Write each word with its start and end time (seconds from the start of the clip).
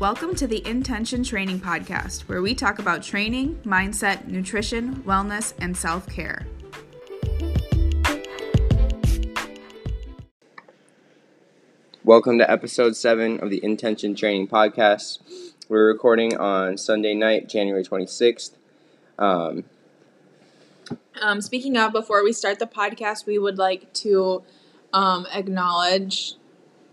Welcome 0.00 0.34
to 0.36 0.46
the 0.46 0.66
Intention 0.66 1.22
Training 1.22 1.60
Podcast, 1.60 2.22
where 2.22 2.40
we 2.40 2.54
talk 2.54 2.78
about 2.78 3.02
training, 3.02 3.56
mindset, 3.66 4.26
nutrition, 4.28 5.02
wellness, 5.02 5.52
and 5.60 5.76
self 5.76 6.08
care. 6.08 6.46
Welcome 12.02 12.38
to 12.38 12.50
episode 12.50 12.96
seven 12.96 13.40
of 13.40 13.50
the 13.50 13.62
Intention 13.62 14.14
Training 14.14 14.48
Podcast. 14.48 15.18
We're 15.68 15.88
recording 15.88 16.34
on 16.34 16.78
Sunday 16.78 17.12
night, 17.12 17.46
January 17.46 17.84
26th. 17.84 18.52
Um, 19.18 19.64
Um, 21.20 21.42
speaking 21.42 21.76
of, 21.76 21.92
before 21.92 22.24
we 22.24 22.32
start 22.32 22.58
the 22.58 22.64
podcast, 22.64 23.26
we 23.26 23.38
would 23.38 23.58
like 23.58 23.92
to 23.92 24.44
um, 24.94 25.26
acknowledge 25.30 26.36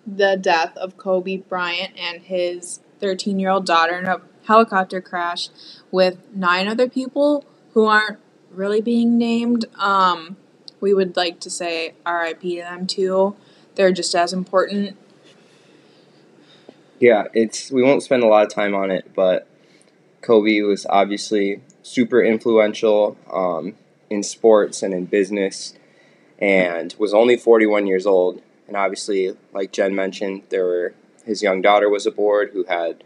the 0.05 0.35
death 0.35 0.75
of 0.75 0.97
Kobe 0.97 1.37
Bryant 1.37 1.93
and 1.97 2.23
his 2.23 2.81
13 2.99 3.39
year 3.39 3.49
old 3.49 3.65
daughter 3.65 3.97
in 3.97 4.05
a 4.05 4.21
helicopter 4.45 5.01
crash 5.01 5.49
with 5.91 6.17
nine 6.33 6.67
other 6.67 6.89
people 6.89 7.45
who 7.73 7.85
aren't 7.85 8.19
really 8.51 8.81
being 8.81 9.17
named. 9.17 9.65
Um, 9.77 10.37
we 10.79 10.93
would 10.93 11.15
like 11.15 11.39
to 11.41 11.49
say 11.49 11.93
RIP 12.05 12.41
to 12.41 12.55
them 12.57 12.87
too. 12.87 13.35
They're 13.75 13.91
just 13.91 14.15
as 14.15 14.33
important. 14.33 14.97
yeah, 16.99 17.25
it's 17.33 17.71
we 17.71 17.83
won't 17.83 18.03
spend 18.03 18.23
a 18.23 18.27
lot 18.27 18.45
of 18.45 18.53
time 18.53 18.73
on 18.73 18.89
it, 18.89 19.13
but 19.13 19.47
Kobe 20.21 20.61
was 20.61 20.85
obviously 20.89 21.61
super 21.83 22.23
influential 22.23 23.17
um, 23.31 23.75
in 24.09 24.23
sports 24.23 24.81
and 24.81 24.93
in 24.93 25.05
business, 25.05 25.73
and 26.39 26.95
was 26.97 27.13
only 27.13 27.37
41 27.37 27.87
years 27.87 28.05
old. 28.05 28.41
And 28.67 28.75
obviously, 28.75 29.35
like 29.53 29.71
Jen 29.71 29.95
mentioned, 29.95 30.43
there 30.49 30.65
were 30.65 30.93
his 31.27 31.43
young 31.43 31.61
daughter 31.61 31.89
was 31.89 32.07
aboard 32.07 32.51
who 32.53 32.63
had 32.63 33.03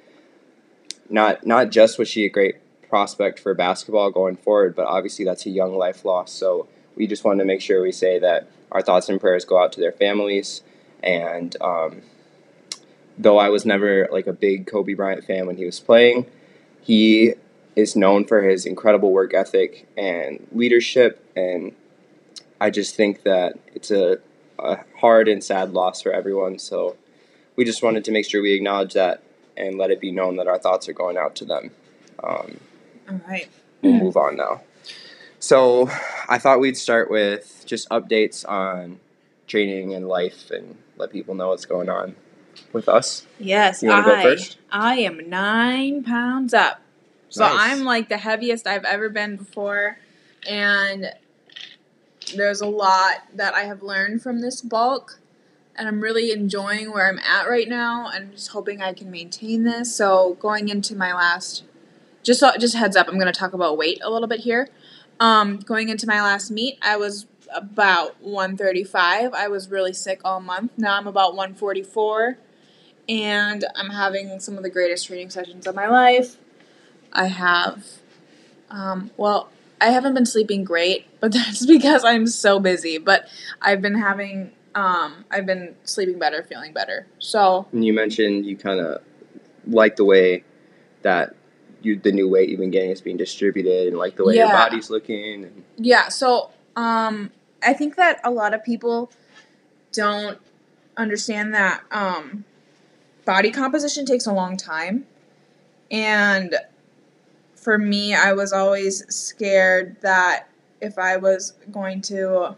not 1.10 1.46
not 1.46 1.72
just 1.72 2.00
was 2.00 2.08
she 2.08 2.24
a 2.24 2.30
great 2.30 2.56
prospect 2.88 3.40
for 3.40 3.54
basketball 3.54 4.12
going 4.12 4.36
forward, 4.38 4.76
but 4.76 4.86
obviously 4.86 5.26
that's 5.26 5.46
a 5.46 5.50
young 5.50 5.76
life 5.78 6.06
loss. 6.06 6.32
So 6.32 6.68
we 6.96 7.08
just 7.08 7.24
wanted 7.24 7.40
to 7.40 7.46
make 7.46 7.62
sure 7.62 7.82
we 7.82 7.92
say 7.92 8.20
that 8.20 8.48
our 8.72 8.82
thoughts 8.82 9.10
and 9.10 9.20
prayers 9.20 9.46
go 9.46 9.62
out 9.62 9.72
to 9.74 9.80
their 9.80 9.92
families. 9.92 10.62
And 11.02 11.56
um, 11.62 12.02
though 13.18 13.38
I 13.38 13.50
was 13.50 13.66
never 13.66 14.08
like 14.12 14.28
a 14.28 14.34
big 14.34 14.68
Kobe 14.68 14.94
Bryant 14.94 15.24
fan 15.24 15.48
when 15.48 15.58
he 15.58 15.66
was 15.66 15.80
playing, 15.80 16.26
he 16.82 17.34
is 17.76 17.96
known 17.96 18.26
for 18.26 18.42
his 18.42 18.66
incredible 18.66 19.12
work 19.12 19.34
ethic 19.34 19.88
and 19.98 20.46
leadership. 20.52 21.26
And 21.36 21.74
I 22.60 22.70
just 22.70 22.96
think 22.96 23.24
that 23.24 23.58
it's 23.74 23.90
a, 23.90 24.20
a 24.60 24.80
hard 25.00 25.28
and 25.28 25.44
sad 25.44 25.72
loss 25.72 26.02
for 26.02 26.12
everyone. 26.12 26.60
So 26.60 26.98
we 27.56 27.66
just 27.66 27.84
wanted 27.84 28.06
to 28.06 28.12
make 28.12 28.26
sure 28.30 28.42
we 28.42 28.54
acknowledge 28.54 28.94
that 28.94 29.24
and 29.58 29.78
let 29.78 29.92
it 29.92 30.00
be 30.00 30.12
known 30.12 30.38
that 30.38 30.48
our 30.48 30.58
thoughts 30.58 30.88
are 30.90 30.94
going 30.94 31.18
out 31.18 31.36
to 31.36 31.46
them. 31.46 31.72
Um, 32.24 32.60
All 33.10 33.22
right. 33.28 33.50
we'll 33.82 33.94
move 33.94 34.18
on 34.18 34.38
now. 34.38 34.62
So 35.40 35.90
I 36.30 36.38
thought 36.38 36.60
we'd 36.60 36.78
start 36.78 37.10
with 37.10 37.64
just 37.66 37.90
updates 37.90 38.48
on 38.48 39.00
training 39.48 39.94
and 39.94 40.08
life 40.08 40.52
and 40.52 40.78
let 40.98 41.12
people 41.12 41.36
know 41.36 41.50
what's 41.50 41.66
going 41.66 41.90
on 41.90 42.16
with 42.74 42.88
us. 42.88 43.26
Yes, 43.40 43.82
You 43.82 43.90
wanna 43.90 44.04
go 44.04 44.16
I 44.16 44.24
first? 44.24 44.58
I 44.72 44.96
am 44.98 45.30
nine 45.30 46.04
pounds 46.04 46.54
up. 46.54 46.82
So 47.30 47.44
Nice. 47.44 47.58
I'm 47.60 47.84
like 47.84 48.10
the 48.10 48.18
heaviest 48.18 48.68
I've 48.68 48.86
ever 48.86 49.10
been 49.10 49.36
before, 49.38 49.98
and 50.48 51.12
there's 52.36 52.62
a 52.62 52.68
lot 52.68 53.24
that 53.34 53.54
I 53.54 53.62
have 53.64 53.82
learned 53.82 54.22
from 54.22 54.42
this 54.42 54.62
bulk, 54.62 55.20
and 55.82 55.88
I'm 55.88 56.00
really 56.00 56.32
enjoying 56.32 56.92
where 56.92 57.10
I'm 57.10 57.18
at 57.18 57.50
right 57.50 57.68
now, 57.68 58.08
and 58.08 58.34
just 58.34 58.50
hoping 58.50 58.84
I 58.84 58.94
can 58.94 59.10
maintain 59.10 59.64
this. 59.64 59.94
So 59.96 60.38
going 60.40 60.70
into 60.70 60.96
my 60.96 61.12
last, 61.12 61.64
just 62.22 62.40
so- 62.40 62.56
just 62.60 62.76
heads 62.76 62.96
up, 62.96 63.08
I'm 63.08 63.16
going 63.16 63.34
to 63.34 63.38
talk 63.38 63.54
about 63.54 63.78
weight 63.78 64.00
a 64.04 64.12
little 64.12 64.28
bit 64.28 64.42
here. 64.42 64.70
Um, 65.20 65.58
going 65.58 65.90
into 65.90 66.06
my 66.06 66.22
last 66.22 66.52
meet, 66.52 66.78
I 66.84 66.98
was 66.98 67.26
about 67.52 68.22
135. 68.22 69.34
I 69.34 69.48
was 69.48 69.70
really 69.72 69.92
sick 69.92 70.22
all 70.24 70.40
month. 70.40 70.72
Now 70.78 70.98
I'm 70.98 71.08
about 71.08 71.36
144 71.36 72.38
and 73.10 73.66
I'm 73.76 73.90
having 73.90 74.40
some 74.40 74.58
of 74.58 74.64
the 74.64 74.70
greatest 74.70 75.08
training 75.08 75.32
sessions 75.32 75.66
of 75.66 75.74
my 75.74 75.88
life. 75.88 76.38
I 77.12 77.26
have, 77.26 77.86
um, 78.70 79.10
well, 79.18 79.50
I 79.82 79.88
haven't 79.88 80.14
been 80.14 80.28
sleeping 80.28 80.64
great, 80.64 81.08
but 81.20 81.32
that's 81.34 81.66
because 81.66 82.06
I'm 82.06 82.28
so 82.28 82.60
busy. 82.60 83.00
But 83.00 83.28
I've 83.62 83.82
been 83.82 83.96
having, 83.96 84.52
um, 84.76 85.26
I've 85.30 85.46
been 85.46 85.76
sleeping 85.84 86.20
better, 86.20 86.44
feeling 86.44 86.74
better. 86.74 87.08
So, 87.20 87.68
And 87.72 87.84
you 87.84 87.94
mentioned 87.94 88.46
you 88.46 88.58
kind 88.58 88.80
of 88.80 89.02
like 89.68 89.96
the 89.96 90.06
way 90.06 90.44
that 91.02 91.36
you 91.82 91.98
the 91.98 92.12
new 92.12 92.30
weight 92.30 92.50
you've 92.50 92.60
been 92.60 92.72
getting 92.72 92.92
is 92.92 93.02
being 93.02 93.18
distributed 93.18 93.88
and 93.88 93.98
like 93.98 94.16
the 94.16 94.26
way 94.26 94.36
your 94.36 94.50
body's 94.50 94.90
looking. 94.90 95.46
And 95.46 95.64
yeah, 95.78 96.10
so, 96.10 96.52
um, 96.76 97.32
I 97.64 97.74
think 97.74 97.96
that 97.96 98.20
a 98.24 98.32
lot 98.32 98.54
of 98.54 98.64
people 98.64 99.12
don't 99.92 100.40
understand 100.98 101.54
that, 101.54 101.84
um, 101.92 102.46
body 103.26 103.52
composition 103.52 104.06
takes 104.06 104.26
a 104.26 104.34
long 104.34 104.58
time. 104.58 105.06
And 105.90 106.56
for 107.56 107.78
me, 107.78 108.16
I 108.16 108.34
was 108.34 108.54
always 108.54 109.06
scared 109.14 109.98
that 110.02 110.48
if 110.80 110.98
I 110.98 111.18
was 111.18 111.54
going 111.72 112.02
to 112.04 112.56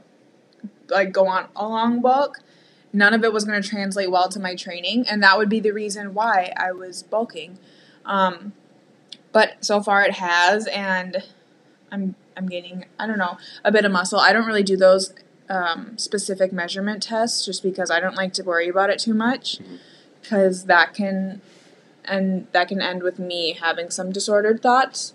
like 0.94 1.12
go 1.12 1.28
on 1.28 1.48
a 1.56 1.68
long 1.68 2.02
bulk, 2.02 2.40
none 2.92 3.14
of 3.14 3.24
it 3.24 3.34
was 3.34 3.44
going 3.46 3.62
to 3.62 3.68
translate 3.68 4.12
well 4.12 4.30
to 4.30 4.40
my 4.40 4.56
training, 4.56 5.06
and 5.08 5.22
that 5.24 5.38
would 5.38 5.50
be 5.50 5.60
the 5.60 5.72
reason 5.72 6.14
why 6.14 6.54
I 6.56 6.72
was 6.72 7.04
bulking. 7.04 7.58
Um, 8.06 8.54
but 9.32 9.64
so 9.66 9.82
far 9.82 10.04
it 10.04 10.14
has, 10.14 10.68
and 10.68 11.24
I'm 11.92 12.16
I'm 12.38 12.48
gaining 12.48 12.86
I 13.00 13.08
don't 13.08 13.18
know 13.18 13.38
a 13.64 13.72
bit 13.72 13.86
of 13.86 13.92
muscle. 13.92 14.20
I 14.20 14.34
don't 14.34 14.46
really 14.46 14.64
do 14.64 14.78
those 14.78 15.14
um, 15.50 15.98
specific 15.98 16.54
measurement 16.54 17.04
tests 17.04 17.46
just 17.46 17.64
because 17.64 17.92
I 17.92 18.00
don't 18.00 18.16
like 18.16 18.34
to 18.34 18.44
worry 18.44 18.70
about 18.70 18.90
it 18.90 19.00
too 19.00 19.14
much 19.14 19.60
because 20.22 20.66
that 20.66 20.94
can 20.94 21.42
and 22.06 22.48
that 22.52 22.68
can 22.68 22.82
end 22.82 23.04
with 23.04 23.20
me 23.20 23.58
having 23.60 23.90
some 23.90 24.12
disordered 24.12 24.62
thoughts. 24.62 25.14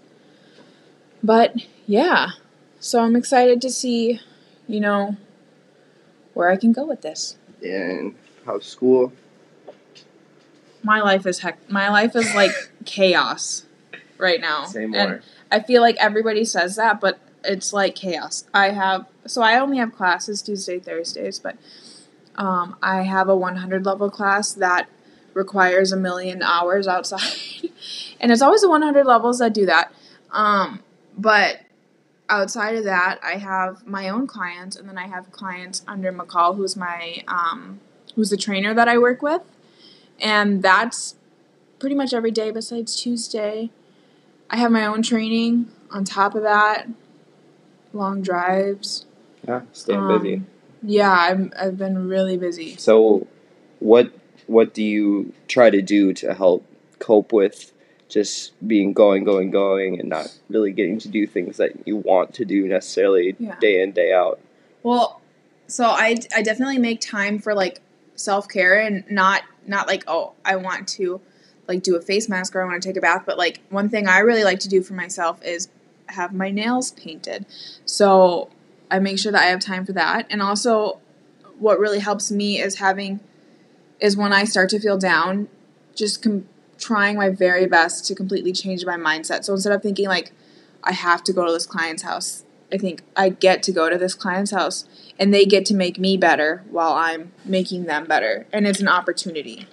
But 1.22 1.54
yeah, 1.86 2.30
so 2.78 3.00
I'm 3.00 3.16
excited 3.16 3.60
to 3.62 3.70
see, 3.70 4.20
you 4.66 4.80
know, 4.80 5.16
where 6.38 6.50
I 6.50 6.56
can 6.56 6.70
go 6.70 6.86
with 6.86 7.02
this. 7.02 7.36
and 7.60 8.14
how's 8.46 8.64
school? 8.64 9.12
My 10.84 11.00
life 11.00 11.26
is 11.26 11.40
heck. 11.40 11.68
My 11.68 11.88
life 11.88 12.14
is 12.14 12.32
like 12.32 12.52
chaos 12.84 13.66
right 14.18 14.40
now. 14.40 14.64
Same 14.66 14.94
and 14.94 15.10
more. 15.10 15.20
I 15.50 15.58
feel 15.58 15.82
like 15.82 15.96
everybody 15.96 16.44
says 16.44 16.76
that, 16.76 17.00
but 17.00 17.18
it's 17.42 17.72
like 17.72 17.96
chaos. 17.96 18.44
I 18.54 18.70
have 18.70 19.06
so 19.26 19.42
I 19.42 19.58
only 19.58 19.78
have 19.78 19.92
classes 19.92 20.40
Tuesday, 20.40 20.78
Thursdays, 20.78 21.40
but 21.40 21.56
um, 22.36 22.76
I 22.80 23.02
have 23.02 23.28
a 23.28 23.36
100 23.36 23.84
level 23.84 24.08
class 24.08 24.52
that 24.52 24.88
requires 25.34 25.90
a 25.90 25.96
million 25.96 26.40
hours 26.40 26.86
outside, 26.86 27.68
and 28.20 28.30
it's 28.30 28.42
always 28.42 28.60
the 28.60 28.70
100 28.70 29.04
levels 29.04 29.40
that 29.40 29.52
do 29.52 29.66
that. 29.66 29.92
Um, 30.30 30.84
but 31.16 31.58
outside 32.28 32.74
of 32.76 32.84
that, 32.84 33.18
I 33.22 33.32
have 33.38 33.86
my 33.86 34.08
own 34.08 34.26
clients, 34.26 34.76
and 34.76 34.88
then 34.88 34.98
I 34.98 35.06
have 35.08 35.30
clients 35.32 35.82
under 35.86 36.12
McCall, 36.12 36.56
who's 36.56 36.76
my 36.76 37.22
um, 37.28 37.80
who's 38.14 38.30
the 38.30 38.36
trainer 38.36 38.74
that 38.74 38.88
I 38.88 38.98
work 38.98 39.22
with, 39.22 39.42
and 40.20 40.62
that's 40.62 41.14
pretty 41.78 41.94
much 41.94 42.12
every 42.12 42.30
day 42.30 42.50
besides 42.50 43.00
Tuesday. 43.00 43.70
I 44.50 44.56
have 44.56 44.72
my 44.72 44.84
own 44.86 45.02
training 45.02 45.70
on 45.90 46.04
top 46.04 46.34
of 46.34 46.42
that, 46.42 46.88
long 47.92 48.22
drives. 48.22 49.06
Yeah, 49.46 49.62
staying 49.72 50.00
Um, 50.00 50.18
busy. 50.18 50.42
Yeah, 50.82 51.12
I'm, 51.12 51.52
I've 51.58 51.76
been 51.76 52.08
really 52.08 52.36
busy. 52.36 52.76
So, 52.76 53.26
what 53.78 54.12
what 54.46 54.72
do 54.74 54.82
you 54.82 55.32
try 55.46 55.70
to 55.70 55.82
do 55.82 56.12
to 56.14 56.34
help 56.34 56.64
cope 56.98 57.32
with 57.32 57.72
just 58.08 58.52
being 58.66 58.92
going, 58.92 59.24
going, 59.24 59.50
going, 59.50 60.00
and 60.00 60.08
not 60.08 60.34
really 60.48 60.72
getting 60.72 60.98
to 60.98 61.08
do 61.08 61.26
things 61.26 61.58
that 61.58 61.86
you 61.86 61.96
want 61.96 62.34
to 62.34 62.44
do 62.44 62.66
necessarily 62.66 63.36
Yeah. 63.38 63.56
day 63.60 63.82
in, 63.82 63.92
day 63.92 64.12
out? 64.12 64.40
Well, 64.82 65.20
so 65.66 65.84
I, 65.84 66.16
I 66.34 66.42
definitely 66.42 66.78
make 66.78 67.00
time 67.00 67.38
for 67.38 67.54
like 67.54 67.80
self 68.14 68.48
care 68.48 68.78
and 68.80 69.04
not 69.10 69.42
not 69.66 69.86
like 69.86 70.02
oh 70.08 70.32
I 70.44 70.56
want 70.56 70.88
to 70.88 71.20
like 71.68 71.82
do 71.82 71.94
a 71.94 72.00
face 72.00 72.28
mask 72.28 72.56
or 72.56 72.62
I 72.62 72.64
want 72.64 72.82
to 72.82 72.88
take 72.88 72.96
a 72.96 73.00
bath, 73.00 73.24
but 73.26 73.36
like 73.38 73.60
one 73.68 73.88
thing 73.88 74.08
I 74.08 74.18
really 74.20 74.42
like 74.44 74.60
to 74.60 74.68
do 74.68 74.82
for 74.82 74.94
myself 74.94 75.42
is 75.44 75.68
have 76.06 76.32
my 76.32 76.50
nails 76.50 76.92
painted. 76.92 77.44
So 77.84 78.48
I 78.90 78.98
make 78.98 79.18
sure 79.18 79.30
that 79.30 79.42
I 79.42 79.46
have 79.46 79.60
time 79.60 79.84
for 79.84 79.92
that, 79.92 80.26
and 80.30 80.40
also 80.40 80.98
what 81.58 81.78
really 81.78 81.98
helps 81.98 82.30
me 82.30 82.60
is 82.60 82.76
having 82.76 83.20
is 84.00 84.16
when 84.16 84.32
I 84.32 84.44
start 84.44 84.70
to 84.70 84.80
feel 84.80 84.96
down, 84.96 85.48
just 85.94 86.22
com- 86.22 86.48
trying 86.78 87.16
my 87.16 87.28
very 87.28 87.66
best 87.66 88.06
to 88.06 88.14
completely 88.14 88.52
change 88.52 88.84
my 88.86 88.96
mindset. 88.96 89.44
So 89.44 89.52
instead 89.52 89.72
of 89.72 89.82
thinking 89.82 90.08
like 90.08 90.32
I 90.84 90.92
have 90.92 91.22
to 91.24 91.32
go 91.32 91.44
to 91.46 91.52
this 91.52 91.66
client's 91.66 92.02
house, 92.02 92.44
I 92.72 92.78
think 92.78 93.02
I 93.16 93.30
get 93.30 93.62
to 93.64 93.72
go 93.72 93.88
to 93.90 93.98
this 93.98 94.14
client's 94.14 94.50
house 94.52 94.84
and 95.18 95.32
they 95.34 95.44
get 95.44 95.64
to 95.66 95.74
make 95.74 95.98
me 95.98 96.16
better 96.16 96.62
while 96.70 96.92
I'm 96.92 97.32
making 97.44 97.84
them 97.86 98.04
better. 98.06 98.46
And 98.52 98.66
it's 98.66 98.80
an 98.80 98.88
opportunity. 98.88 99.66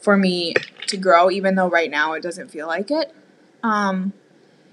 for 0.00 0.16
me 0.16 0.54
to 0.86 0.96
grow, 0.96 1.30
even 1.30 1.54
though 1.54 1.68
right 1.68 1.90
now 1.90 2.14
it 2.14 2.22
doesn't 2.22 2.50
feel 2.50 2.66
like 2.66 2.90
it. 2.90 3.14
Um, 3.62 4.12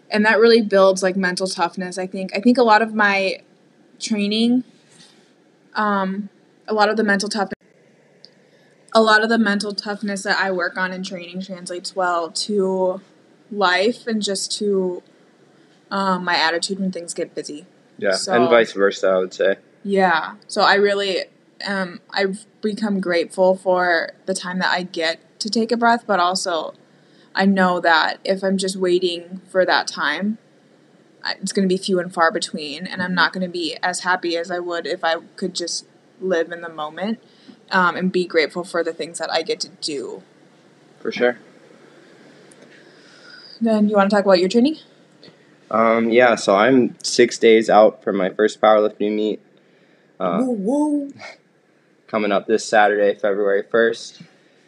and 0.09 0.25
that 0.25 0.39
really 0.39 0.61
builds 0.61 1.03
like 1.03 1.15
mental 1.17 1.47
toughness. 1.47 1.97
I 1.97 2.07
think. 2.07 2.31
I 2.35 2.39
think 2.39 2.57
a 2.57 2.63
lot 2.63 2.81
of 2.81 2.93
my 2.93 3.41
training, 3.99 4.63
um, 5.75 6.29
a 6.67 6.73
lot 6.73 6.89
of 6.89 6.97
the 6.97 7.03
mental 7.03 7.29
toughness, 7.29 7.56
a 8.97 9.01
lot 9.01 9.21
of 9.21 9.29
the 9.29 9.37
mental 9.37 9.75
toughness 9.75 10.23
that 10.23 10.39
I 10.39 10.49
work 10.51 10.75
on 10.75 10.91
in 10.91 11.03
training 11.03 11.41
translates 11.43 11.95
well 11.95 12.31
to 12.31 12.99
life 13.51 14.07
and 14.07 14.23
just 14.23 14.51
to 14.57 15.03
um, 15.91 16.23
my 16.23 16.35
attitude 16.35 16.79
when 16.79 16.91
things 16.91 17.13
get 17.13 17.35
busy. 17.35 17.67
Yeah, 17.99 18.13
So- 18.13 18.33
and 18.33 18.49
vice 18.49 18.73
versa, 18.73 19.07
I 19.09 19.17
would 19.19 19.35
say. 19.35 19.57
Yeah. 19.83 20.33
So 20.47 20.61
I 20.61 20.75
really 20.75 21.25
um 21.65 22.01
I've 22.09 22.45
become 22.61 22.99
grateful 22.99 23.55
for 23.55 24.11
the 24.25 24.33
time 24.33 24.57
that 24.59 24.71
I 24.71 24.81
get 24.81 25.19
to 25.41 25.49
take 25.49 25.71
a 25.71 25.77
breath, 25.77 26.05
but 26.07 26.19
also 26.19 26.73
I 27.35 27.45
know 27.45 27.79
that 27.79 28.17
if 28.25 28.43
I'm 28.43 28.57
just 28.57 28.75
waiting 28.75 29.41
for 29.47 29.63
that 29.63 29.87
time, 29.87 30.39
it's 31.39 31.53
going 31.53 31.67
to 31.69 31.73
be 31.73 31.77
few 31.77 31.99
and 31.99 32.11
far 32.11 32.31
between 32.31 32.87
and 32.87 33.03
I'm 33.03 33.13
not 33.13 33.31
going 33.31 33.45
to 33.45 33.51
be 33.61 33.77
as 33.83 33.99
happy 33.99 34.35
as 34.37 34.49
I 34.49 34.57
would 34.57 34.87
if 34.87 35.03
I 35.03 35.17
could 35.35 35.53
just 35.53 35.85
live 36.19 36.51
in 36.51 36.61
the 36.61 36.69
moment 36.69 37.19
um, 37.71 37.95
and 37.95 38.11
be 38.11 38.25
grateful 38.25 38.63
for 38.63 38.83
the 38.83 38.93
things 38.93 39.19
that 39.19 39.31
I 39.31 39.41
get 39.41 39.59
to 39.61 39.69
do. 39.81 40.23
For 40.99 41.11
sure. 41.11 41.37
Then 43.59 43.89
you 43.89 43.95
want 43.95 44.09
to 44.09 44.15
talk 44.15 44.25
about 44.25 44.39
your 44.39 44.49
training? 44.49 44.77
Um, 45.69 46.09
yeah, 46.09 46.35
so 46.35 46.55
I'm 46.55 46.95
six 47.03 47.37
days 47.37 47.69
out 47.69 48.03
from 48.03 48.15
my 48.17 48.29
first 48.29 48.61
powerlifting 48.61 49.15
meet. 49.15 49.41
Uh, 50.19 50.43
whoa. 50.43 51.09
coming 52.07 52.31
up 52.31 52.47
this 52.47 52.65
Saturday, 52.65 53.13
February 53.15 53.63
1st. 53.63 54.23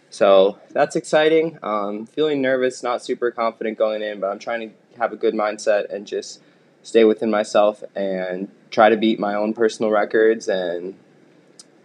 So 0.09 0.59
that's 0.71 0.95
exciting. 0.95 1.57
Um, 1.63 2.05
feeling 2.05 2.41
nervous, 2.41 2.83
not 2.83 3.03
super 3.03 3.31
confident 3.31 3.77
going 3.77 4.01
in, 4.01 4.19
but 4.19 4.27
I'm 4.27 4.39
trying 4.39 4.69
to 4.69 4.75
have 4.99 5.13
a 5.13 5.15
good 5.15 5.33
mindset 5.33 5.91
and 5.93 6.05
just 6.05 6.41
stay 6.83 7.03
within 7.05 7.29
myself 7.29 7.83
and 7.95 8.49
try 8.71 8.89
to 8.89 8.97
beat 8.97 9.19
my 9.19 9.35
own 9.35 9.53
personal 9.53 9.91
records 9.91 10.47
and 10.47 10.95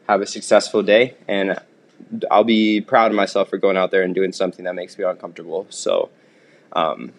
have 0.08 0.20
a 0.20 0.26
successful 0.26 0.82
day. 0.82 1.14
And 1.28 1.58
I'll 2.30 2.44
be 2.44 2.80
proud 2.80 3.10
of 3.10 3.16
myself 3.16 3.48
for 3.48 3.58
going 3.58 3.76
out 3.76 3.90
there 3.90 4.02
and 4.02 4.14
doing 4.14 4.32
something 4.32 4.64
that 4.64 4.74
makes 4.74 4.98
me 4.98 5.04
uncomfortable. 5.04 5.66
So 5.70 6.10
um, 6.72 7.12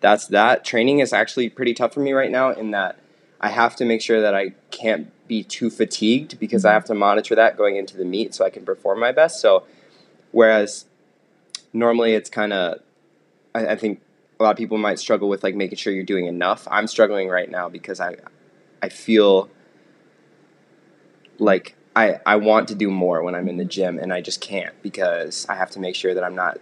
that's 0.00 0.26
that. 0.28 0.64
Training 0.64 1.00
is 1.00 1.12
actually 1.12 1.48
pretty 1.48 1.74
tough 1.74 1.94
for 1.94 2.00
me 2.00 2.12
right 2.12 2.30
now 2.30 2.50
in 2.50 2.70
that 2.72 2.98
I 3.40 3.48
have 3.48 3.76
to 3.76 3.84
make 3.84 4.00
sure 4.00 4.20
that 4.20 4.34
I 4.34 4.50
can't 4.70 5.10
be 5.26 5.42
too 5.42 5.70
fatigued 5.70 6.38
because 6.38 6.64
I 6.64 6.72
have 6.72 6.84
to 6.86 6.94
monitor 6.94 7.34
that 7.34 7.56
going 7.56 7.76
into 7.76 7.96
the 7.96 8.04
meet 8.04 8.34
so 8.34 8.44
I 8.44 8.50
can 8.50 8.64
perform 8.64 9.00
my 9.00 9.12
best. 9.12 9.40
So, 9.40 9.64
whereas 10.30 10.86
normally 11.72 12.14
it's 12.14 12.30
kind 12.30 12.52
of, 12.52 12.80
I, 13.54 13.68
I 13.68 13.76
think 13.76 14.00
a 14.38 14.42
lot 14.42 14.50
of 14.50 14.56
people 14.56 14.78
might 14.78 14.98
struggle 14.98 15.28
with 15.28 15.42
like 15.42 15.54
making 15.54 15.78
sure 15.78 15.92
you're 15.92 16.04
doing 16.04 16.26
enough. 16.26 16.68
I'm 16.70 16.86
struggling 16.86 17.28
right 17.28 17.50
now 17.50 17.68
because 17.68 18.00
I, 18.00 18.16
I 18.80 18.88
feel 18.88 19.50
like 21.38 21.74
I, 21.94 22.20
I 22.24 22.36
want 22.36 22.68
to 22.68 22.74
do 22.74 22.90
more 22.90 23.22
when 23.22 23.34
I'm 23.34 23.48
in 23.48 23.56
the 23.58 23.64
gym 23.64 23.98
and 23.98 24.12
I 24.12 24.20
just 24.20 24.40
can't 24.40 24.74
because 24.82 25.46
I 25.48 25.54
have 25.54 25.70
to 25.72 25.80
make 25.80 25.94
sure 25.94 26.14
that 26.14 26.24
I'm 26.24 26.34
not 26.34 26.58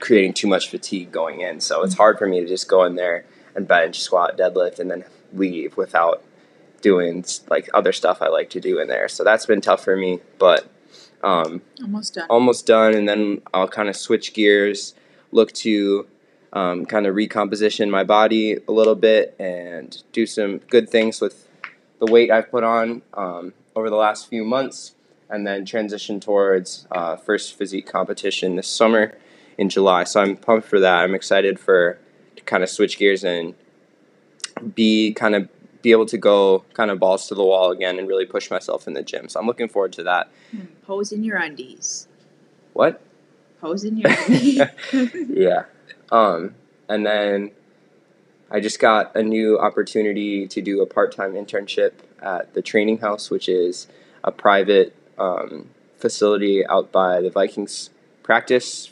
creating 0.00 0.34
too 0.34 0.46
much 0.46 0.68
fatigue 0.68 1.10
going 1.12 1.40
in. 1.40 1.60
So 1.60 1.82
it's 1.82 1.94
hard 1.94 2.18
for 2.18 2.26
me 2.26 2.40
to 2.40 2.46
just 2.46 2.68
go 2.68 2.84
in 2.84 2.96
there 2.96 3.24
and 3.54 3.66
bench, 3.66 4.00
squat, 4.00 4.36
deadlift, 4.36 4.78
and 4.78 4.90
then 4.90 5.04
leave 5.32 5.76
without 5.76 6.22
doing 6.82 7.24
like 7.48 7.70
other 7.72 7.92
stuff 7.92 8.20
I 8.20 8.28
like 8.28 8.50
to 8.50 8.60
do 8.60 8.78
in 8.80 8.88
there. 8.88 9.08
So 9.08 9.24
that's 9.24 9.46
been 9.46 9.60
tough 9.60 9.84
for 9.84 9.96
me, 9.96 10.20
but 10.38 10.66
um, 11.22 11.62
Almost 11.80 12.14
done. 12.14 12.26
almost 12.28 12.66
done. 12.66 12.94
And 12.94 13.08
then 13.08 13.40
I'll 13.54 13.68
kind 13.68 13.88
of 13.88 13.96
switch 13.96 14.34
gears, 14.34 14.94
look 15.30 15.52
to 15.52 16.06
um, 16.52 16.84
kind 16.84 17.06
of 17.06 17.14
recomposition 17.14 17.90
my 17.90 18.04
body 18.04 18.58
a 18.68 18.72
little 18.72 18.96
bit 18.96 19.34
and 19.38 20.02
do 20.12 20.26
some 20.26 20.58
good 20.58 20.90
things 20.90 21.20
with 21.20 21.48
the 22.00 22.10
weight 22.10 22.30
I've 22.30 22.50
put 22.50 22.64
on 22.64 23.02
um, 23.14 23.54
over 23.74 23.90
the 23.90 23.96
last 23.96 24.28
few 24.28 24.44
months, 24.44 24.94
and 25.28 25.46
then 25.46 25.64
transition 25.64 26.20
towards 26.20 26.86
uh, 26.90 27.16
first 27.16 27.56
physique 27.56 27.86
competition 27.86 28.56
this 28.56 28.68
summer 28.68 29.16
in 29.56 29.68
July. 29.68 30.04
So 30.04 30.20
I'm 30.20 30.36
pumped 30.36 30.68
for 30.68 30.80
that. 30.80 31.02
I'm 31.02 31.14
excited 31.14 31.58
for 31.58 31.98
to 32.36 32.42
kind 32.42 32.62
of 32.62 32.68
switch 32.68 32.98
gears 32.98 33.24
and 33.24 33.54
be 34.74 35.12
kind 35.12 35.34
of 35.34 35.48
be 35.82 35.90
able 35.90 36.06
to 36.06 36.16
go 36.16 36.64
kind 36.74 36.90
of 36.90 36.98
balls 36.98 37.26
to 37.28 37.34
the 37.34 37.44
wall 37.44 37.70
again 37.70 37.98
and 37.98 38.06
really 38.06 38.26
push 38.26 38.50
myself 38.50 38.86
in 38.86 38.94
the 38.94 39.02
gym. 39.02 39.28
So 39.28 39.40
I'm 39.40 39.46
looking 39.46 39.68
forward 39.68 39.92
to 39.94 40.02
that. 40.04 40.30
Pose 40.86 41.12
in 41.12 41.24
your 41.24 41.36
undies. 41.36 42.06
What? 42.72 43.00
Pose 43.60 43.84
in 43.84 43.96
your 43.96 44.10
undies. 44.10 44.60
yeah. 45.28 45.64
Um, 46.10 46.54
and 46.88 47.04
then 47.04 47.50
I 48.50 48.60
just 48.60 48.78
got 48.78 49.16
a 49.16 49.22
new 49.22 49.58
opportunity 49.58 50.46
to 50.46 50.60
do 50.62 50.82
a 50.82 50.86
part 50.86 51.14
time 51.14 51.32
internship 51.32 51.92
at 52.22 52.54
the 52.54 52.62
Training 52.62 52.98
House, 52.98 53.30
which 53.30 53.48
is 53.48 53.88
a 54.24 54.32
private 54.32 54.94
um, 55.18 55.70
facility 55.98 56.66
out 56.66 56.92
by 56.92 57.20
the 57.20 57.30
Vikings 57.30 57.90
practice 58.22 58.90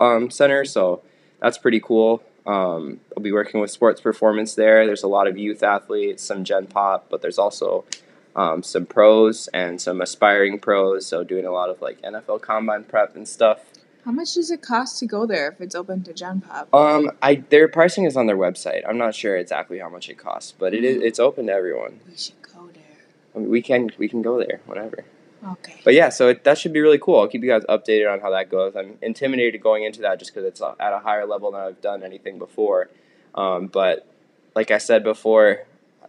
um, 0.00 0.30
center. 0.30 0.64
So 0.64 1.02
that's 1.40 1.58
pretty 1.58 1.80
cool. 1.80 2.22
Um, 2.46 3.00
I'll 3.16 3.22
be 3.22 3.32
working 3.32 3.60
with 3.60 3.70
sports 3.70 4.00
performance 4.00 4.54
there. 4.54 4.86
There's 4.86 5.02
a 5.02 5.08
lot 5.08 5.28
of 5.28 5.36
youth 5.36 5.62
athletes, 5.62 6.22
some 6.22 6.44
Gen 6.44 6.66
Pop, 6.66 7.06
but 7.10 7.20
there's 7.20 7.38
also 7.38 7.84
um, 8.34 8.62
some 8.62 8.86
pros 8.86 9.48
and 9.48 9.80
some 9.80 10.00
aspiring 10.00 10.58
pros. 10.58 11.06
So 11.06 11.24
doing 11.24 11.44
a 11.44 11.50
lot 11.50 11.68
of 11.68 11.82
like 11.82 12.00
NFL 12.02 12.40
combine 12.40 12.84
prep 12.84 13.16
and 13.16 13.28
stuff. 13.28 13.60
How 14.04 14.12
much 14.12 14.34
does 14.34 14.50
it 14.50 14.62
cost 14.62 14.98
to 15.00 15.06
go 15.06 15.26
there 15.26 15.50
if 15.50 15.60
it's 15.60 15.74
open 15.74 16.02
to 16.04 16.14
Gen 16.14 16.40
Pop? 16.40 16.72
Um, 16.72 17.10
I 17.20 17.44
their 17.50 17.68
pricing 17.68 18.04
is 18.04 18.16
on 18.16 18.26
their 18.26 18.38
website. 18.38 18.82
I'm 18.88 18.96
not 18.96 19.14
sure 19.14 19.36
exactly 19.36 19.78
how 19.80 19.90
much 19.90 20.08
it 20.08 20.16
costs, 20.16 20.54
but 20.58 20.72
it 20.72 20.82
is 20.82 21.02
it's 21.02 21.18
open 21.18 21.48
to 21.48 21.52
everyone. 21.52 22.00
We 22.08 22.16
should. 22.16 22.37
I 23.38 23.42
mean, 23.42 23.50
we 23.50 23.62
can 23.62 23.90
we 23.98 24.08
can 24.08 24.20
go 24.20 24.38
there 24.38 24.60
whatever. 24.66 25.04
Okay. 25.46 25.80
But 25.84 25.94
yeah, 25.94 26.08
so 26.08 26.28
it, 26.28 26.42
that 26.42 26.58
should 26.58 26.72
be 26.72 26.80
really 26.80 26.98
cool. 26.98 27.20
I'll 27.20 27.28
keep 27.28 27.42
you 27.42 27.48
guys 27.48 27.62
updated 27.68 28.12
on 28.12 28.20
how 28.20 28.30
that 28.30 28.50
goes. 28.50 28.74
I'm 28.74 28.98
intimidated 29.00 29.62
going 29.62 29.84
into 29.84 30.00
that 30.00 30.18
just 30.18 30.34
because 30.34 30.44
it's 30.44 30.60
at 30.60 30.92
a 30.92 30.98
higher 30.98 31.26
level 31.26 31.52
than 31.52 31.60
I've 31.60 31.80
done 31.80 32.02
anything 32.02 32.38
before. 32.38 32.90
Um, 33.36 33.68
but 33.68 34.04
like 34.56 34.72
I 34.72 34.78
said 34.78 35.04
before, 35.04 35.64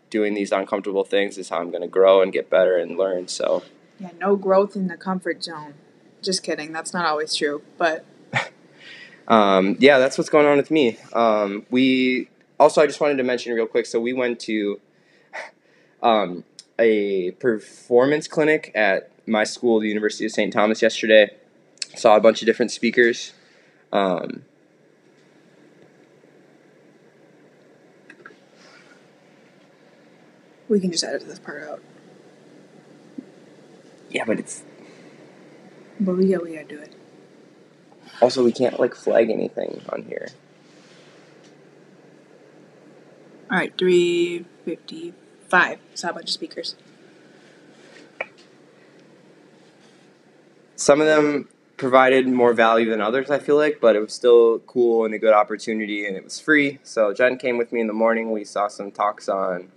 doing 0.09 0.33
these 0.33 0.51
uncomfortable 0.51 1.03
things 1.03 1.37
is 1.37 1.49
how 1.49 1.59
I'm 1.59 1.69
going 1.69 1.83
to 1.83 1.87
grow 1.87 2.23
and 2.23 2.33
get 2.33 2.49
better 2.49 2.77
and 2.77 2.97
learn. 2.97 3.27
So 3.27 3.61
Yeah, 3.99 4.09
no 4.19 4.35
growth 4.35 4.75
in 4.75 4.87
the 4.87 4.97
comfort 4.97 5.43
zone. 5.43 5.75
Just 6.23 6.41
kidding. 6.41 6.71
That's 6.71 6.93
not 6.93 7.05
always 7.05 7.35
true. 7.35 7.61
But 7.77 8.06
um, 9.27 9.77
yeah, 9.80 9.99
that's 9.99 10.18
what's 10.18 10.31
going 10.31 10.47
on 10.47 10.57
with 10.57 10.71
me. 10.71 10.97
Um, 11.13 11.68
we 11.69 12.30
also 12.59 12.81
I 12.81 12.87
just 12.87 12.99
wanted 12.99 13.18
to 13.18 13.23
mention 13.23 13.54
real 13.54 13.68
quick. 13.68 13.85
So 13.85 14.01
we 14.01 14.13
went 14.13 14.39
to 14.42 14.80
um, 16.01 16.44
a 16.80 17.31
performance 17.31 18.28
clinic 18.28 18.71
at 18.74 19.12
my 19.28 19.44
school, 19.44 19.80
the 19.80 19.88
University 19.88 20.26
of 20.26 20.31
St. 20.31 20.52
Thomas, 20.52 20.81
yesterday. 20.81 21.30
Saw 21.95 22.16
a 22.16 22.19
bunch 22.21 22.42
of 22.42 22.45
different 22.45 22.71
speakers. 22.71 23.33
Um, 23.92 24.44
we 30.68 30.80
can 30.80 30.92
just 30.92 31.04
edit 31.04 31.28
this 31.28 31.40
part 31.40 31.64
out. 31.64 31.81
yeah, 34.09 34.24
but 34.26 34.40
it's 34.40 34.64
But 36.00 36.16
we 36.16 36.26
we 36.38 36.54
gotta 36.56 36.64
do 36.66 36.80
it. 36.80 36.94
also 38.21 38.44
we 38.44 38.52
can't 38.52 38.80
like 38.80 38.95
flag 38.95 39.30
anything 39.30 39.81
on 39.90 40.04
here. 40.04 40.30
All 43.52 43.57
right, 43.57 43.76
three 43.78 44.45
fifty-five. 45.49 45.79
Saw 45.95 46.09
a 46.09 46.13
bunch 46.13 46.25
of 46.25 46.33
speakers. 46.33 46.75
Some 50.75 51.01
of 51.01 51.07
them 51.07 51.49
provided 51.77 52.27
more 52.27 52.53
value 52.53 52.89
than 52.89 53.01
others, 53.01 53.29
I 53.29 53.39
feel 53.39 53.56
like, 53.57 53.79
but 53.81 53.95
it 53.95 53.99
was 53.99 54.13
still 54.13 54.59
cool 54.59 55.06
and 55.06 55.13
a 55.13 55.19
good 55.19 55.33
opportunity, 55.33 56.06
and 56.06 56.15
it 56.15 56.23
was 56.23 56.39
free. 56.39 56.79
So 56.83 57.13
Jen 57.13 57.37
came 57.37 57.57
with 57.57 57.71
me 57.71 57.81
in 57.81 57.87
the 57.87 57.94
morning. 57.94 58.31
We 58.31 58.44
saw 58.44 58.68
some 58.68 58.91
talks 58.91 59.27
on 59.27 59.69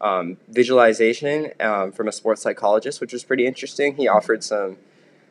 um, 0.00 0.36
visualization 0.48 1.52
um, 1.60 1.92
from 1.92 2.08
a 2.08 2.12
sports 2.12 2.42
psychologist, 2.42 3.00
which 3.00 3.12
was 3.12 3.24
pretty 3.24 3.46
interesting. 3.46 3.96
He 3.96 4.08
offered 4.08 4.42
some 4.44 4.78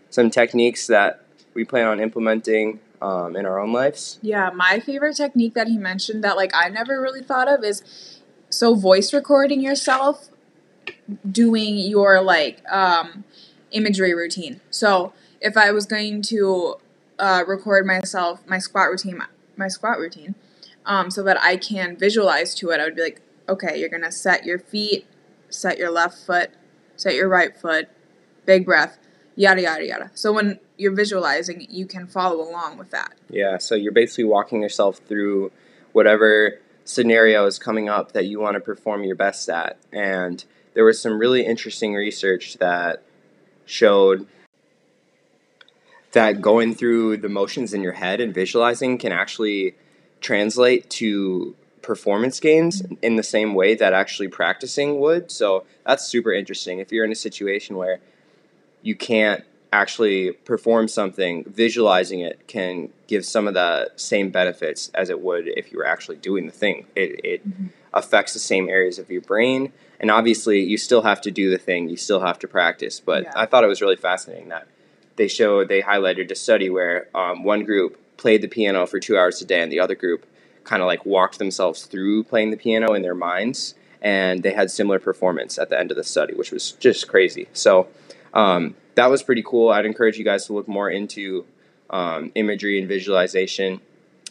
some 0.09 0.29
techniques 0.29 0.87
that 0.87 1.25
we 1.53 1.65
plan 1.65 1.87
on 1.87 1.99
implementing 1.99 2.79
um, 3.01 3.35
in 3.35 3.45
our 3.45 3.59
own 3.59 3.73
lives. 3.73 4.19
Yeah, 4.21 4.51
my 4.51 4.79
favorite 4.79 5.17
technique 5.17 5.55
that 5.55 5.67
he 5.67 5.77
mentioned 5.77 6.23
that 6.23 6.35
like 6.37 6.51
I 6.53 6.69
never 6.69 7.01
really 7.01 7.21
thought 7.21 7.47
of 7.47 7.63
is 7.63 8.14
so 8.55 8.73
voice 8.73 9.13
recording 9.13 9.61
yourself 9.61 10.29
doing 11.29 11.77
your 11.77 12.21
like 12.21 12.61
um 12.71 13.25
imagery 13.71 14.13
routine. 14.13 14.61
So 14.69 15.11
if 15.41 15.57
I 15.57 15.71
was 15.71 15.85
going 15.85 16.21
to 16.23 16.75
uh, 17.19 17.43
record 17.45 17.85
myself 17.85 18.47
my 18.47 18.59
squat 18.59 18.89
routine 18.89 19.21
my 19.57 19.67
squat 19.67 19.99
routine 19.99 20.35
um, 20.85 21.11
so 21.11 21.21
that 21.23 21.41
I 21.41 21.57
can 21.57 21.97
visualize 21.97 22.55
to 22.55 22.69
it, 22.69 22.79
I 22.79 22.85
would 22.85 22.95
be 22.95 23.01
like, 23.01 23.21
okay, 23.49 23.77
you're 23.77 23.89
gonna 23.89 24.11
set 24.11 24.45
your 24.45 24.59
feet, 24.59 25.05
set 25.49 25.77
your 25.77 25.91
left 25.91 26.17
foot, 26.17 26.51
set 26.95 27.13
your 27.13 27.27
right 27.27 27.55
foot, 27.55 27.89
big 28.45 28.65
breath. 28.65 28.97
yada 29.35 29.61
yada 29.61 29.85
yada. 29.85 30.11
So 30.13 30.31
when 30.31 30.59
you're 30.77 30.95
visualizing, 30.95 31.67
you 31.69 31.85
can 31.85 32.07
follow 32.07 32.41
along 32.41 32.77
with 32.77 32.91
that. 32.91 33.13
Yeah, 33.29 33.57
so 33.57 33.75
you're 33.75 33.91
basically 33.91 34.25
walking 34.25 34.61
yourself 34.61 34.99
through 35.07 35.51
whatever 35.91 36.59
scenario 36.85 37.45
is 37.45 37.59
coming 37.59 37.89
up 37.89 38.13
that 38.13 38.25
you 38.25 38.39
want 38.39 38.53
to 38.53 38.61
perform 38.61 39.03
your 39.03 39.15
best 39.15 39.49
at. 39.49 39.77
And 39.91 40.45
there 40.73 40.85
was 40.85 41.01
some 41.01 41.19
really 41.19 41.45
interesting 41.45 41.93
research 41.93 42.57
that 42.59 43.03
showed 43.65 44.27
that 46.13 46.39
going 46.39 46.73
through 46.73 47.17
the 47.17 47.27
motions 47.27 47.73
in 47.73 47.81
your 47.81 47.93
head 47.93 48.21
and 48.21 48.33
visualizing 48.33 48.97
can 48.97 49.11
actually 49.11 49.75
translate 50.21 50.89
to 50.89 51.55
performance 51.81 52.39
gains 52.39 52.81
in 53.01 53.15
the 53.15 53.23
same 53.23 53.53
way 53.53 53.75
that 53.75 53.93
actually 53.93 54.27
practicing 54.27 54.99
would. 54.99 55.29
So 55.29 55.65
that's 55.85 56.07
super 56.07 56.31
interesting. 56.31 56.79
If 56.79 56.91
you're 56.91 57.05
in 57.05 57.11
a 57.11 57.15
situation 57.15 57.75
where 57.75 57.99
you 58.81 58.95
can't 58.95 59.43
actually 59.73 60.31
perform 60.31 60.87
something, 60.87 61.43
visualizing 61.43 62.21
it 62.21 62.47
can 62.47 62.89
give 63.07 63.25
some 63.25 63.47
of 63.47 63.53
the 63.53 63.91
same 63.95 64.29
benefits 64.29 64.89
as 64.93 65.09
it 65.09 65.21
would 65.21 65.47
if 65.47 65.71
you 65.71 65.77
were 65.77 65.85
actually 65.85 66.17
doing 66.17 66.45
the 66.45 66.51
thing. 66.51 66.85
It, 66.95 67.19
it 67.23 67.47
mm-hmm. 67.47 67.67
affects 67.93 68.33
the 68.33 68.39
same 68.39 68.69
areas 68.69 68.99
of 68.99 69.09
your 69.09 69.21
brain. 69.21 69.71
And 69.99 70.11
obviously, 70.11 70.61
you 70.61 70.77
still 70.77 71.03
have 71.03 71.21
to 71.21 71.31
do 71.31 71.49
the 71.49 71.57
thing, 71.57 71.89
you 71.89 71.97
still 71.97 72.21
have 72.21 72.39
to 72.39 72.47
practice. 72.47 72.99
But 72.99 73.23
yeah. 73.23 73.31
I 73.35 73.45
thought 73.45 73.63
it 73.63 73.67
was 73.67 73.81
really 73.81 73.95
fascinating 73.95 74.49
that 74.49 74.67
they 75.15 75.27
showed, 75.27 75.69
they 75.69 75.81
highlighted 75.81 76.29
a 76.31 76.35
study 76.35 76.69
where 76.69 77.07
um, 77.15 77.43
one 77.43 77.63
group 77.63 77.97
played 78.17 78.41
the 78.41 78.47
piano 78.47 78.85
for 78.85 78.99
two 78.99 79.17
hours 79.17 79.41
a 79.41 79.45
day, 79.45 79.61
and 79.61 79.71
the 79.71 79.79
other 79.79 79.95
group 79.95 80.25
kind 80.63 80.81
of 80.81 80.87
like 80.87 81.05
walked 81.05 81.39
themselves 81.39 81.85
through 81.85 82.23
playing 82.23 82.51
the 82.51 82.57
piano 82.57 82.93
in 82.93 83.01
their 83.01 83.15
minds. 83.15 83.75
And 84.01 84.43
they 84.43 84.51
had 84.51 84.69
similar 84.69 84.99
performance 84.99 85.57
at 85.57 85.69
the 85.69 85.79
end 85.79 85.89
of 85.89 85.97
the 85.97 86.03
study, 86.03 86.35
which 86.35 86.51
was 86.51 86.73
just 86.73 87.07
crazy. 87.07 87.47
So, 87.53 87.87
um, 88.33 88.75
that 88.95 89.09
was 89.09 89.23
pretty 89.23 89.43
cool. 89.43 89.69
I'd 89.69 89.85
encourage 89.85 90.17
you 90.17 90.23
guys 90.23 90.45
to 90.47 90.53
look 90.53 90.67
more 90.67 90.89
into 90.89 91.45
um, 91.89 92.31
imagery 92.35 92.79
and 92.79 92.87
visualization, 92.87 93.81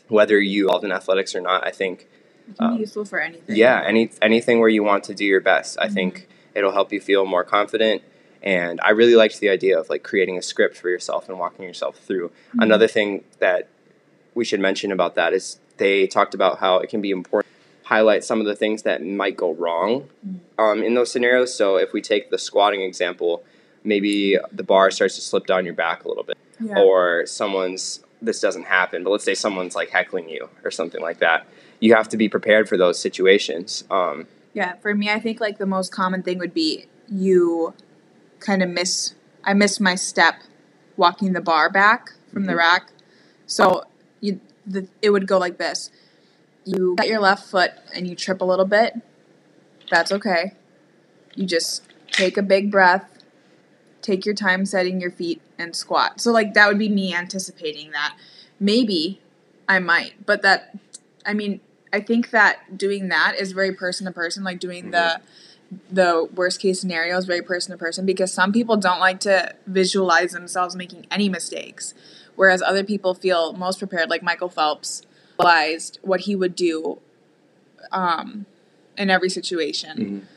whether 0.09 0.41
you 0.41 0.67
involved 0.67 0.85
in 0.85 0.93
athletics 0.93 1.35
or 1.35 1.41
not. 1.41 1.67
I 1.67 1.71
think 1.71 2.09
it 2.49 2.57
can 2.57 2.69
be 2.69 2.75
um, 2.75 2.81
useful 2.81 3.05
for 3.05 3.21
anything. 3.21 3.57
Yeah, 3.57 3.83
any 3.85 4.11
anything 4.21 4.61
where 4.61 4.69
you 4.69 4.83
want 4.83 5.05
to 5.05 5.15
do 5.15 5.25
your 5.25 5.41
best. 5.41 5.79
I 5.79 5.87
mm-hmm. 5.87 5.95
think 5.95 6.29
it'll 6.55 6.73
help 6.73 6.93
you 6.93 7.01
feel 7.01 7.27
more 7.27 7.45
confident. 7.45 8.03
And 8.43 8.79
I 8.83 8.91
really 8.91 9.15
liked 9.15 9.41
the 9.41 9.49
idea 9.49 9.79
of 9.79 9.89
like 9.89 10.03
creating 10.03 10.37
a 10.37 10.43
script 10.43 10.77
for 10.77 10.91
yourself 10.91 11.29
and 11.31 11.39
walking 11.39 11.65
yourself 11.65 11.97
through. 11.97 12.29
Mm-hmm. 12.29 12.61
Another 12.61 12.89
thing 12.89 13.25
that 13.39 13.69
we 14.35 14.45
should 14.45 14.61
mention 14.61 14.93
about 14.93 15.15
that 15.15 15.33
is 15.33 15.59
they 15.79 16.07
talked 16.07 16.35
about 16.35 16.59
how 16.59 16.79
it 16.79 16.91
can 16.91 17.01
be 17.01 17.11
important 17.11 17.45
highlight 17.85 18.25
some 18.25 18.41
of 18.41 18.47
the 18.47 18.57
things 18.57 18.83
that 18.83 19.05
might 19.05 19.37
go 19.37 19.53
wrong 19.55 20.09
mm. 20.27 20.39
um, 20.59 20.83
in 20.83 20.95
those 20.95 21.13
scenarios. 21.13 21.55
So 21.55 21.77
if 21.77 21.93
we 21.93 22.01
take 22.01 22.31
the 22.31 22.39
squatting 22.39 22.81
example, 22.81 23.45
maybe 23.85 24.39
the 24.51 24.63
bar 24.63 24.91
starts 24.91 25.15
to 25.17 25.21
slip 25.21 25.47
down 25.47 25.65
your 25.65 25.75
back 25.75 26.05
a 26.05 26.09
little 26.09 26.25
bit, 26.25 26.37
yeah. 26.61 26.79
or 26.79 27.27
someone's 27.27 28.01
this 28.23 28.41
doesn't 28.41 28.65
happen, 28.65 29.05
but 29.05 29.11
let's 29.11 29.25
say 29.25 29.35
someone's 29.35 29.75
like 29.75 29.91
heckling 29.91 30.29
you 30.29 30.49
or 30.65 30.71
something 30.71 31.01
like 31.01 31.19
that. 31.19 31.47
You 31.81 31.95
have 31.95 32.09
to 32.09 32.17
be 32.17 32.29
prepared 32.29 32.69
for 32.69 32.77
those 32.77 32.99
situations. 32.99 33.85
Um, 33.91 34.27
yeah, 34.55 34.77
for 34.77 34.95
me, 34.95 35.11
I 35.11 35.21
think 35.21 35.41
like 35.41 35.59
the 35.59 35.67
most 35.67 35.93
common 35.93 36.23
thing 36.23 36.39
would 36.39 36.55
be 36.55 36.87
you 37.09 37.75
kind 38.41 38.63
of 38.63 38.71
miss. 38.71 39.15
I 39.45 39.53
missed 39.53 39.81
my 39.81 39.95
step 39.95 40.37
walking 40.97 41.33
the 41.33 41.41
bar 41.41 41.69
back 41.71 42.13
from 42.33 42.43
mm-hmm. 42.43 42.51
the 42.51 42.57
rack, 42.57 42.93
so 43.47 43.85
you 44.21 44.41
the, 44.67 44.89
it 45.03 45.11
would 45.11 45.27
go 45.27 45.39
like 45.39 45.59
this. 45.59 45.91
You 46.65 46.95
got 46.97 47.09
your 47.09 47.21
left 47.21 47.47
foot 47.47 47.73
and 47.95 48.09
you 48.09 48.15
trip 48.15 48.41
a 48.41 48.45
little 48.45 48.65
bit. 48.65 48.95
That's 49.91 50.11
okay. 50.13 50.55
You 51.35 51.47
just 51.47 51.83
take 52.11 52.39
a 52.39 52.43
big 52.43 52.71
breath 52.71 53.14
take 54.05 54.27
your 54.27 54.35
time 54.35 54.67
setting 54.67 55.01
your 55.01 55.11
feet 55.11 55.41
and 55.59 55.75
squat. 55.75 56.21
So 56.21 56.31
like 56.31 56.55
that 56.55 56.69
would 56.69 56.79
be 56.79 56.89
me 56.89 57.15
anticipating 57.15 57.91
that. 57.93 58.17
Maybe 58.61 59.21
I 59.69 59.79
might, 59.79 60.27
but 60.27 60.43
that 60.43 60.77
I 61.27 61.35
mean, 61.35 61.61
I 61.93 62.01
think 62.01 62.31
that 62.31 62.77
doing 62.77 63.09
that 63.09 63.35
is 63.39 63.53
very 63.53 63.73
person 63.73 64.07
to 64.07 64.13
person, 64.13 64.45
like 64.45 64.61
doing 64.61 64.91
mm-hmm. 64.91 64.93
the 64.93 65.21
the 65.91 66.29
worst 66.35 66.61
case 66.61 66.81
scenario 66.81 67.17
is 67.17 67.25
very 67.25 67.43
person 67.43 67.73
to 67.73 67.79
person 67.79 68.07
because 68.07 68.33
some 68.33 68.53
people 68.53 68.77
don't 68.77 69.01
like 69.01 69.19
to 69.21 69.55
visualize 69.67 70.33
themselves 70.33 70.77
making 70.77 71.07
any 71.11 71.29
mistakes, 71.29 71.95
whereas 72.37 72.63
other 72.63 72.85
people 72.85 73.15
feel 73.15 73.55
most 73.55 73.79
prepared, 73.79 74.11
like 74.11 74.23
Michael 74.23 74.51
Phelps 74.51 75.03
realized 75.39 75.99
what 76.03 76.21
he 76.21 76.37
would 76.37 76.55
do 76.55 76.99
um, 77.91 78.47
in 78.97 79.11
every 79.11 79.31
situation. 79.31 79.99
Mm-hmm. 79.99 80.34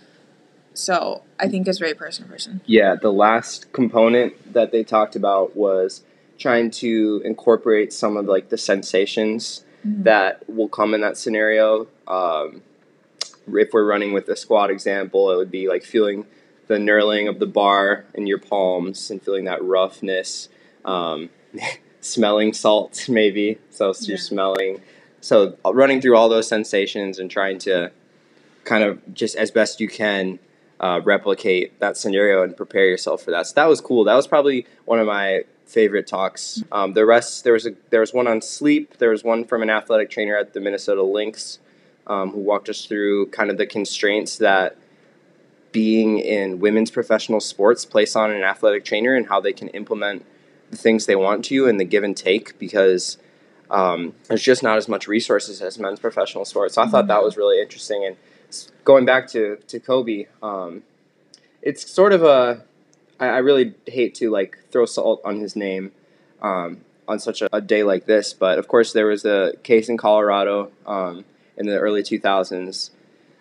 So 0.77 1.24
I 1.39 1.48
think 1.48 1.67
it's 1.67 1.79
very 1.79 1.96
person 1.96 2.25
to 2.25 2.31
person. 2.31 2.62
Yeah, 2.67 2.93
the 2.96 3.12
last 3.12 3.74
component 3.74 4.53
that 4.53 4.72
they 4.72 4.84
talked 4.84 5.15
about 5.15 5.55
was 5.55 6.03
trying 6.38 6.69
to 6.69 7.19
incorporate 7.25 7.91
some 7.91 8.15
of 8.15 8.27
like 8.27 8.50
the 8.50 8.60
sensations 8.60 9.65
mm-hmm. 9.86 10.03
that 10.03 10.48
will 10.48 10.69
come 10.69 10.93
in 10.93 11.01
that 11.01 11.17
scenario. 11.17 11.88
Um, 12.07 12.62
if 13.48 13.74
we're 13.74 13.88
running 13.88 14.13
with 14.13 14.27
the 14.27 14.36
squat 14.36 14.69
example, 14.69 15.31
it 15.31 15.38
would 15.38 15.50
be 15.50 15.67
like 15.67 15.84
feeling 15.84 16.27
the 16.67 16.75
knurling 16.75 17.27
of 17.27 17.39
the 17.39 17.48
bar 17.48 18.05
in 18.13 18.27
your 18.27 18.38
palms 18.38 19.10
and 19.10 19.19
feeling 19.19 19.46
that 19.46 19.63
roughness. 19.63 20.48
Um, 20.86 21.31
smelling 22.01 22.53
salt, 22.53 23.10
maybe. 23.10 23.57
So 23.72 23.88
yeah. 23.88 24.10
you're 24.10 24.17
smelling. 24.19 24.81
So 25.22 25.57
running 25.65 26.01
through 26.01 26.15
all 26.15 26.29
those 26.29 26.48
sensations 26.48 27.17
and 27.17 27.31
trying 27.31 27.57
to 27.60 27.91
kind 28.63 28.84
of 28.84 29.13
just 29.15 29.36
as 29.36 29.50
best 29.50 29.79
you 29.79 29.88
can 29.88 30.38
uh, 30.79 31.01
replicate 31.03 31.79
that 31.79 31.98
scenario 31.98 32.43
and 32.43 32.55
prepare 32.55 32.86
yourself 32.86 33.24
for 33.24 33.31
that. 33.31 33.48
So 33.48 33.53
that 33.55 33.67
was 33.67 33.81
cool. 33.81 34.03
That 34.03 34.15
was 34.15 34.27
probably 34.27 34.65
one 34.86 35.00
of 35.00 35.07
my 35.07 35.43
favorite 35.65 36.07
talks. 36.07 36.63
Um, 36.72 36.93
the 36.93 37.05
rest 37.05 37.43
there 37.43 37.53
was 37.53 37.65
a 37.65 37.72
there 37.89 38.00
was 38.00 38.13
one 38.13 38.27
on 38.27 38.41
sleep. 38.41 38.98
There 38.98 39.10
was 39.10 39.24
one 39.24 39.43
from 39.43 39.62
an 39.62 39.69
athletic 39.69 40.10
trainer 40.10 40.38
at 40.38 40.53
the 40.53 40.60
Minnesota 40.60 41.03
Lynx 41.03 41.60
um, 42.07 42.31
who 42.31 42.39
walked 42.39 42.69
us 42.69 42.86
through 42.86 43.27
kind 43.27 43.50
of 43.50 43.57
the 43.57 43.65
constraints 43.65 44.38
that 44.38 44.77
being 45.72 46.19
in 46.19 46.60
women's 46.60 46.89
professional 46.89 47.39
sports 47.39 47.86
place 47.86 48.15
on 48.15 48.31
an 48.31 48.43
athletic 48.43 48.86
trainer 48.86 49.13
and 49.13 49.27
how 49.27 49.39
they 49.39 49.53
can 49.53 49.67
implement 49.69 50.25
the 50.72 50.77
things 50.77 51.05
they 51.05 51.15
want 51.15 51.46
to 51.46 51.67
and 51.67 51.79
the 51.79 51.86
give 51.86 52.03
and 52.03 52.15
take 52.15 52.57
because 52.57 53.17
um, 53.69 54.13
there's 54.27 54.41
just 54.41 54.63
not 54.63 54.77
as 54.77 54.88
much 54.88 55.07
resources 55.07 55.62
as 55.62 55.77
men's 55.77 56.00
professional 56.00 56.46
sports. 56.46 56.75
So 56.75 56.81
I 56.81 56.88
thought 56.88 57.07
that 57.07 57.24
was 57.24 57.36
really 57.36 57.62
interesting 57.62 58.05
and 58.05 58.15
going 58.84 59.06
back 59.06 59.27
to 59.30 59.58
to 59.68 59.80
Kobe, 59.80 60.27
um, 60.42 60.84
it's 61.62 61.89
sort 61.89 62.13
of 62.13 62.24
a. 62.24 62.63
I, 63.20 63.27
I 63.27 63.38
really 63.38 63.74
hate 63.86 64.16
to 64.16 64.30
like 64.30 64.58
throw 64.72 64.86
salt 64.86 65.22
on 65.25 65.39
his 65.39 65.56
name 65.56 65.92
um, 66.42 66.82
on 67.08 67.20
such 67.20 67.42
a, 67.42 67.56
a, 67.56 67.62
day 67.62 67.84
like 67.84 68.06
this, 68.06 68.34
but 68.34 68.60
of 68.60 68.68
course 68.68 68.94
there 68.94 69.08
was 69.08 69.25
a 69.25 69.54
case 69.63 69.89
in 69.89 69.98
Colorado 69.98 70.72
um, 70.86 71.25
in 71.58 71.66
the 71.66 71.77
early 71.77 72.04
2000s 72.04 72.92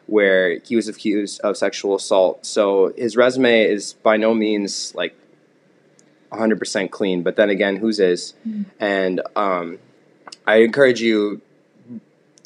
where 0.06 0.60
he 0.60 0.76
was 0.76 0.88
accused 0.88 1.40
of 1.40 1.56
sexual 1.56 1.96
assault. 1.96 2.46
So 2.46 2.92
his 2.96 3.16
resume 3.16 3.64
is 3.64 3.94
by 3.94 4.16
no 4.16 4.34
means 4.34 4.94
like 4.94 5.16
100% 6.32 6.90
clean, 6.90 7.22
but 7.22 7.36
then 7.36 7.50
again, 7.50 7.76
whose 7.76 7.98
is? 7.98 8.34
Mm. 8.46 8.66
And 8.78 9.20
um, 9.34 9.78
I 10.46 10.56
encourage 10.56 11.00
you 11.00 11.40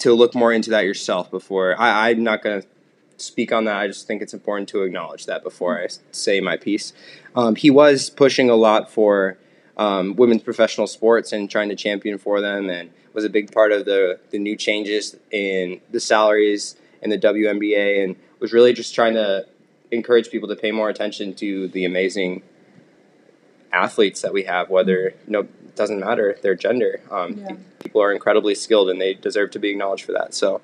to 0.01 0.15
look 0.15 0.35
more 0.35 0.53
into 0.53 0.71
that 0.71 0.85
yourself 0.85 1.31
before. 1.31 1.81
I, 1.81 2.11
I'm 2.11 2.23
not 2.23 2.43
going 2.43 2.63
to 2.63 2.69
speak 3.17 3.53
on 3.53 3.65
that. 3.67 3.77
I 3.77 3.87
just 3.87 4.07
think 4.07 4.23
it's 4.23 4.35
important 4.35 4.69
to 4.71 4.83
acknowledge 4.83 5.27
that 5.27 5.43
before 5.43 5.81
I 5.81 5.89
say 6.11 6.41
my 6.41 6.57
piece. 6.57 6.93
Um, 7.37 7.55
he 7.55 7.71
was 7.71 8.11
pushing 8.11 8.51
a 8.51 8.57
lot 8.57 8.91
for 8.91 9.39
um, 9.77 10.17
women's 10.17 10.43
professional 10.43 10.87
sports 10.87 11.33
and 11.33 11.51
trying 11.51 11.69
to 11.69 11.77
champion 11.77 12.19
for 12.19 12.41
them, 12.41 12.69
and 12.69 12.91
was 13.13 13.25
a 13.25 13.31
big 13.31 13.53
part 13.53 13.73
of 13.73 13.85
the 13.85 14.21
the 14.31 14.39
new 14.39 14.57
changes 14.57 15.17
in 15.31 15.81
the 15.91 16.01
salaries 16.01 16.77
in 17.03 17.11
the 17.11 17.19
WNBA, 17.19 18.05
and 18.05 18.17
was 18.41 18.53
really 18.53 18.73
just 18.73 18.95
trying 18.95 19.15
to 19.15 19.47
encourage 19.91 20.31
people 20.31 20.49
to 20.49 20.57
pay 20.57 20.71
more 20.71 20.89
attention 20.89 21.35
to 21.35 21.69
the 21.69 21.85
amazing 21.85 22.43
athletes 23.73 24.23
that 24.23 24.33
we 24.33 24.45
have, 24.45 24.69
whether 24.69 25.15
you 25.27 25.33
know 25.33 25.47
doesn't 25.77 26.01
matter 26.01 26.37
their 26.43 26.55
gender. 26.55 27.01
Um, 27.11 27.39
yeah. 27.39 27.57
People 27.81 28.03
are 28.03 28.13
incredibly 28.13 28.55
skilled, 28.55 28.91
and 28.91 29.01
they 29.01 29.15
deserve 29.15 29.51
to 29.53 29.59
be 29.59 29.71
acknowledged 29.71 30.05
for 30.05 30.13
that. 30.13 30.35
So. 30.35 30.61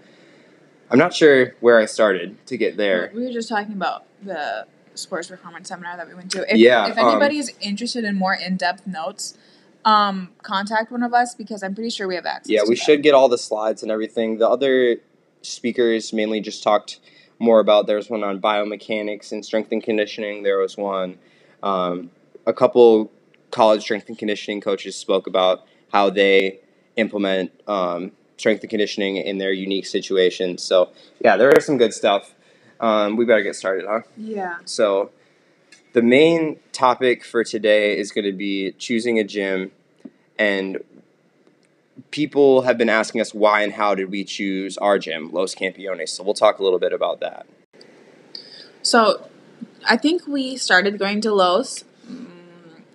I'm 0.88 0.98
not 0.98 1.12
sure 1.12 1.56
where 1.58 1.80
I 1.80 1.86
started 1.86 2.46
to 2.46 2.56
get 2.56 2.76
there. 2.76 3.10
We 3.12 3.24
were 3.24 3.32
just 3.32 3.48
talking 3.48 3.72
about 3.72 4.04
the 4.22 4.68
sports 4.94 5.28
performance 5.28 5.68
seminar 5.68 5.96
that 5.96 6.06
we 6.06 6.14
went 6.14 6.30
to. 6.32 6.50
If, 6.50 6.56
yeah. 6.58 6.88
If 6.88 6.98
anybody 6.98 7.40
um, 7.40 7.46
interested 7.60 8.04
in 8.04 8.16
more 8.16 8.34
in 8.34 8.56
depth 8.56 8.86
notes, 8.86 9.36
um, 9.84 10.30
contact 10.42 10.90
one 10.90 11.02
of 11.02 11.14
us 11.14 11.34
because 11.34 11.62
I'm 11.62 11.74
pretty 11.74 11.90
sure 11.90 12.08
we 12.08 12.14
have 12.14 12.26
access. 12.26 12.50
Yeah, 12.50 12.62
we 12.68 12.76
should 12.76 13.02
get 13.02 13.14
all 13.14 13.28
the 13.28 13.38
slides 13.38 13.82
and 13.82 13.90
everything. 13.90 14.38
The 14.38 14.48
other 14.48 14.96
speakers 15.42 16.12
mainly 16.12 16.40
just 16.40 16.62
talked 16.62 17.00
more 17.38 17.60
about. 17.60 17.86
There 17.86 17.96
was 17.96 18.10
one 18.10 18.24
on 18.24 18.40
biomechanics 18.40 19.32
and 19.32 19.44
strength 19.44 19.72
and 19.72 19.82
conditioning. 19.82 20.42
There 20.42 20.58
was 20.58 20.76
one. 20.76 21.18
Um, 21.62 22.10
a 22.46 22.52
couple 22.52 23.10
college 23.50 23.82
strength 23.82 24.08
and 24.08 24.18
conditioning 24.18 24.60
coaches 24.60 24.96
spoke 24.96 25.26
about 25.26 25.66
how 25.92 26.10
they 26.10 26.60
implement 26.96 27.52
um, 27.66 28.12
strength 28.36 28.62
and 28.62 28.70
conditioning 28.70 29.16
in 29.16 29.38
their 29.38 29.52
unique 29.52 29.86
situations. 29.86 30.62
So 30.62 30.90
yeah, 31.22 31.36
there 31.36 31.50
is 31.50 31.64
some 31.64 31.78
good 31.78 31.94
stuff. 31.94 32.34
Um, 32.80 33.16
we 33.16 33.24
better 33.24 33.42
get 33.42 33.56
started, 33.56 33.86
huh? 33.88 34.00
Yeah. 34.16 34.58
So 34.64 35.10
the 35.92 36.02
main 36.02 36.58
topic 36.72 37.24
for 37.24 37.42
today 37.42 37.96
is 37.96 38.12
going 38.12 38.26
to 38.26 38.32
be 38.32 38.72
choosing 38.72 39.18
a 39.18 39.24
gym, 39.24 39.72
and 40.38 40.78
people 42.10 42.62
have 42.62 42.76
been 42.76 42.90
asking 42.90 43.22
us 43.22 43.32
why 43.32 43.62
and 43.62 43.72
how 43.72 43.94
did 43.94 44.10
we 44.10 44.24
choose 44.24 44.76
our 44.78 44.98
gym, 44.98 45.30
Los 45.32 45.54
Campeones. 45.54 46.10
So 46.10 46.22
we'll 46.22 46.34
talk 46.34 46.58
a 46.58 46.62
little 46.62 46.78
bit 46.78 46.92
about 46.92 47.20
that. 47.20 47.46
So, 48.82 49.28
I 49.88 49.96
think 49.96 50.26
we 50.26 50.56
started 50.56 50.98
going 50.98 51.20
to 51.22 51.32
Los 51.32 51.84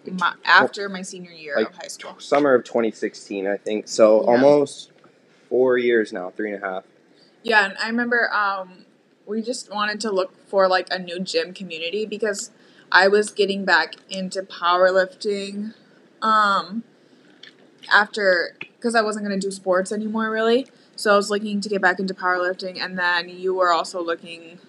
my, 0.06 0.34
after 0.46 0.90
my 0.90 1.02
senior 1.02 1.32
year 1.32 1.56
Like, 1.58 1.70
of 1.70 1.76
high 1.76 1.88
school. 1.88 2.16
Summer 2.20 2.54
of 2.54 2.64
2016, 2.64 3.48
I 3.48 3.58
think. 3.58 3.88
So 3.88 4.22
Yeah. 4.22 4.28
almost 4.28 4.92
four 5.50 5.78
years 5.78 6.12
now, 6.14 6.32
three 6.32 6.54
and 6.54 6.64
a 6.64 6.68
half. 6.68 6.84
Yeah, 7.44 7.66
and 7.66 7.78
I 7.78 7.88
remember 7.88 8.32
um, 8.34 8.86
we 9.26 9.42
just 9.42 9.72
wanted 9.72 10.00
to 10.02 10.12
look 10.12 10.34
for 10.48 10.68
like 10.68 10.88
a 10.92 11.00
new 11.00 11.20
gym 11.20 11.54
community 11.54 12.06
because 12.06 12.52
I 12.92 13.08
was 13.08 13.32
getting 13.32 13.66
back 13.66 13.96
into 14.10 14.44
powerlifting 14.44 15.74
um, 16.22 16.84
after 17.92 18.56
because 18.60 18.96
I 18.96 19.02
wasn't 19.02 19.26
going 19.26 19.40
to 19.40 19.46
do 19.48 19.52
sports 19.52 19.92
anymore 19.92 20.30
really. 20.30 20.68
So 20.96 21.14
I 21.14 21.16
was 21.16 21.30
looking 21.32 21.62
to 21.62 21.70
get 21.70 21.82
back 21.82 22.00
into 22.00 22.14
powerlifting, 22.14 22.80
and 22.80 22.98
then 22.98 23.28
you 23.28 23.56
were 23.56 23.72
also 23.72 24.04
looking. 24.04 24.60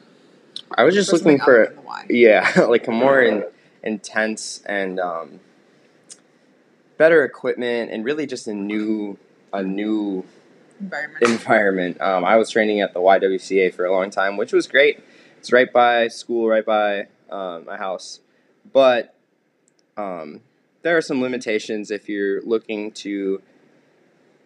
I 0.79 0.85
was 0.85 0.95
just 0.95 1.13
looking 1.13 1.39
for 1.39 1.65
other 1.65 1.67
than 1.67 1.77
the 1.77 1.83
Y. 1.83 2.07
Yeah, 2.09 2.61
like 2.69 2.89
a 2.89 2.91
more 2.91 3.21
in, 3.21 3.45
intense 3.83 4.63
and 4.67 4.99
um, 5.01 5.41
better 6.97 7.25
equipment, 7.25 7.91
and 7.91 8.05
really 8.05 8.27
just 8.27 8.47
a 8.47 8.55
new 8.55 9.19
a 9.53 9.63
new 9.63 10.25
environment. 10.81 11.23
environment. 11.23 12.01
Um, 12.01 12.25
I 12.25 12.37
was 12.37 12.51
training 12.51 12.81
at 12.81 12.95
the 12.95 13.01
YWCA 13.01 13.75
for 13.75 13.85
a 13.85 13.93
long 13.93 14.11
time, 14.11 14.37
which 14.37 14.53
was 14.53 14.67
great. 14.67 15.03
It's 15.39 15.53
right 15.53 15.73
by 15.73 16.09
school, 16.09 16.49
right 16.49 16.65
by 16.65 17.09
um, 17.31 17.65
my 17.67 17.77
house, 17.77 18.21
but 18.73 19.15
um, 19.97 20.41
there 20.83 20.97
are 20.97 21.03
some 21.03 21.21
limitations 21.21 21.91
if 21.91 22.09
you're 22.09 22.43
looking 22.43 22.93
to 22.93 23.43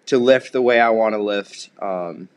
to 0.06 0.18
lift 0.18 0.52
the 0.52 0.62
way 0.62 0.80
I 0.80 0.90
want 0.90 1.14
to 1.14 1.22
lift. 1.22 1.70
Um, 1.82 2.28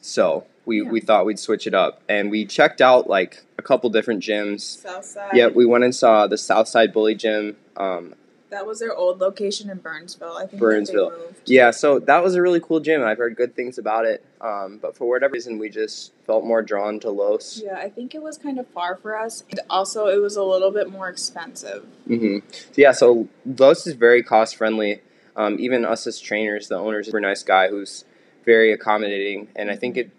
so 0.00 0.46
we, 0.66 0.82
Yeah. 0.82 0.90
we 0.90 1.00
thought 1.00 1.26
we'd 1.26 1.38
switch 1.38 1.66
it 1.66 1.74
up, 1.74 2.00
and 2.08 2.30
we 2.30 2.44
checked 2.46 2.80
out 2.80 3.08
like 3.08 3.42
a 3.58 3.62
couple 3.62 3.90
different 3.90 4.22
gyms. 4.22 4.60
Southside. 4.82 5.30
Yeah, 5.34 5.48
we 5.48 5.66
went 5.66 5.84
and 5.84 5.94
saw 5.94 6.26
the 6.26 6.38
Southside 6.38 6.92
Bully 6.92 7.14
Gym. 7.14 7.56
Um, 7.76 8.14
That 8.50 8.66
was 8.66 8.78
their 8.78 8.94
old 8.94 9.18
location 9.20 9.68
in 9.68 9.78
Burnsville. 9.78 10.36
I 10.36 10.46
think 10.46 10.60
Burnsville. 10.60 11.12
Yeah, 11.44 11.72
so 11.72 11.98
that 11.98 12.22
was 12.22 12.34
a 12.36 12.42
really 12.42 12.60
cool 12.60 12.78
gym. 12.80 13.02
I've 13.02 13.18
heard 13.18 13.34
good 13.36 13.56
things 13.56 13.78
about 13.78 14.06
it, 14.06 14.24
um, 14.40 14.78
but 14.80 14.96
for 14.96 15.08
whatever 15.08 15.32
reason, 15.32 15.58
we 15.58 15.68
just 15.68 16.12
felt 16.26 16.44
more 16.44 16.62
drawn 16.62 17.00
to 17.00 17.10
Los. 17.10 17.60
Yeah, 17.64 17.76
I 17.78 17.88
think 17.90 18.14
it 18.14 18.22
was 18.22 18.38
kind 18.38 18.58
of 18.60 18.66
far 18.68 18.94
for 18.96 19.18
us. 19.18 19.42
And 19.50 19.58
also, 19.68 20.06
it 20.06 20.18
was 20.18 20.36
a 20.36 20.42
little 20.44 20.70
bit 20.70 20.88
more 20.88 21.08
expensive. 21.08 21.84
hmm 22.06 22.38
Yeah, 22.76 22.92
so 22.92 23.28
Los 23.44 23.86
is 23.88 23.94
very 23.94 24.22
cost 24.22 24.54
friendly. 24.56 25.00
Um, 25.36 25.56
even 25.58 25.84
us 25.84 26.06
as 26.06 26.20
trainers, 26.20 26.68
the 26.68 26.76
owner's 26.76 27.08
a 27.08 27.10
super 27.10 27.20
nice 27.20 27.42
guy 27.42 27.68
who's 27.68 28.04
very 28.44 28.72
accommodating, 28.72 29.48
and 29.56 29.68
I 29.68 29.74
think 29.76 29.96
it 29.96 30.10
that 30.10 30.12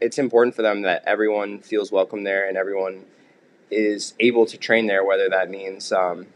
it's 0.00 0.18
important 0.18 0.54
for 0.54 0.62
them 0.62 0.82
that 0.82 1.02
everyone 1.06 1.60
feels 1.60 1.90
welcome 1.92 2.24
there 2.24 2.46
and 2.48 2.56
everyone 2.56 3.04
is 3.70 4.14
able 4.20 4.46
to 4.46 4.56
train 4.56 4.86
there, 4.86 5.04
whether 5.04 5.28
that 5.28 5.50
means 5.50 5.92
um, 5.92 6.26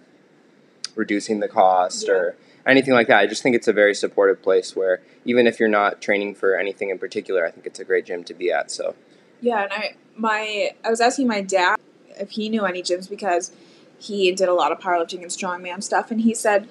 reducing 0.95 1.41
the 1.41 1.49
cost 1.49 2.07
Yeah. 2.07 2.15
or 2.15 2.37
anything 2.67 2.95
like 2.95 3.09
that. 3.09 3.19
I 3.19 3.27
just 3.27 3.43
think 3.43 3.57
it's 3.57 3.69
a 3.69 3.73
very 3.73 3.95
supportive 3.95 4.43
place 4.43 4.77
where 4.77 5.01
even 5.25 5.47
if 5.47 5.59
you're 5.59 5.69
not 5.69 6.01
training 6.01 6.35
for 6.35 6.57
anything 6.57 6.91
in 6.91 6.99
particular, 6.99 7.47
I 7.47 7.51
think 7.51 7.67
it's 7.67 7.81
a 7.81 7.85
great 7.85 8.07
gym 8.07 8.25
to 8.25 8.35
be 8.35 8.51
at. 8.51 8.71
So 8.71 8.95
Yeah, 9.41 9.63
and 9.63 9.73
I 9.73 9.95
my 10.17 10.71
I 10.85 10.91
was 10.91 11.01
asking 11.01 11.27
my 11.27 11.41
dad 11.41 11.77
if 12.21 12.31
he 12.33 12.49
knew 12.49 12.65
any 12.65 12.83
gyms 12.83 13.09
because 13.09 13.51
he 13.99 14.33
did 14.33 14.49
a 14.49 14.55
lot 14.55 14.73
of 14.73 14.79
powerlifting 14.81 15.23
and 15.23 15.31
strongman 15.31 15.83
stuff, 15.83 16.11
and 16.11 16.21
he 16.21 16.35
said 16.35 16.69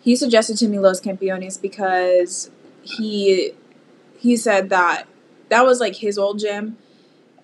he 0.00 0.16
suggested 0.16 0.56
to 0.58 0.68
me 0.68 0.78
Los 0.78 1.00
Campeones 1.00 1.60
because 1.60 2.50
he 2.82 3.52
he 4.18 4.36
said 4.36 4.70
that 4.70 5.06
that 5.50 5.64
was 5.64 5.80
like 5.80 5.96
his 5.96 6.18
old 6.18 6.38
gym, 6.38 6.78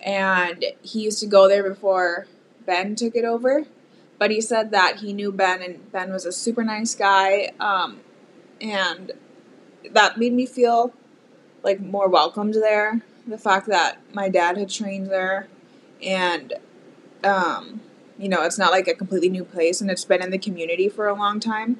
and 0.01 0.65
he 0.81 1.03
used 1.03 1.19
to 1.19 1.27
go 1.27 1.47
there 1.47 1.63
before 1.67 2.27
Ben 2.65 2.95
took 2.95 3.15
it 3.15 3.25
over. 3.25 3.65
But 4.19 4.31
he 4.31 4.41
said 4.41 4.71
that 4.71 4.97
he 4.97 5.13
knew 5.13 5.31
Ben, 5.31 5.61
and 5.61 5.91
Ben 5.91 6.11
was 6.11 6.25
a 6.25 6.31
super 6.31 6.63
nice 6.63 6.95
guy, 6.95 7.51
um, 7.59 7.99
and 8.59 9.11
that 9.91 10.17
made 10.17 10.33
me 10.33 10.47
feel 10.47 10.91
like 11.63 11.79
more 11.79 12.07
welcomed 12.09 12.55
there. 12.55 13.01
The 13.27 13.37
fact 13.37 13.67
that 13.67 13.99
my 14.13 14.29
dad 14.29 14.57
had 14.57 14.69
trained 14.69 15.07
there, 15.07 15.47
and 16.01 16.53
um, 17.23 17.81
you 18.17 18.29
know, 18.29 18.43
it's 18.43 18.57
not 18.57 18.71
like 18.71 18.87
a 18.87 18.93
completely 18.95 19.29
new 19.29 19.43
place, 19.43 19.81
and 19.81 19.91
it's 19.91 20.05
been 20.05 20.23
in 20.23 20.31
the 20.31 20.37
community 20.37 20.89
for 20.89 21.07
a 21.07 21.13
long 21.13 21.39
time. 21.39 21.79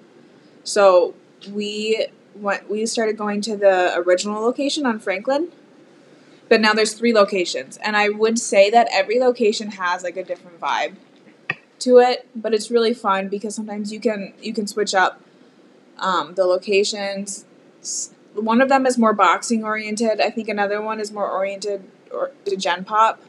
So 0.63 1.16
we 1.52 2.08
went. 2.36 2.70
We 2.70 2.86
started 2.86 3.18
going 3.18 3.42
to 3.42 3.58
the 3.58 3.96
original 3.98 4.42
location 4.42 4.86
on 4.86 5.00
Franklin, 5.00 5.50
but 6.50 6.62
now 6.62 6.74
there's 6.74 6.94
three 6.94 7.14
locations, 7.14 7.78
and 7.78 7.96
I 7.96 8.10
would 8.10 8.40
say 8.40 8.70
that 8.70 8.88
every 8.92 9.20
location 9.20 9.72
has 9.72 10.04
like 10.04 10.18
a 10.18 10.24
different 10.24 10.60
vibe 10.60 10.96
to 11.80 12.00
it. 12.00 12.28
But 12.36 12.54
it's 12.54 12.72
really 12.72 12.94
fun 12.94 13.28
because 13.28 13.56
sometimes 13.56 13.92
you 13.92 14.00
can 14.00 14.34
you 14.42 14.54
can 14.54 14.68
switch 14.68 14.94
up 14.94 15.22
um, 15.98 16.36
the 16.36 16.46
locations. 16.46 17.46
One 18.34 18.62
of 18.62 18.70
them 18.70 18.86
is 18.86 18.98
more 18.98 19.14
boxing 19.14 19.64
oriented. 19.64 20.22
I 20.22 20.30
think 20.30 20.48
another 20.50 20.82
one 20.82 21.00
is 21.00 21.12
more 21.12 21.30
oriented 21.30 21.84
or 22.12 22.32
to 22.46 22.56
Gen 22.56 22.84
Pop, 22.86 23.20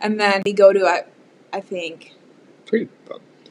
and 0.00 0.18
then 0.18 0.42
we 0.44 0.52
go 0.52 0.72
to 0.72 0.84
I, 0.86 1.04
I 1.52 1.60
think 1.60 2.12
pretty. 2.66 2.88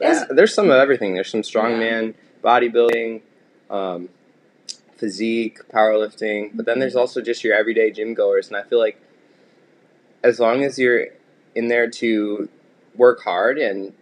Yeah, 0.00 0.24
there's 0.30 0.52
some 0.54 0.66
of 0.70 0.76
everything. 0.76 1.14
There's 1.14 1.30
some 1.30 1.42
strongman, 1.42 2.14
bodybuilding, 2.42 3.20
um, 3.70 4.08
physique, 5.02 5.58
powerlifting, 5.68 6.52
but 6.54 6.64
then 6.64 6.78
there's 6.78 6.94
also 6.94 7.20
just 7.20 7.42
your 7.42 7.56
everyday 7.56 7.90
gym 7.90 8.14
goers. 8.14 8.46
And 8.46 8.56
I 8.56 8.62
feel 8.62 8.78
like 8.78 9.00
as 10.22 10.38
long 10.38 10.62
as 10.62 10.78
you're 10.78 11.08
in 11.56 11.66
there 11.66 11.90
to 11.90 12.48
work 12.94 13.20
hard 13.22 13.58
and 13.58 13.94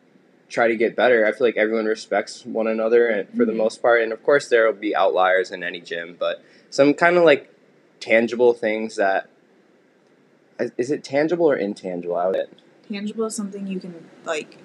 try 0.51 0.69
to 0.69 0.77
get 0.77 0.95
better, 0.95 1.25
I 1.27 1.33
feel 1.33 1.47
like 1.47 1.57
everyone 1.57 1.87
respects 1.87 2.45
one 2.45 2.67
another 2.67 3.07
and 3.09 3.27
for 3.35 3.47
the 3.47 3.53
Mhm. 3.53 3.57
most 3.57 3.81
part. 3.81 4.03
And 4.03 4.13
of 4.13 4.23
course, 4.23 4.51
there 4.51 4.67
will 4.67 4.75
be 4.75 4.95
outliers 4.95 5.51
in 5.51 5.65
any 5.65 5.81
gym, 5.81 6.17
but 6.19 6.43
some 6.69 6.93
kind 6.93 7.17
of 7.17 7.25
like 7.25 7.49
tangible 7.99 8.53
things 8.53 8.97
that 8.97 9.27
is- 10.59 10.73
is 10.77 10.91
it 10.91 11.03
tangible 11.03 11.47
or 11.51 11.57
intangible? 11.57 12.17
I 12.17 12.27
would 12.27 12.49
tangible 12.93 13.25
is 13.25 13.35
something 13.35 13.67
you 13.67 13.81
can 13.81 13.95
like 14.27 14.59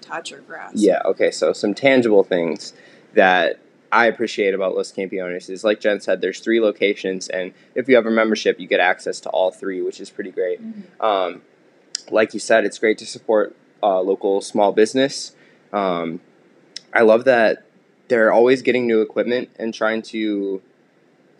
touch 0.00 0.32
or 0.32 0.38
grasp. 0.38 0.76
Yeah, 0.78 1.02
okay, 1.04 1.30
so 1.30 1.52
some 1.52 1.74
tangible 1.74 2.24
things 2.24 2.72
that 3.12 3.58
I 3.92 4.06
appreciate 4.06 4.54
about 4.54 4.74
Los 4.74 4.90
Campeones 4.90 5.50
is 5.50 5.62
like 5.64 5.78
Jen 5.78 6.00
said, 6.00 6.22
there's 6.22 6.40
three 6.40 6.60
locations, 6.60 7.28
and 7.28 7.52
if 7.74 7.88
you 7.88 7.94
have 7.96 8.06
a 8.06 8.10
membership, 8.10 8.58
you 8.58 8.66
get 8.66 8.80
access 8.80 9.20
to 9.20 9.28
all 9.28 9.50
three, 9.50 9.82
which 9.82 10.00
is 10.00 10.08
pretty 10.08 10.30
great. 10.30 10.60
Mhm. 10.62 10.82
Um, 11.04 11.42
like 12.10 12.32
you 12.32 12.40
said, 12.40 12.64
it's 12.64 12.78
great 12.78 12.96
to 12.98 13.06
support 13.06 13.54
uh, 13.82 14.00
local 14.00 14.40
small 14.40 14.72
business. 14.72 15.34
Um, 15.72 16.20
I 16.92 17.02
love 17.02 17.24
that 17.24 17.64
they're 18.08 18.32
always 18.32 18.62
getting 18.62 18.86
new 18.86 19.02
equipment 19.02 19.50
and 19.58 19.74
trying 19.74 20.02
to 20.02 20.62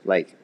like 0.05 0.37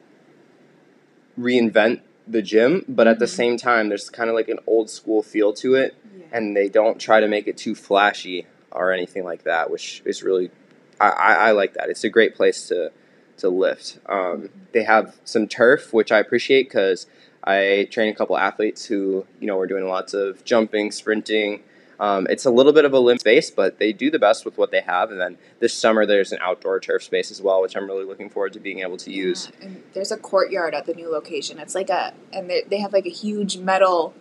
reinvent 1.39 2.01
the 2.27 2.41
gym, 2.41 2.85
but 2.87 3.07
at 3.07 3.19
the 3.19 3.25
Mhm. 3.25 3.29
same 3.35 3.57
time, 3.57 3.89
there's 3.89 4.09
kind 4.09 4.29
of 4.29 4.35
like 4.35 4.49
an 4.49 4.59
old 4.67 4.89
school 4.89 5.21
feel 5.23 5.51
to 5.53 5.75
it 5.75 5.95
Yeah. 6.17 6.25
and 6.31 6.55
they 6.55 6.69
don't 6.69 6.99
try 6.99 7.19
to 7.19 7.27
make 7.27 7.47
it 7.47 7.57
too 7.57 7.75
flashy 7.75 8.45
or 8.71 8.91
anything 8.91 9.23
like 9.23 9.43
that, 9.43 9.69
which 9.71 10.01
is 10.05 10.21
really 10.23 10.51
I, 10.99 11.09
I, 11.09 11.33
I 11.33 11.51
like 11.51 11.73
that. 11.73 11.89
It's 11.89 12.03
a 12.03 12.09
great 12.09 12.35
place 12.35 12.67
to 12.67 12.91
to 13.37 13.49
lift. 13.49 13.99
Um, 14.05 14.49
they 14.73 14.83
have 14.83 15.15
some 15.23 15.47
turf, 15.47 15.93
which 15.93 16.11
I 16.11 16.19
appreciate 16.19 16.63
because 16.63 17.07
I 17.43 17.87
train 17.89 18.11
a 18.11 18.15
couple 18.15 18.37
athletes 18.37 18.85
who 18.85 19.25
you 19.39 19.47
know 19.47 19.57
are 19.59 19.67
doing 19.67 19.87
lots 19.87 20.13
of 20.13 20.43
jumping, 20.43 20.91
sprinting. 20.91 21.63
Um, 21.99 22.27
it's 22.29 22.45
a 22.45 22.51
little 22.51 22.71
bit 22.71 22.85
of 22.85 22.93
a 22.93 22.99
limit 22.99 23.19
space, 23.19 23.51
but 23.51 23.77
they 23.77 23.91
do 23.91 24.09
the 24.09 24.19
best 24.19 24.45
with 24.45 24.57
what 24.57 24.71
they 24.71 24.79
have. 24.79 25.11
And 25.11 25.19
then 25.19 25.37
this 25.59 25.73
summer, 25.73 26.05
there's 26.05 26.31
an 26.31 26.39
outdoor 26.41 26.79
turf 26.79 27.03
space 27.03 27.29
as 27.29 27.41
well, 27.41 27.61
which 27.61 27.75
I'm 27.75 27.87
really 27.87 28.05
looking 28.05 28.29
forward 28.29 28.53
to 28.53 28.59
being 28.61 28.79
able 28.79 28.95
to 28.97 29.11
use. 29.11 29.51
Yeah, 29.59 29.65
and 29.65 29.83
there's 29.93 30.11
a 30.11 30.17
courtyard 30.17 30.73
at 30.73 30.85
the 30.85 30.93
new 30.93 31.11
location. 31.11 31.59
It's 31.59 31.75
like 31.75 31.89
a 31.89 32.13
and 32.31 32.49
they, 32.49 32.63
they 32.69 32.79
have 32.79 32.93
like 32.93 33.05
a 33.05 33.11
huge 33.11 33.57
metal 33.57 34.13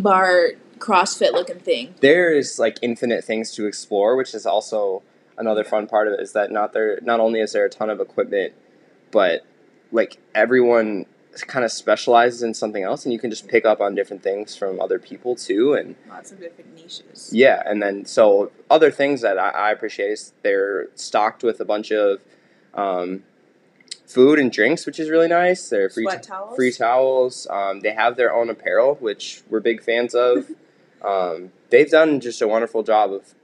bar 0.00 0.52
CrossFit 0.78 1.32
looking 1.32 1.58
thing. 1.58 1.94
there 2.00 2.32
is 2.32 2.58
like 2.58 2.78
infinite 2.80 3.22
things 3.22 3.52
to 3.52 3.66
explore, 3.66 4.16
which 4.16 4.34
is 4.34 4.46
also 4.46 5.02
another 5.40 5.64
fun 5.64 5.86
part 5.86 6.06
of 6.06 6.14
it. 6.14 6.20
Is 6.20 6.32
that 6.32 6.52
not 6.52 6.72
there? 6.72 7.00
Not 7.02 7.18
only 7.18 7.40
is 7.40 7.52
there 7.52 7.64
a 7.64 7.70
ton 7.70 7.90
of 7.90 7.98
equipment, 8.00 8.52
but 9.10 9.44
like 9.90 10.18
everyone 10.34 11.06
kind 11.46 11.64
of 11.64 11.72
specializes 11.72 12.42
in 12.42 12.54
something 12.54 12.82
else, 12.82 13.04
and 13.04 13.12
you 13.12 13.18
can 13.18 13.30
just 13.30 13.48
pick 13.48 13.64
up 13.64 13.80
on 13.80 13.94
different 13.94 14.22
things 14.22 14.56
from 14.56 14.80
other 14.80 14.98
people 14.98 15.34
too. 15.34 15.74
And 15.74 15.96
Lots 16.08 16.32
of 16.32 16.40
different 16.40 16.74
niches. 16.74 17.30
yeah, 17.32 17.62
and 17.64 17.82
then 17.82 18.04
so 18.04 18.52
other 18.68 18.90
things 18.90 19.22
that 19.22 19.38
I, 19.38 19.50
I 19.50 19.70
appreciate 19.72 20.10
is 20.10 20.32
they're 20.42 20.88
stocked 20.94 21.42
with 21.42 21.60
a 21.60 21.64
bunch 21.64 21.90
of 21.90 22.20
um, 22.74 23.22
food 24.06 24.38
and 24.38 24.50
drinks, 24.52 24.86
which 24.86 24.98
is 24.98 25.08
really 25.08 25.28
nice. 25.28 25.68
They're 25.68 25.88
free 25.88 26.06
towels. 26.20 26.56
free 26.56 26.72
towels. 26.72 27.46
Um, 27.48 27.80
they 27.80 27.92
have 27.92 28.16
their 28.16 28.34
own 28.34 28.50
apparel, 28.50 28.96
which 28.96 29.42
we're 29.48 29.60
big 29.60 29.82
fans 29.82 30.14
of. 30.14 30.50
um, 31.04 31.52
they've 31.70 31.90
done 31.90 32.20
just 32.20 32.42
a 32.42 32.48
wonderful 32.48 32.82
job 32.82 33.12
of 33.12 33.34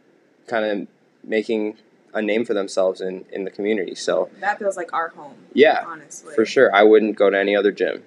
kind 0.48 0.64
of 0.64 0.88
making 1.24 1.76
a 2.16 2.22
name 2.22 2.44
for 2.46 2.54
themselves 2.54 3.00
in, 3.02 3.26
in 3.30 3.44
the 3.44 3.50
community. 3.50 3.94
So 3.94 4.30
That 4.40 4.58
feels 4.58 4.76
like 4.76 4.92
our 4.94 5.08
home. 5.08 5.34
Yeah, 5.52 5.84
honestly. 5.86 6.34
for 6.34 6.46
sure, 6.46 6.74
I 6.74 6.82
wouldn't 6.82 7.14
go 7.16 7.28
to 7.30 7.38
any 7.38 7.54
other 7.54 7.70
gym. 7.70 8.02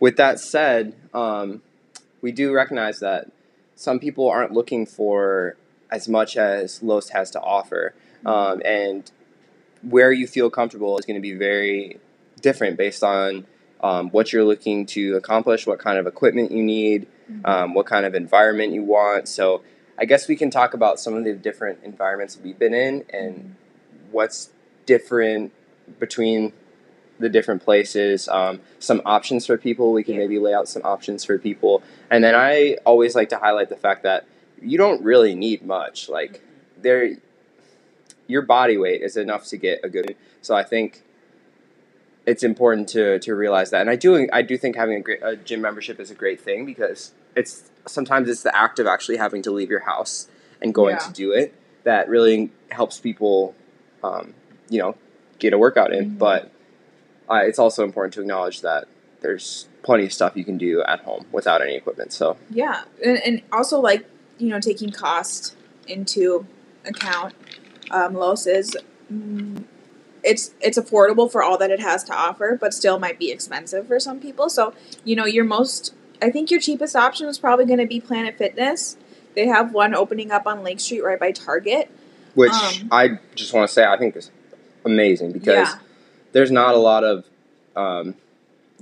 With 0.00 0.16
that 0.16 0.40
said, 0.40 0.94
um, 1.14 1.62
we 2.20 2.32
do 2.32 2.52
recognize 2.52 2.98
that 2.98 3.30
some 3.76 3.98
people 4.00 4.28
aren't 4.28 4.52
looking 4.52 4.84
for 4.86 5.56
as 5.90 6.08
much 6.08 6.36
as 6.36 6.82
Los 6.82 7.10
has 7.10 7.30
to 7.30 7.40
offer, 7.40 7.94
um, 8.26 8.60
and 8.64 9.10
where 9.82 10.10
you 10.10 10.26
feel 10.26 10.50
comfortable 10.50 10.98
is 10.98 11.06
going 11.06 11.14
to 11.14 11.20
be 11.22 11.34
very 11.34 11.98
different 12.42 12.76
based 12.76 13.04
on 13.04 13.46
um, 13.82 14.10
what 14.10 14.32
you're 14.32 14.44
looking 14.44 14.84
to 14.86 15.14
accomplish, 15.16 15.66
what 15.66 15.78
kind 15.78 15.98
of 15.98 16.06
equipment 16.06 16.50
you 16.50 16.62
need, 16.62 17.06
Mhm. 17.30 17.46
um, 17.48 17.74
what 17.74 17.86
kind 17.86 18.04
of 18.06 18.14
environment 18.14 18.72
you 18.72 18.82
want. 18.82 19.28
So, 19.28 19.62
I 19.98 20.04
guess 20.04 20.28
we 20.28 20.36
can 20.36 20.50
talk 20.50 20.74
about 20.74 21.00
some 21.00 21.14
of 21.14 21.24
the 21.24 21.32
different 21.32 21.80
environments 21.82 22.38
we've 22.42 22.58
been 22.58 22.74
in 22.74 23.04
and 23.12 23.56
what's 24.10 24.50
different 24.84 25.52
between 25.98 26.52
the 27.18 27.28
different 27.28 27.62
places. 27.62 28.28
Um, 28.28 28.60
some 28.78 29.00
options 29.04 29.46
for 29.46 29.56
people. 29.56 29.92
We 29.92 30.04
can 30.04 30.16
maybe 30.16 30.38
lay 30.38 30.54
out 30.54 30.68
some 30.68 30.82
options 30.84 31.24
for 31.24 31.38
people, 31.38 31.82
and 32.10 32.22
then 32.22 32.34
I 32.34 32.76
always 32.84 33.14
like 33.14 33.30
to 33.30 33.38
highlight 33.38 33.68
the 33.68 33.76
fact 33.76 34.02
that 34.02 34.26
you 34.60 34.78
don't 34.78 35.02
really 35.02 35.34
need 35.34 35.64
much. 35.64 36.08
Like 36.08 36.42
there, 36.80 37.16
your 38.26 38.42
body 38.42 38.76
weight 38.76 39.02
is 39.02 39.16
enough 39.16 39.46
to 39.46 39.56
get 39.56 39.80
a 39.82 39.88
good. 39.88 40.14
So 40.42 40.54
I 40.54 40.62
think 40.62 41.02
it's 42.26 42.42
important 42.42 42.88
to 42.90 43.18
to 43.20 43.34
realize 43.34 43.70
that, 43.70 43.80
and 43.80 43.90
I 43.90 43.96
do 43.96 44.28
I 44.32 44.42
do 44.42 44.58
think 44.58 44.76
having 44.76 44.96
a 44.96 45.00
great 45.00 45.20
a 45.22 45.36
gym 45.36 45.60
membership 45.60 45.98
is 46.00 46.10
a 46.10 46.14
great 46.14 46.40
thing 46.40 46.66
because 46.66 47.12
it's 47.36 47.70
sometimes 47.86 48.28
it's 48.28 48.42
the 48.42 48.56
act 48.56 48.78
of 48.80 48.86
actually 48.86 49.16
having 49.18 49.42
to 49.42 49.50
leave 49.52 49.70
your 49.70 49.80
house 49.80 50.26
and 50.60 50.74
going 50.74 50.96
Yeah. 50.96 51.06
to 51.06 51.12
do 51.12 51.32
it 51.32 51.54
that 51.84 52.08
really 52.08 52.50
helps 52.70 52.98
people, 52.98 53.54
um, 54.02 54.34
you 54.68 54.78
know, 54.80 54.96
get 55.38 55.52
a 55.52 55.58
workout 55.58 55.92
in. 55.92 56.12
Mhm. 56.12 56.18
But 56.18 56.50
uh, 57.30 57.42
it's 57.44 57.58
also 57.60 57.84
important 57.84 58.14
to 58.14 58.20
acknowledge 58.22 58.60
that 58.62 58.86
there's 59.20 59.66
plenty 59.82 60.04
of 60.04 60.12
stuff 60.12 60.32
you 60.36 60.44
can 60.44 60.58
do 60.58 60.82
at 60.82 61.00
home 61.00 61.26
without 61.30 61.62
any 61.62 61.74
equipment. 61.76 62.12
So 62.12 62.36
Yeah, 62.50 62.82
and, 63.04 63.18
and 63.18 63.42
also 63.52 63.78
like 63.80 64.04
you 64.38 64.48
know 64.48 64.58
taking 64.60 64.90
cost 64.90 65.54
into 65.86 66.46
account. 66.84 67.34
Um, 67.90 68.14
Los 68.14 68.46
is 68.46 68.76
mm, 69.12 69.62
it's 70.24 70.50
it's 70.60 70.76
affordable 70.78 71.30
for 71.30 71.42
all 71.42 71.56
that 71.58 71.70
it 71.70 71.80
has 71.80 72.02
to 72.04 72.12
offer, 72.14 72.56
but 72.60 72.74
still 72.74 72.98
might 72.98 73.18
be 73.18 73.30
expensive 73.30 73.86
for 73.86 74.00
some 74.00 74.18
people. 74.18 74.48
So 74.50 74.72
you 75.04 75.14
know 75.14 75.24
your 75.26 75.44
most 75.44 75.94
I 76.22 76.30
think 76.30 76.50
your 76.50 76.60
cheapest 76.60 76.96
option 76.96 77.28
is 77.28 77.38
probably 77.38 77.66
going 77.66 77.78
to 77.78 77.86
be 77.86 78.00
Planet 78.00 78.36
Fitness. 78.38 78.96
They 79.34 79.46
have 79.46 79.72
one 79.72 79.94
opening 79.94 80.30
up 80.30 80.46
on 80.46 80.62
Lake 80.62 80.80
Street 80.80 81.02
right 81.02 81.20
by 81.20 81.30
Target. 81.32 81.90
which 82.34 82.52
Um, 82.52 82.88
I 82.90 83.18
just 83.34 83.52
want 83.52 83.68
to 83.68 83.72
say 83.72 83.84
I 83.84 83.96
think 83.98 84.16
is 84.16 84.30
amazing 84.84 85.32
because 85.32 85.68
yeah, 85.68 85.78
there's 86.32 86.50
not 86.50 86.74
a 86.74 86.78
lot 86.78 87.04
of 87.04 87.24
um, 87.74 88.14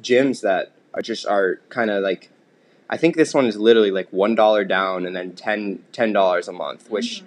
gyms 0.01 0.43
that 0.43 0.73
are 0.93 1.03
just 1.03 1.27
are 1.27 1.61
kind 1.69 1.91
of 1.91 2.03
like 2.03 2.31
I 2.89 2.97
think 2.97 3.17
this 3.17 3.33
one 3.35 3.47
is 3.47 3.57
literally 3.57 3.91
like 3.91 4.09
one 4.13 4.35
dollar 4.35 4.65
down 4.65 5.07
and 5.07 5.17
then 5.17 5.33
10 5.35 6.13
dollars 6.13 6.47
a 6.49 6.53
month, 6.53 6.91
which 6.91 7.23
Mhm. 7.23 7.25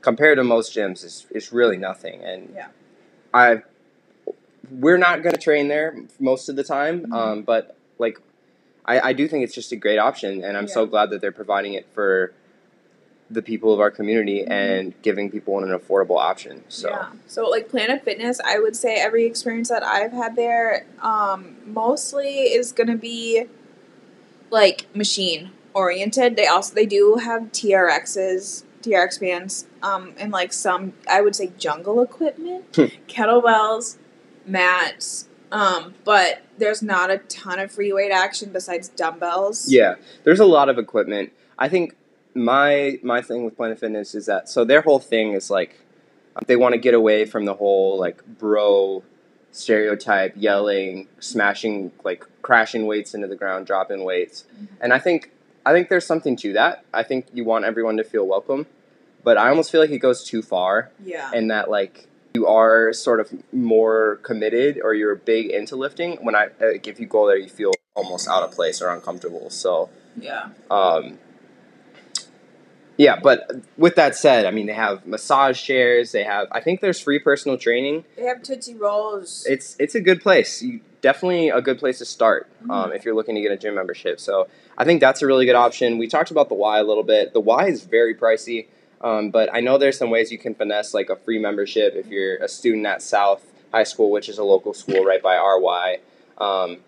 compared 0.00 0.38
to 0.38 0.44
most 0.44 0.74
gyms 0.74 1.04
is 1.04 1.26
is 1.30 1.52
really 1.52 1.76
nothing. 1.76 2.22
And 2.22 2.52
Yeah. 2.54 2.68
I 3.34 3.62
we're 4.70 4.96
not 4.98 5.22
gonna 5.22 5.36
train 5.36 5.68
there 5.68 5.96
most 6.18 6.48
of 6.48 6.56
the 6.56 6.64
time, 6.64 7.06
Mhm. 7.06 7.12
um, 7.12 7.42
but 7.42 7.76
like 7.98 8.18
I, 8.84 9.00
I 9.00 9.12
do 9.12 9.28
think 9.28 9.44
it's 9.44 9.54
just 9.54 9.72
a 9.72 9.76
great 9.76 9.98
option, 9.98 10.42
and 10.44 10.56
I'm 10.56 10.68
so 10.68 10.86
glad 10.86 11.10
that 11.10 11.20
they're 11.20 11.30
providing 11.32 11.74
it 11.74 11.86
for 11.94 12.32
the 13.30 13.40
people 13.42 13.72
of 13.72 13.80
our 13.80 13.90
community 13.90 14.42
Mhm. 14.42 14.50
and 14.50 15.02
giving 15.02 15.30
people 15.30 15.58
an 15.58 15.70
affordable 15.70 16.18
option. 16.18 16.64
So. 16.68 16.90
Yeah. 16.90 17.06
So 17.26 17.48
like 17.48 17.68
Planet 17.70 18.04
Fitness, 18.04 18.40
I 18.44 18.58
would 18.58 18.76
say 18.76 18.96
every 18.96 19.24
experience 19.24 19.70
that 19.70 19.82
I've 19.82 20.12
had 20.12 20.36
there, 20.36 20.84
um, 21.00 21.56
mostly 21.64 22.40
is 22.52 22.72
gonna 22.72 22.96
be 22.96 23.44
like 24.50 24.84
machine 24.94 25.50
oriented. 25.72 26.36
They 26.36 26.46
also 26.46 26.74
they 26.74 26.84
do 26.84 27.16
have 27.24 27.52
TRXs, 27.52 28.64
TRX 28.82 29.18
bands, 29.18 29.66
um, 29.82 30.12
and 30.18 30.30
like 30.30 30.52
some 30.52 30.92
I 31.08 31.22
would 31.22 31.34
say 31.34 31.52
jungle 31.56 32.02
equipment, 32.02 32.64
Hmm. 32.74 32.84
kettlebells, 33.08 33.96
mats. 34.44 35.26
Um, 35.52 35.94
but 36.04 36.42
there's 36.58 36.82
not 36.82 37.10
a 37.10 37.18
ton 37.18 37.58
of 37.60 37.70
free 37.70 37.92
weight 37.92 38.10
action 38.10 38.50
besides 38.52 38.88
dumbbells. 38.88 39.70
Yeah, 39.70 39.94
there's 40.24 40.40
a 40.40 40.46
lot 40.46 40.68
of 40.68 40.78
equipment. 40.78 41.32
I 41.58 41.68
think 41.68 41.94
my 42.34 42.98
my 43.02 43.20
thing 43.22 43.44
with 43.44 43.56
Planet 43.56 43.78
Fitness 43.78 44.14
is 44.14 44.26
that 44.26 44.48
so 44.48 44.64
their 44.64 44.80
whole 44.80 44.98
thing 44.98 45.34
is 45.34 45.50
like 45.50 45.78
they 46.46 46.56
want 46.56 46.72
to 46.72 46.78
get 46.78 46.94
away 46.94 47.26
from 47.26 47.44
the 47.44 47.54
whole 47.54 47.98
like 47.98 48.24
bro 48.38 49.04
stereotype, 49.50 50.32
yelling, 50.36 51.06
smashing, 51.20 51.92
like 52.04 52.24
crashing 52.40 52.86
weights 52.86 53.12
into 53.12 53.28
the 53.28 53.36
ground, 53.36 53.66
dropping 53.66 54.02
weights, 54.04 54.44
Mhm. 54.58 54.68
and 54.80 54.92
I 54.94 54.98
think 54.98 55.30
I 55.66 55.72
think 55.72 55.90
there's 55.90 56.06
something 56.06 56.34
to 56.36 56.54
that. 56.54 56.84
I 56.92 57.02
think 57.04 57.26
you 57.34 57.44
want 57.44 57.64
everyone 57.66 57.96
to 57.98 58.04
feel 58.04 58.26
welcome, 58.26 58.66
but 59.22 59.36
I 59.36 59.48
almost 59.50 59.70
feel 59.70 59.80
like 59.82 59.90
it 59.90 59.98
goes 59.98 60.24
too 60.24 60.40
far, 60.42 60.90
Yeah. 61.04 61.30
and 61.34 61.50
that 61.50 61.70
like 61.70 62.08
you 62.34 62.46
are 62.46 62.92
sort 62.92 63.20
of 63.20 63.32
more 63.52 64.16
committed 64.22 64.80
or 64.82 64.94
you're 64.94 65.14
big 65.14 65.50
into 65.50 65.76
lifting 65.76 66.16
when 66.22 66.34
I 66.34 66.48
like, 66.60 66.86
if 66.86 66.98
you 66.98 67.06
go 67.06 67.26
there 67.26 67.36
you 67.36 67.48
feel 67.48 67.72
almost 67.94 68.28
out 68.28 68.42
of 68.42 68.52
place 68.52 68.80
or 68.80 68.88
uncomfortable. 68.88 69.50
So. 69.50 69.90
yeah. 70.18 70.48
Um, 70.70 71.18
yeah, 72.98 73.18
but 73.20 73.50
with 73.78 73.96
that 73.96 74.14
said, 74.14 74.44
I 74.46 74.50
mean 74.50 74.66
they 74.66 74.74
have 74.74 75.06
massage 75.06 75.60
chairs. 75.62 76.12
They 76.12 76.24
have 76.24 76.46
I 76.52 76.60
think 76.60 76.80
there's 76.80 77.00
free 77.00 77.18
personal 77.18 77.56
training. 77.58 78.04
They 78.16 78.24
have 78.24 78.42
Tootsie 78.42 78.74
Rolls. 78.74 79.46
It's 79.48 79.76
it's 79.78 79.94
a 79.94 80.00
good 80.00 80.20
place. 80.20 80.62
You, 80.62 80.80
definitely 81.00 81.48
a 81.48 81.60
good 81.60 81.78
place 81.78 81.98
to 81.98 82.04
start 82.04 82.48
um, 82.70 82.90
Mhm. 82.90 82.96
if 82.96 83.04
you're 83.04 83.14
looking 83.14 83.34
to 83.34 83.40
get 83.40 83.50
a 83.50 83.56
gym 83.56 83.74
membership. 83.74 84.20
So 84.20 84.46
I 84.78 84.84
think 84.84 85.00
that's 85.00 85.20
a 85.20 85.26
really 85.26 85.46
good 85.46 85.56
option. 85.56 85.98
We 85.98 86.06
talked 86.06 86.30
about 86.30 86.48
the 86.48 86.54
Y 86.54 86.78
a 86.78 86.84
little 86.84 87.02
bit. 87.02 87.32
The 87.32 87.40
Y 87.40 87.66
is 87.66 87.82
very 87.82 88.14
pricey, 88.14 88.66
um, 89.02 89.30
but 89.30 89.48
I 89.52 89.60
know 89.60 89.78
there's 89.78 89.98
some 89.98 90.10
ways 90.10 90.30
you 90.32 90.38
can 90.38 90.54
finesse 90.54 90.94
like 90.94 91.10
a 91.10 91.16
free 91.16 91.38
membership 91.38 91.94
if 91.94 92.06
you're 92.08 92.36
a 92.36 92.48
student 92.48 92.86
at 92.86 93.02
South 93.02 93.44
High 93.72 93.84
School, 93.84 94.10
which 94.10 94.28
is 94.28 94.38
a 94.38 94.44
local 94.44 94.74
school 94.74 95.04
right 95.04 95.22
by 95.22 95.36
RY. 95.36 95.98
Um, 96.38 96.78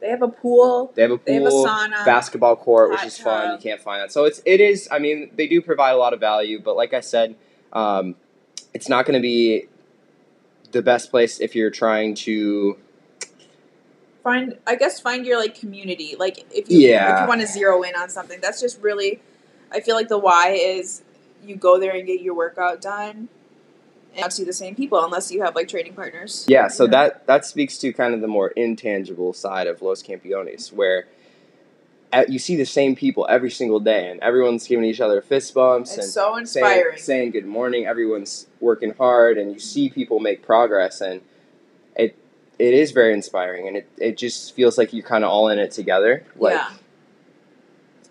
they 0.00 0.08
have 0.08 0.22
a 0.22 0.28
pool. 0.28 0.92
they 0.94 1.02
have 1.02 1.10
a 1.10 1.18
pool. 1.18 1.24
They 1.26 1.34
have 1.34 1.42
a 1.44 1.50
sauna. 1.50 2.04
basketball 2.06 2.56
court, 2.56 2.90
which 2.90 3.04
is 3.04 3.18
fun. 3.18 3.52
You 3.52 3.58
can't 3.58 3.80
find 3.80 4.00
that. 4.02 4.12
So 4.12 4.24
it's 4.24 4.40
it 4.46 4.60
is. 4.60 4.88
I 4.90 4.98
mean, 4.98 5.30
they 5.34 5.46
do 5.46 5.60
provide 5.60 5.92
a 5.92 5.96
lot 5.98 6.14
of 6.14 6.20
value, 6.20 6.60
but 6.60 6.76
like 6.76 6.94
I 6.94 7.00
said, 7.00 7.36
um, 7.72 8.14
it's 8.72 8.88
not 8.88 9.04
going 9.04 9.14
to 9.18 9.22
be 9.22 9.66
the 10.72 10.80
best 10.82 11.10
place 11.10 11.40
if 11.40 11.54
you're 11.54 11.70
trying 11.70 12.14
to. 12.14 12.78
find 14.22 14.56
i 14.66 14.76
guess 14.76 15.00
find 15.00 15.24
your 15.26 15.38
like 15.38 15.54
community 15.58 16.14
like 16.18 16.38
if 16.52 16.70
you 16.70 16.78
if 16.78 16.90
Yeah. 16.90 17.22
you 17.22 17.28
want 17.28 17.40
to 17.40 17.46
zero 17.46 17.82
in 17.82 17.94
on 17.96 18.08
something 18.10 18.38
that's 18.40 18.60
just 18.60 18.80
really 18.82 19.18
i 19.72 19.80
feel 19.80 19.96
like 19.96 20.08
the 20.08 20.18
Y 20.18 20.58
is 20.60 21.02
you 21.44 21.56
go 21.56 21.78
there 21.78 21.92
and 21.92 22.06
get 22.06 22.20
your 22.20 22.34
workout 22.34 22.80
done 22.80 23.28
and 24.12 24.20
not 24.20 24.32
see 24.32 24.44
the 24.44 24.52
same 24.52 24.74
people 24.74 25.02
unless 25.04 25.30
you 25.30 25.42
have 25.42 25.54
like 25.54 25.68
training 25.68 25.94
partners 25.94 26.44
Yeah, 26.48 26.68
so 26.68 26.84
Yeah. 26.84 26.90
that 26.90 27.26
that 27.26 27.44
speaks 27.44 27.78
to 27.78 27.92
kind 27.92 28.14
of 28.14 28.20
the 28.20 28.28
more 28.28 28.48
intangible 28.48 29.32
side 29.32 29.66
of 29.66 29.82
Los 29.82 30.02
Campeones, 30.02 30.72
where 30.72 31.06
uh, 32.12 32.24
you 32.28 32.40
see 32.40 32.56
the 32.56 32.66
same 32.66 32.96
people 32.96 33.24
every 33.30 33.50
single 33.50 33.78
day, 33.78 34.10
and 34.10 34.18
everyone's 34.20 34.66
giving 34.66 34.84
each 34.84 35.00
other 35.00 35.22
fist 35.22 35.54
bumps 35.54 35.90
it's 35.90 35.98
and 35.98 36.12
so 36.12 36.32
saying, 36.32 36.40
inspiring 36.40 36.98
saying 36.98 37.30
good 37.30 37.46
morning. 37.46 37.86
Everyone's 37.86 38.46
working 38.60 38.94
hard, 38.94 39.38
and 39.38 39.52
you 39.52 39.60
see 39.60 39.88
people 39.88 40.18
make 40.18 40.42
progress, 40.42 41.00
and 41.00 41.20
it 41.94 42.16
it 42.58 42.74
is 42.74 42.90
very 42.90 43.12
inspiring, 43.12 43.68
and 43.68 43.76
it, 43.76 43.88
it 43.96 44.18
just 44.18 44.54
feels 44.56 44.76
like 44.76 44.92
you're 44.92 45.06
kind 45.06 45.22
of 45.24 45.30
all 45.30 45.48
in 45.48 45.60
it 45.60 45.70
together. 45.70 46.24
Like 46.36 46.54
yeah 46.54 46.70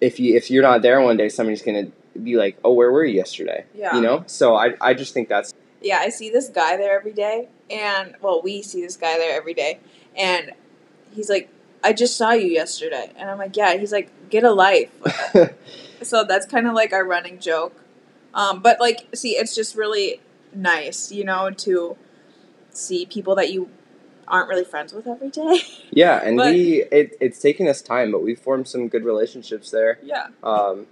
if 0.02 0.20
you 0.20 0.36
if 0.36 0.50
you're 0.50 0.64
not 0.64 0.82
there 0.82 1.02
one 1.02 1.18
day, 1.18 1.30
somebody's 1.30 1.62
gonna 1.62 1.88
be 2.24 2.36
like, 2.36 2.58
"Oh, 2.64 2.74
where 2.74 2.92
were 2.92 3.06
you 3.06 3.16
yesterday?" 3.16 3.66
yeah. 3.74 3.96
You 3.96 4.02
know. 4.02 4.24
So 4.28 4.56
I 4.56 4.76
I 4.82 4.94
just 4.94 5.14
think 5.14 5.30
that's 5.30 5.54
yeah 5.82 6.00
i 6.00 6.10
see 6.10 6.30
this 6.30 6.50
guy 6.50 6.76
there 6.76 6.94
every 7.00 7.14
day 7.14 7.48
and 7.72 8.14
well 8.22 8.42
we 8.44 8.62
see 8.62 8.82
this 8.82 8.98
guy 8.98 9.18
there 9.18 9.34
every 9.38 9.54
day 9.54 9.80
and 10.14 10.52
he's 11.16 11.30
like 11.30 11.48
i 11.86 11.94
just 11.94 12.18
saw 12.18 12.32
you 12.32 12.48
yesterday. 12.48 13.10
And 13.16 13.30
i'm 13.30 13.38
like 13.38 13.56
yeah. 13.56 13.78
He's 13.78 13.92
like 13.94 14.10
get 14.30 14.44
a 14.44 14.52
life. 14.52 14.92
So 16.02 16.24
that's 16.24 16.46
kind 16.46 16.66
of 16.68 16.74
like 16.74 16.94
our 16.94 17.04
running 17.06 17.40
joke. 17.40 17.76
Um, 18.34 18.62
but 18.62 18.80
like 18.80 19.08
see 19.14 19.32
it's 19.38 19.54
just 19.56 19.76
really 19.76 20.20
nice 20.54 21.12
you 21.12 21.24
know 21.24 21.50
to 21.52 21.96
see 22.72 23.06
people 23.06 23.36
that 23.36 23.52
you 23.52 23.70
aren't 24.28 24.48
really 24.50 24.64
friends 24.64 24.94
with 24.94 25.08
every 25.08 25.30
day. 25.30 25.60
Yeah, 25.92 26.22
and 26.24 26.38
But- 26.42 26.54
we 26.54 26.84
it, 26.92 27.18
it's 27.20 27.40
taken 27.40 27.68
us 27.68 27.82
time, 27.82 28.12
but 28.12 28.22
we've 28.22 28.40
formed 28.40 28.68
some 28.68 28.88
good 28.88 29.04
relationships 29.06 29.72
there. 29.72 30.00
yeah. 30.04 30.28
Um, 30.44 30.88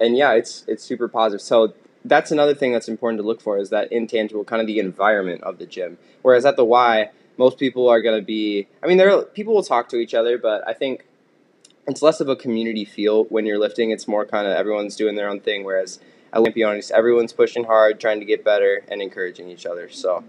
and 0.00 0.16
yeah, 0.16 0.32
it's 0.32 0.64
it's 0.66 0.82
super 0.82 1.08
positive. 1.08 1.40
So 1.40 1.74
that's 2.04 2.30
another 2.30 2.54
thing 2.54 2.72
that's 2.72 2.88
important 2.88 3.18
to 3.20 3.26
look 3.26 3.40
for 3.40 3.58
is 3.58 3.70
that 3.70 3.90
intangible 3.90 4.44
kind 4.44 4.60
of 4.60 4.66
the 4.66 4.78
environment 4.78 5.42
of 5.42 5.58
the 5.58 5.66
gym. 5.66 5.98
Whereas 6.22 6.44
at 6.44 6.56
the 6.56 6.64
Y, 6.64 7.10
most 7.38 7.58
people 7.58 7.88
are 7.88 8.02
going 8.02 8.18
to 8.18 8.24
be. 8.24 8.68
I 8.82 8.86
mean, 8.86 8.98
there 8.98 9.10
are, 9.10 9.24
people 9.24 9.54
will 9.54 9.62
talk 9.62 9.88
to 9.90 9.96
each 9.96 10.14
other, 10.14 10.38
but 10.38 10.66
I 10.68 10.74
think 10.74 11.06
it's 11.86 12.02
less 12.02 12.20
of 12.20 12.28
a 12.28 12.36
community 12.36 12.84
feel 12.84 13.24
when 13.24 13.46
you're 13.46 13.58
lifting. 13.58 13.90
It's 13.90 14.06
more 14.06 14.26
kind 14.26 14.46
of 14.46 14.54
everyone's 14.54 14.96
doing 14.96 15.16
their 15.16 15.28
own 15.28 15.40
thing. 15.40 15.64
Whereas 15.64 15.98
at 16.32 16.42
Los 16.42 16.48
Campeones, 16.48 16.90
everyone's 16.90 17.32
pushing 17.32 17.64
hard, 17.64 18.00
trying 18.00 18.20
to 18.20 18.26
get 18.26 18.44
better, 18.44 18.84
and 18.88 19.00
encouraging 19.00 19.48
each 19.48 19.66
other. 19.66 19.88
So. 19.88 20.24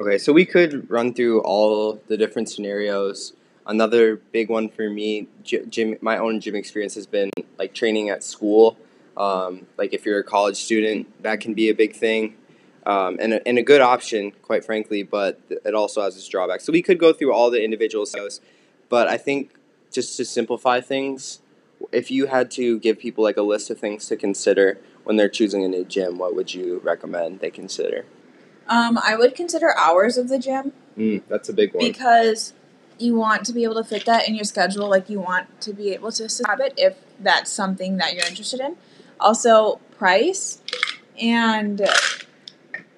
Okay, 0.00 0.18
so 0.18 0.32
we 0.32 0.44
could 0.44 0.90
run 0.90 1.14
through 1.14 1.40
all 1.42 2.00
the 2.08 2.16
different 2.16 2.50
scenarios. 2.50 3.32
Another 3.66 4.16
big 4.16 4.50
one 4.50 4.68
for 4.68 4.90
me, 4.90 5.26
gym, 5.42 5.96
my 6.02 6.18
own 6.18 6.40
gym 6.40 6.54
experience 6.54 6.94
has 6.96 7.06
been 7.06 7.30
like 7.58 7.74
training 7.74 8.10
at 8.10 8.22
school. 8.22 8.76
Um, 9.16 9.66
like 9.78 9.94
if 9.94 10.04
you're 10.04 10.18
a 10.18 10.24
college 10.24 10.56
student, 10.56 11.22
that 11.22 11.40
can 11.40 11.54
be 11.54 11.68
a 11.68 11.74
big 11.74 11.94
thing, 11.94 12.36
um, 12.84 13.16
and 13.20 13.34
a, 13.34 13.48
and 13.48 13.58
a 13.58 13.62
good 13.62 13.80
option, 13.80 14.32
quite 14.42 14.64
frankly. 14.64 15.02
But 15.02 15.40
it 15.48 15.74
also 15.74 16.02
has 16.02 16.16
its 16.16 16.28
drawbacks. 16.28 16.64
So 16.64 16.72
we 16.72 16.82
could 16.82 16.98
go 16.98 17.12
through 17.12 17.32
all 17.32 17.50
the 17.50 17.62
individual 17.62 18.04
scenarios, 18.04 18.40
but 18.88 19.08
I 19.08 19.16
think 19.16 19.54
just 19.90 20.16
to 20.18 20.24
simplify 20.24 20.80
things, 20.80 21.40
if 21.92 22.10
you 22.10 22.26
had 22.26 22.50
to 22.52 22.78
give 22.80 22.98
people 22.98 23.24
like 23.24 23.36
a 23.36 23.42
list 23.42 23.70
of 23.70 23.78
things 23.78 24.06
to 24.08 24.16
consider 24.16 24.78
when 25.04 25.16
they're 25.16 25.28
choosing 25.28 25.64
a 25.64 25.68
new 25.68 25.84
gym, 25.84 26.18
what 26.18 26.34
would 26.34 26.52
you 26.52 26.80
recommend 26.84 27.40
they 27.40 27.50
consider? 27.50 28.04
Um, 28.66 28.98
I 29.02 29.16
would 29.16 29.34
consider 29.34 29.76
hours 29.76 30.16
of 30.16 30.28
the 30.28 30.38
gym. 30.38 30.72
Mm, 30.98 31.22
that's 31.28 31.48
a 31.48 31.52
big 31.52 31.74
one. 31.74 31.86
Because 31.86 32.54
you 32.98 33.14
want 33.14 33.44
to 33.46 33.52
be 33.52 33.64
able 33.64 33.74
to 33.74 33.84
fit 33.84 34.04
that 34.06 34.28
in 34.28 34.34
your 34.34 34.44
schedule. 34.44 34.88
Like 34.88 35.08
you 35.08 35.20
want 35.20 35.60
to 35.62 35.72
be 35.72 35.92
able 35.92 36.12
to 36.12 36.28
have 36.46 36.60
it 36.60 36.74
if 36.76 36.96
that's 37.20 37.50
something 37.50 37.96
that 37.98 38.14
you're 38.14 38.26
interested 38.26 38.60
in. 38.60 38.76
Also, 39.20 39.80
price 39.96 40.60
and 41.20 41.80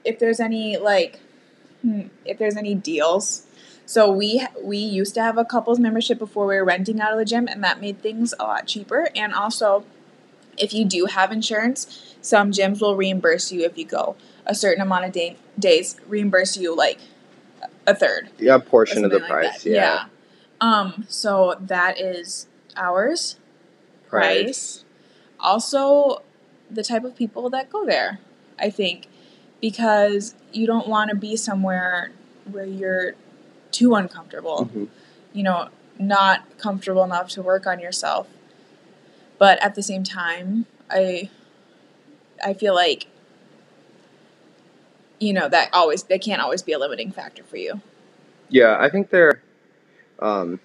if 0.04 0.18
there's 0.18 0.40
any 0.40 0.76
like 0.76 1.20
hmm, 1.82 2.02
if 2.24 2.38
there's 2.38 2.56
any 2.56 2.74
deals. 2.74 3.46
So 3.84 4.10
we 4.10 4.44
we 4.60 4.78
used 4.78 5.14
to 5.14 5.22
have 5.22 5.38
a 5.38 5.44
couples 5.44 5.78
membership 5.78 6.18
before 6.18 6.46
we 6.46 6.56
were 6.56 6.64
renting 6.64 7.00
out 7.00 7.12
of 7.12 7.18
the 7.18 7.24
gym, 7.24 7.46
and 7.46 7.62
that 7.62 7.80
made 7.80 8.02
things 8.02 8.34
a 8.38 8.44
lot 8.44 8.66
cheaper. 8.66 9.08
And 9.14 9.32
also, 9.32 9.84
if 10.58 10.74
you 10.74 10.84
do 10.84 11.06
have 11.06 11.30
insurance, 11.30 12.16
some 12.20 12.50
gyms 12.50 12.80
will 12.80 12.96
reimburse 12.96 13.52
you 13.52 13.64
if 13.64 13.78
you 13.78 13.84
go 13.84 14.16
a 14.44 14.54
certain 14.54 14.82
amount 14.82 15.04
of 15.04 15.12
day, 15.12 15.36
days, 15.58 15.96
reimburse 16.06 16.56
you 16.56 16.74
like 16.74 16.98
a 17.86 17.94
third. 17.94 18.30
Yeah, 18.38 18.56
a 18.56 18.60
portion 18.60 19.04
of 19.04 19.10
the 19.10 19.18
like 19.18 19.28
price. 19.30 19.66
Yeah. 19.66 19.74
yeah. 19.74 20.04
Um. 20.60 21.04
So 21.08 21.56
that 21.60 22.00
is 22.00 22.46
ours. 22.76 23.36
Price. 24.08 24.42
price. 24.42 24.84
Also, 25.38 26.22
the 26.70 26.82
type 26.82 27.04
of 27.04 27.16
people 27.16 27.50
that 27.50 27.70
go 27.70 27.84
there, 27.84 28.20
I 28.58 28.70
think, 28.70 29.06
because 29.60 30.34
you 30.52 30.66
don't 30.66 30.88
want 30.88 31.10
to 31.10 31.16
be 31.16 31.36
somewhere 31.36 32.12
where 32.50 32.64
you're 32.64 33.14
too 33.70 33.94
uncomfortable. 33.94 34.66
Mm-hmm. 34.66 34.84
You 35.32 35.42
know, 35.42 35.68
not 35.98 36.58
comfortable 36.58 37.04
enough 37.04 37.28
to 37.30 37.42
work 37.42 37.66
on 37.66 37.80
yourself. 37.80 38.28
But 39.38 39.62
at 39.62 39.74
the 39.74 39.82
same 39.82 40.02
time, 40.02 40.66
I 40.90 41.30
I 42.44 42.54
feel 42.54 42.74
like 42.74 43.06
you 45.18 45.32
know 45.32 45.48
that 45.48 45.70
always 45.72 46.04
they 46.04 46.18
can't 46.18 46.40
always 46.40 46.62
be 46.62 46.72
a 46.72 46.78
limiting 46.78 47.10
factor 47.10 47.42
for 47.42 47.56
you. 47.56 47.80
Yeah, 48.48 48.76
I 48.78 48.88
think 48.88 49.10
they're 49.10 49.42
um, 50.20 50.60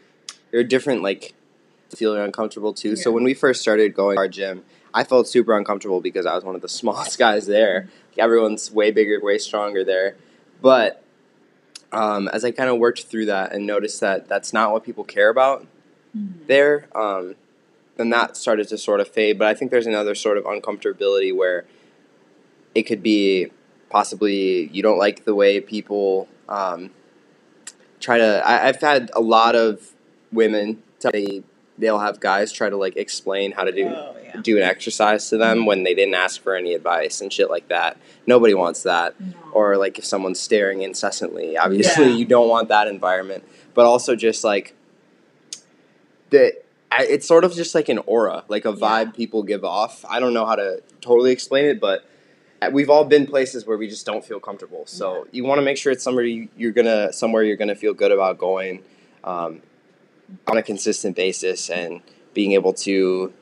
they're 0.52 0.64
different 0.64 1.02
like 1.02 1.34
feeling 1.96 2.22
uncomfortable 2.22 2.74
too. 2.74 2.90
Yeah. 2.90 2.96
So 2.96 3.12
when 3.12 3.24
we 3.24 3.34
first 3.34 3.62
started 3.62 3.94
going 3.94 4.16
to 4.16 4.22
our 4.22 4.28
gym, 4.28 4.64
I 4.94 5.04
felt 5.04 5.28
super 5.28 5.58
uncomfortable 5.58 6.02
because 6.02 6.26
I 6.26 6.36
was 6.36 6.44
one 6.44 6.56
of 6.56 6.62
the 6.62 6.70
smallest 6.80 7.18
guys 7.18 7.48
there. 7.48 7.90
Everyone's 8.18 8.72
way 8.72 8.92
bigger, 8.92 9.20
way 9.22 9.38
stronger 9.38 9.84
there. 9.84 10.16
But 10.62 11.04
um, 11.92 12.28
as 12.30 12.46
I 12.46 12.52
kind 12.52 12.70
of 12.70 12.78
worked 12.78 13.04
through 13.04 13.26
that 13.28 13.54
and 13.54 13.66
noticed 13.66 14.00
that 14.02 14.28
that's 14.28 14.54
not 14.54 14.72
what 14.72 14.84
people 14.84 15.04
care 15.04 15.30
about 15.30 15.66
mm-hmm. 16.16 16.46
there, 16.48 16.88
um, 16.96 17.36
then 17.98 18.10
that 18.10 18.38
started 18.38 18.68
to 18.70 18.78
sort 18.78 19.00
of 19.00 19.08
fade. 19.08 19.38
But 19.38 19.48
I 19.48 19.54
think 19.54 19.72
there's 19.72 19.88
another 19.88 20.16
sort 20.16 20.38
of 20.38 20.46
uncomfortability 20.46 21.36
where 21.36 21.66
it 22.74 22.84
could 22.84 23.04
be 23.04 23.52
possibly 23.92 24.70
you 24.70 24.82
don't 24.82 24.98
like 24.98 25.26
the 25.26 25.36
way 25.36 25.60
people 25.60 26.28
um, 26.50 26.92
try 28.00 28.18
to. 28.18 28.42
I, 28.48 28.68
have 28.68 28.82
had 28.82 29.12
a 29.14 29.22
lot 29.22 29.56
of 29.56 29.92
women 30.32 30.82
tell 31.00 31.12
they 31.12 31.44
they'll 31.78 32.00
have 32.00 32.20
guys 32.20 32.52
try 32.52 32.70
to 32.70 32.78
like 32.78 32.96
explain 32.96 33.52
how 33.52 33.64
to 33.64 33.72
do 33.72 33.88
oh, 33.88 34.16
yeah. 34.24 34.40
do 34.42 34.58
an 34.58 34.64
exercise 34.64 35.30
to 35.30 35.38
them 35.38 35.66
when 35.66 35.84
they 35.84 35.94
didn't 35.94 36.14
ask 36.14 36.42
for 36.42 36.56
any 36.56 36.74
advice 36.74 37.22
and 37.22 37.34
shit 37.34 37.50
like 37.50 37.68
that. 37.68 37.98
Nobody 38.26 38.54
wants 38.54 38.84
that. 38.84 39.20
No. 39.20 39.34
Or 39.52 39.78
like 39.78 39.98
if 39.98 40.06
someone's 40.06 40.40
staring 40.40 40.82
incessantly, 40.82 41.58
obviously 41.58 42.06
yeah. 42.06 42.16
you 42.16 42.26
don't 42.26 42.48
want 42.48 42.70
that 42.70 42.88
environment. 42.88 43.44
But 43.74 43.86
also 43.86 44.16
just 44.16 44.44
like 44.44 44.76
the 46.30 46.54
it's 47.00 47.28
sort 47.28 47.46
of 47.46 47.54
just 47.54 47.74
like 47.74 47.90
an 47.90 48.00
aura, 48.00 48.44
like 48.48 48.66
a 48.66 48.74
vibe 48.74 49.06
yeah. 49.06 49.12
people 49.12 49.44
give 49.44 49.64
off. 49.64 50.04
I 50.10 50.20
don't 50.20 50.34
know 50.34 50.46
how 50.46 50.56
to 50.56 50.84
totally 51.00 51.32
explain 51.32 51.66
it, 51.66 51.80
but 51.80 52.06
we've 52.70 52.90
all 52.90 53.06
been 53.06 53.26
places 53.26 53.66
where 53.66 53.78
we 53.78 53.88
just 53.88 54.06
don't 54.06 54.24
feel 54.24 54.40
comfortable. 54.40 54.86
So 54.86 55.16
yeah. 55.16 55.24
you 55.32 55.44
want 55.44 55.60
to 55.60 55.64
make 55.64 55.78
sure 55.78 55.92
it's 55.92 56.04
somewhere 56.04 56.26
you, 56.26 56.50
are 56.68 56.72
gonna 56.72 57.12
somewhere 57.14 57.44
you're 57.44 57.58
gonna 57.58 57.76
feel 57.76 57.94
good 57.94 58.12
about 58.12 58.38
going 58.38 58.84
um, 59.24 59.62
on 60.48 60.58
a 60.58 60.64
consistent 60.64 61.16
basis 61.16 61.70
and 61.70 62.02
being 62.34 62.52
able 62.54 62.74
to. 62.74 63.34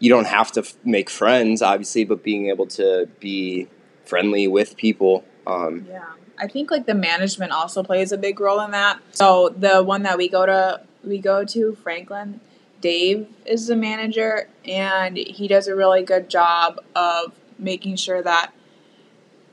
You 0.00 0.08
don't 0.08 0.28
have 0.28 0.52
to 0.52 0.60
f- 0.60 0.76
make 0.84 1.10
friends, 1.10 1.60
obviously, 1.60 2.04
but 2.04 2.22
being 2.22 2.50
able 2.50 2.68
to 2.68 3.08
be 3.18 3.66
friendly 4.04 4.46
with 4.46 4.76
people. 4.76 5.24
Um, 5.44 5.86
yeah, 5.88 6.04
I 6.38 6.46
think 6.46 6.70
like 6.70 6.86
the 6.86 6.94
management 6.94 7.50
also 7.50 7.82
plays 7.82 8.12
a 8.12 8.18
big 8.18 8.38
role 8.38 8.60
in 8.60 8.70
that. 8.70 9.00
So 9.10 9.48
the 9.48 9.82
one 9.82 10.04
that 10.04 10.16
we 10.16 10.28
go 10.28 10.46
to, 10.46 10.82
we 11.02 11.18
go 11.18 11.44
to 11.44 11.74
Franklin. 11.82 12.40
Dave 12.80 13.26
is 13.44 13.66
the 13.66 13.74
manager, 13.74 14.48
and 14.64 15.16
he 15.16 15.48
does 15.48 15.66
a 15.66 15.74
really 15.74 16.04
good 16.04 16.30
job 16.30 16.78
of 16.94 17.32
making 17.58 17.96
sure 17.96 18.22
that 18.22 18.52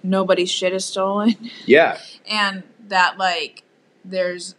nobody's 0.05 0.51
shit 0.51 0.73
is 0.73 0.85
stolen. 0.85 1.35
Yeah. 1.65 1.97
and 2.29 2.63
that 2.87 3.17
like 3.17 3.63
there's 4.03 4.55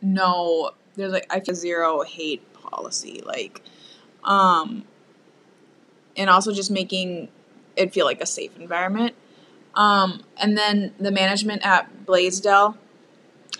no 0.00 0.72
there's 0.96 1.12
like 1.12 1.26
I 1.30 1.40
feel 1.40 1.54
zero 1.54 2.02
hate 2.02 2.42
policy 2.54 3.22
like 3.24 3.62
um 4.24 4.84
and 6.16 6.30
also 6.30 6.52
just 6.52 6.70
making 6.70 7.28
it 7.76 7.92
feel 7.92 8.06
like 8.06 8.20
a 8.20 8.26
safe 8.26 8.56
environment. 8.58 9.14
Um 9.74 10.22
and 10.36 10.56
then 10.56 10.94
the 10.98 11.10
management 11.10 11.64
at 11.64 12.06
Blaisdell 12.06 12.76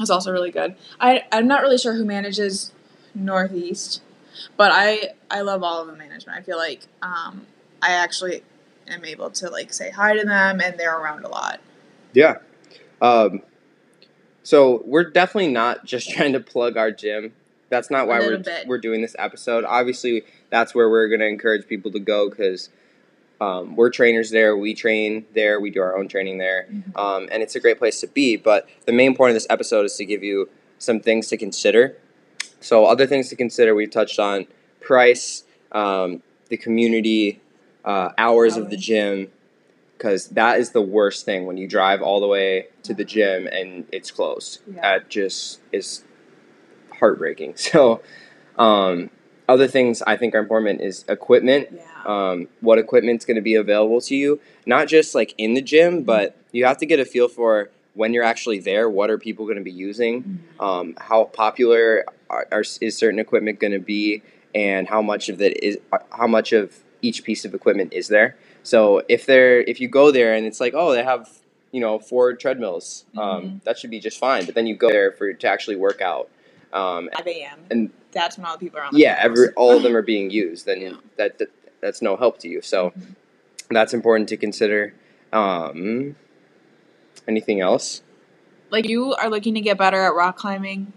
is 0.01 0.11
also 0.11 0.33
really 0.33 0.51
good. 0.51 0.75
I 0.99 1.25
I'm 1.31 1.47
not 1.47 1.63
really 1.63 1.79
sure 1.79 1.95
who 1.95 2.05
manages 2.05 2.73
Northeast, 3.15 4.03
but 4.57 4.71
I 4.73 5.11
I 5.31 5.43
love 5.43 5.63
all 5.63 5.83
of 5.83 5.87
the 5.87 5.97
management. 5.97 6.39
I 6.39 6.43
feel 6.43 6.57
like 6.59 6.87
um 7.03 7.47
I 7.83 7.93
actually 7.93 8.43
am 8.89 9.05
able 9.05 9.31
to 9.31 9.49
like 9.51 9.73
say 9.73 9.91
hi 9.91 10.17
to 10.17 10.25
them 10.25 10.61
and 10.61 10.79
they're 10.79 10.97
around 10.97 11.25
a 11.25 11.29
lot. 11.29 11.61
Yeah. 12.13 12.39
Um, 13.01 13.43
so 14.43 14.83
we're 14.85 15.11
definitely 15.11 15.53
not 15.53 15.85
just 15.85 16.11
trying 16.15 16.33
to 16.33 16.41
plug 16.41 16.77
our 16.77 16.91
gym. 16.91 17.33
That's 17.69 17.91
not 17.91 18.09
why 18.09 18.19
we're 18.19 18.39
bit. 18.39 18.67
we're 18.67 18.79
doing 18.79 19.01
this 19.01 19.15
episode. 19.19 19.65
Obviously, 19.65 20.25
that's 20.51 20.75
where 20.75 20.91
we're 20.91 21.09
going 21.09 21.21
to 21.21 21.29
encourage 21.29 21.69
people 21.69 21.93
to 21.93 22.01
go 22.01 22.29
because 22.29 22.69
um, 23.41 23.77
we're 23.77 23.91
trainers 23.91 24.31
there. 24.31 24.57
We 24.57 24.75
train 24.75 25.25
there. 25.35 25.61
We 25.61 25.71
do 25.71 25.81
our 25.81 25.97
own 25.97 26.09
training 26.09 26.39
there, 26.39 26.67
mm-hmm. 26.71 26.97
um, 26.97 27.29
and 27.31 27.45
it's 27.45 27.55
a 27.55 27.61
great 27.61 27.79
place 27.79 28.01
to 28.01 28.09
be. 28.09 28.37
But 28.37 28.69
the 28.87 28.93
main 28.93 29.15
point 29.15 29.31
of 29.31 29.35
this 29.35 29.47
episode 29.49 29.87
is 29.87 29.95
to 29.97 30.05
give 30.05 30.25
you 30.25 30.49
some 30.79 30.99
things 30.99 31.29
to 31.29 31.37
consider. 31.37 31.97
So, 32.59 32.87
other 32.87 33.07
things 33.07 33.29
to 33.29 33.37
consider, 33.37 33.75
we've 33.75 33.91
touched 33.91 34.19
on 34.19 34.47
price, 34.81 35.45
um, 35.73 36.23
the 36.49 36.57
community, 36.57 37.41
uh, 37.85 38.11
hours 38.19 38.57
of 38.57 38.71
the 38.71 38.77
gym 38.77 39.29
because 40.01 40.29
that 40.29 40.59
is 40.59 40.71
the 40.71 40.81
worst 40.81 41.27
thing 41.27 41.45
when 41.45 41.59
you 41.59 41.69
drive 41.69 42.01
all 42.01 42.21
the 42.21 42.27
way 42.27 42.69
to 42.83 42.95
the 42.95 43.05
gym 43.05 43.47
and 43.47 43.87
it's 43.93 44.11
closed. 44.11 44.61
Yeah. 44.67 44.81
That 44.81 45.11
just 45.11 45.61
is 45.73 46.05
heartbreaking. 46.99 47.55
So, 47.59 48.01
um, 48.57 49.11
other 49.47 49.69
things 49.69 50.01
I 50.03 50.17
think 50.17 50.35
are 50.35 50.39
important 50.39 50.81
is 50.81 51.05
equipment. 51.09 51.69
Yeah. 51.73 51.83
Um, 52.07 52.49
what 52.61 52.79
equipment's 52.79 53.27
going 53.27 53.35
to 53.35 53.43
be 53.43 53.57
available 53.57 54.01
to 54.03 54.15
you? 54.15 54.41
Not 54.65 54.89
just 54.89 55.15
like 55.15 55.35
in 55.37 55.55
the 55.55 55.61
gym, 55.61 55.97
mm-hmm. 55.97 56.03
but 56.05 56.37
you 56.53 56.65
have 56.65 56.79
to 56.79 56.87
get 56.87 56.99
a 56.99 57.05
feel 57.05 57.29
for 57.29 57.71
when 57.95 58.15
you're 58.15 58.25
actually 58.25 58.61
there. 58.61 58.89
What 58.89 59.11
are 59.11 59.19
people 59.19 59.45
going 59.45 59.59
to 59.59 59.65
be 59.65 59.73
using? 59.73 60.23
Mm-hmm. 60.23 60.61
Um, 60.61 60.95
how 60.99 61.25
popular 61.25 62.07
are, 62.31 62.47
are, 62.51 62.65
is 62.81 62.97
certain 62.97 63.19
equipment 63.19 63.61
going 63.61 63.73
to 63.73 63.81
be? 63.81 64.23
And 64.55 64.89
how 64.89 65.03
much 65.03 65.29
of 65.29 65.39
that 65.39 65.65
is 65.65 65.79
how 66.11 66.27
much 66.27 66.53
of 66.53 66.75
each 67.03 67.25
piece 67.25 67.45
of 67.45 67.55
equipment 67.55 67.93
is 67.93 68.09
there. 68.09 68.37
So 68.63 69.03
if 69.09 69.27
they're 69.27 69.61
if 69.61 69.81
you 69.81 69.89
go 69.89 70.11
there 70.11 70.35
and 70.35 70.47
it's 70.47 70.61
like 70.61 70.75
oh 70.75 70.93
they 70.93 71.05
have 71.05 71.29
you 71.73 71.81
know 71.81 71.99
four 71.99 72.35
treadmills, 72.35 73.05
um, 73.17 73.23
mm-hmm. 73.23 73.57
that 73.65 73.79
should 73.79 73.91
be 73.91 74.01
just 74.01 74.19
fine. 74.19 74.47
But 74.47 74.55
then 74.55 74.67
you 74.67 74.77
go 74.77 74.91
there 74.91 75.13
for 75.13 75.33
to 75.33 75.49
actually 75.49 75.77
work 75.77 76.01
out. 76.01 76.29
Um, 76.73 77.11
5 77.17 77.27
a.m. 77.27 77.59
and 77.71 77.91
that's 78.13 78.39
when 78.39 78.47
all 78.47 78.53
the 78.53 78.61
people 78.61 78.79
are 78.79 78.85
on. 78.85 78.91
yeah, 78.93 79.19
every 79.21 79.49
all 79.57 79.77
of 79.77 79.83
them 79.83 79.97
are 80.01 80.03
being 80.03 80.31
used. 80.31 80.67
Then 80.67 80.81
yeah. 80.81 80.93
that, 81.17 81.39
that, 81.39 81.49
that's 81.81 82.01
no 82.01 82.17
help 82.17 82.39
to 82.41 82.49
you. 82.49 82.63
So 82.63 82.91
mm-hmm. 82.91 83.13
that's 83.71 83.93
important 83.95 84.29
to 84.29 84.37
consider. 84.37 84.95
Um, 85.33 86.17
anything 87.29 87.61
else? 87.61 88.03
Like 88.71 88.89
you 88.89 89.15
are 89.15 89.29
looking 89.29 89.55
to 89.55 89.61
get 89.61 89.79
better 89.79 90.01
at 90.01 90.15
rock 90.15 90.37
climbing. 90.37 90.93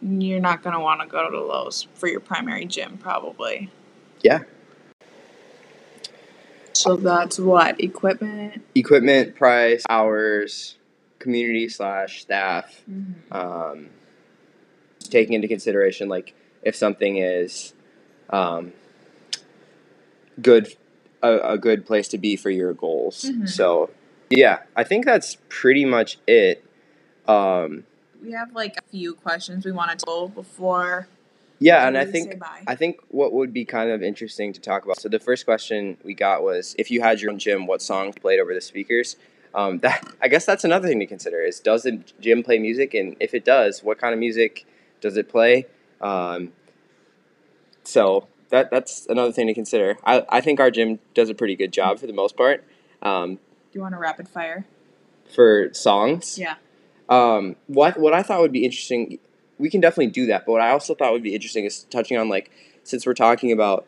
You're 0.00 0.40
not 0.40 0.62
gonna 0.62 0.80
want 0.80 1.00
to 1.00 1.06
go 1.06 1.30
to 1.30 1.40
Lowe's 1.40 1.88
for 1.94 2.08
your 2.08 2.20
primary 2.20 2.64
gym, 2.64 2.98
probably. 2.98 3.70
Yeah, 4.22 4.40
So 6.78 6.96
that's 6.96 7.38
what 7.38 7.80
equipment. 7.80 8.62
equipment, 8.74 9.34
price, 9.36 9.82
hours, 9.88 10.76
community 11.18 11.68
slash 11.68 12.22
staff. 12.22 12.82
Mm-hmm. 12.90 13.32
Um, 13.32 13.88
taking 15.00 15.34
into 15.34 15.48
consideration 15.48 16.08
like 16.08 16.34
if 16.62 16.76
something 16.76 17.16
is 17.16 17.72
um, 18.30 18.72
good, 20.40 20.68
a, 21.22 21.38
a 21.52 21.58
good 21.58 21.86
place 21.86 22.08
to 22.08 22.18
be 22.18 22.36
for 22.36 22.50
your 22.50 22.74
goals. 22.74 23.24
Mhm. 23.24 23.48
So 23.48 23.90
yeah, 24.30 24.60
I 24.76 24.84
think 24.84 25.04
that's 25.04 25.38
pretty 25.48 25.84
much 25.84 26.18
it. 26.26 26.64
Um, 27.26 27.84
We 28.22 28.32
have 28.32 28.52
like 28.52 28.76
a 28.76 28.82
few 28.90 29.14
questions 29.14 29.64
we 29.64 29.72
wanted 29.72 29.98
to 30.00 30.06
go 30.06 30.28
before. 30.28 31.08
Yeah, 31.58 31.86
and 31.86 31.96
I 31.96 32.04
think. 32.04 32.42
I 32.66 32.74
think 32.74 33.00
what 33.08 33.32
would 33.32 33.52
be 33.52 33.64
kind 33.64 33.90
of 33.90 34.02
interesting 34.02 34.52
to 34.52 34.60
talk 34.60 34.84
about. 34.84 35.00
So 35.00 35.08
the 35.08 35.18
first 35.18 35.44
question 35.44 35.96
we 36.04 36.14
got 36.14 36.42
was, 36.42 36.74
if 36.78 36.90
you 36.90 37.00
had 37.00 37.20
your 37.20 37.30
own 37.30 37.38
gym, 37.38 37.66
what 37.66 37.80
songs 37.80 38.14
played 38.20 38.40
over 38.40 38.52
the 38.52 38.60
speakers? 38.60 39.16
Um, 39.54 39.78
that 39.84 40.06
I 40.20 40.28
guess 40.28 40.44
that's 40.44 40.64
another 40.64 40.88
thing 40.88 41.00
to 41.00 41.06
consider 41.06 41.40
is 41.40 41.60
does 41.60 41.82
the 41.84 42.02
gym 42.20 42.42
play 42.42 42.58
music, 42.58 42.94
and 42.94 43.16
if 43.20 43.34
it 43.34 43.44
does, 43.44 43.82
what 43.82 43.98
kind 43.98 44.12
of 44.12 44.20
music 44.20 44.66
does 45.00 45.16
it 45.16 45.28
play? 45.28 45.66
Um, 46.00 46.52
so 47.84 48.28
that 48.50 48.70
that's 48.70 49.06
another 49.06 49.32
thing 49.32 49.46
to 49.46 49.54
consider. 49.54 49.96
I, 50.04 50.24
I 50.28 50.40
think 50.40 50.60
our 50.60 50.70
gym 50.70 50.98
does 51.14 51.30
a 51.30 51.34
pretty 51.34 51.56
good 51.56 51.72
job 51.72 51.98
for 51.98 52.06
the 52.06 52.12
most 52.12 52.36
part 52.36 52.64
um, 53.02 53.36
Do 53.36 53.40
you 53.72 53.80
want 53.80 53.94
a 53.94 53.98
rapid 53.98 54.28
fire? 54.28 54.66
for 55.34 55.68
songs. 55.72 56.38
Yeah. 56.38 56.54
Um, 57.08 57.56
what 57.66 57.98
what 57.98 58.12
I 58.14 58.22
thought 58.22 58.40
would 58.40 58.52
be 58.52 58.64
interesting, 58.64 59.18
we 59.58 59.70
can 59.70 59.80
definitely 59.80 60.08
do 60.08 60.26
that. 60.26 60.46
But 60.46 60.52
what 60.52 60.60
I 60.60 60.70
also 60.70 60.94
thought 60.94 61.12
would 61.12 61.22
be 61.22 61.34
interesting 61.34 61.64
is 61.64 61.84
touching 61.84 62.16
on 62.16 62.28
like 62.28 62.50
since 62.84 63.06
we're 63.06 63.14
talking 63.14 63.52
about 63.52 63.86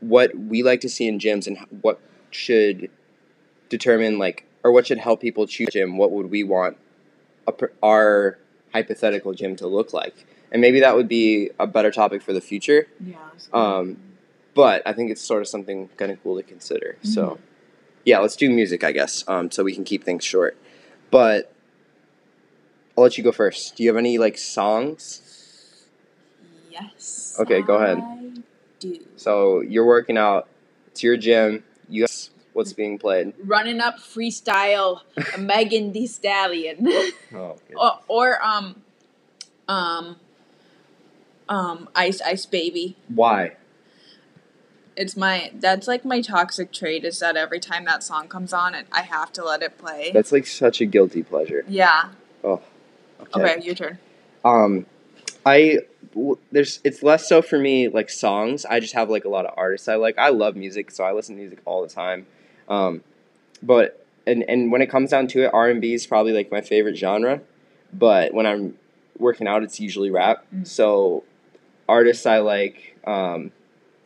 what 0.00 0.36
we 0.36 0.62
like 0.62 0.80
to 0.80 0.88
see 0.88 1.06
in 1.06 1.18
gyms 1.18 1.46
and 1.46 1.58
what 1.82 2.00
should 2.30 2.90
determine 3.68 4.18
like 4.18 4.46
or 4.62 4.72
what 4.72 4.86
should 4.86 4.98
help 4.98 5.20
people 5.20 5.46
choose 5.46 5.68
a 5.68 5.72
gym. 5.72 5.96
What 5.96 6.10
would 6.12 6.30
we 6.30 6.42
want 6.42 6.76
a, 7.46 7.52
our 7.82 8.38
hypothetical 8.72 9.32
gym 9.32 9.56
to 9.56 9.66
look 9.66 9.92
like? 9.92 10.26
And 10.52 10.60
maybe 10.60 10.80
that 10.80 10.96
would 10.96 11.08
be 11.08 11.50
a 11.58 11.66
better 11.66 11.90
topic 11.90 12.22
for 12.22 12.32
the 12.32 12.40
future. 12.40 12.88
Yeah. 13.04 13.16
Um, 13.52 13.98
but 14.54 14.82
I 14.84 14.92
think 14.92 15.10
it's 15.10 15.22
sort 15.22 15.42
of 15.42 15.48
something 15.48 15.88
kind 15.96 16.10
of 16.10 16.22
cool 16.22 16.36
to 16.36 16.42
consider. 16.42 16.96
Mm-hmm. 16.98 17.08
So, 17.08 17.38
yeah, 18.04 18.18
let's 18.18 18.36
do 18.36 18.50
music, 18.50 18.82
I 18.82 18.92
guess, 18.92 19.24
um, 19.28 19.50
so 19.50 19.62
we 19.62 19.74
can 19.74 19.84
keep 19.84 20.02
things 20.02 20.24
short. 20.24 20.56
But 21.10 21.54
I'll 22.96 23.04
let 23.04 23.16
you 23.18 23.24
go 23.24 23.32
first. 23.32 23.76
Do 23.76 23.82
you 23.82 23.88
have 23.88 23.96
any 23.96 24.18
like 24.18 24.36
songs? 24.38 25.22
yes. 26.70 27.36
Okay, 27.40 27.62
go 27.62 27.76
ahead. 27.76 27.98
I 27.98 28.42
do. 28.78 29.00
So 29.16 29.60
you're 29.60 29.86
working 29.86 30.16
out. 30.18 30.48
It's 30.88 31.02
your 31.02 31.16
gym. 31.16 31.64
You 31.88 32.06
what's 32.52 32.72
being 32.72 32.98
played. 32.98 33.32
Running 33.44 33.80
up 33.80 33.98
freestyle, 33.98 35.00
Megan 35.38 35.92
Thee 35.92 36.06
Stallion, 36.06 36.88
Oh, 37.34 37.56
or, 37.76 37.92
or 38.08 38.44
um, 38.44 38.82
um, 39.68 40.16
um, 41.48 41.88
Ice 41.94 42.20
Ice 42.22 42.46
Baby. 42.46 42.96
why? 43.08 43.56
It's 44.96 45.16
my 45.16 45.50
that's 45.54 45.88
like 45.88 46.04
my 46.04 46.20
toxic 46.20 46.72
trait 46.72 47.04
is 47.04 47.20
that 47.20 47.36
every 47.36 47.60
time 47.60 47.84
that 47.86 48.02
song 48.02 48.28
comes 48.28 48.52
on, 48.52 48.74
and 48.74 48.86
I 48.92 49.02
have 49.02 49.32
to 49.34 49.44
let 49.44 49.62
it 49.62 49.78
play. 49.78 50.10
That's 50.12 50.32
like 50.32 50.46
such 50.46 50.80
a 50.80 50.86
guilty 50.86 51.22
pleasure. 51.22 51.64
yeah. 51.68 52.10
Okay. 53.34 53.54
Okay, 53.54 53.64
your 53.64 53.74
turn. 53.74 53.98
Um, 54.44 54.86
I 55.44 55.78
w- 56.14 56.38
there's 56.52 56.80
it's 56.84 57.02
less 57.02 57.28
so 57.28 57.42
for 57.42 57.58
me 57.58 57.88
like 57.88 58.10
songs. 58.10 58.64
I 58.64 58.80
just 58.80 58.94
have 58.94 59.10
like 59.10 59.24
a 59.24 59.28
lot 59.28 59.46
of 59.46 59.54
artists 59.56 59.88
I 59.88 59.96
like. 59.96 60.18
I 60.18 60.30
love 60.30 60.56
music, 60.56 60.90
so 60.90 61.04
I 61.04 61.12
listen 61.12 61.36
to 61.36 61.40
music 61.40 61.60
all 61.64 61.82
the 61.82 61.88
time. 61.88 62.26
Um, 62.68 63.02
but 63.62 64.06
and 64.26 64.44
and 64.48 64.70
when 64.72 64.82
it 64.82 64.90
comes 64.90 65.10
down 65.10 65.26
to 65.28 65.44
it, 65.44 65.50
R 65.52 65.68
and 65.68 65.80
B 65.80 65.94
is 65.94 66.06
probably 66.06 66.32
like 66.32 66.50
my 66.50 66.60
favorite 66.60 66.96
genre. 66.96 67.40
But 67.92 68.32
when 68.34 68.46
I'm 68.46 68.76
working 69.18 69.46
out, 69.46 69.62
it's 69.62 69.80
usually 69.80 70.10
rap. 70.10 70.44
Mm. 70.54 70.66
So 70.66 71.24
artists 71.88 72.26
I 72.26 72.38
like, 72.38 72.96
um, 73.06 73.50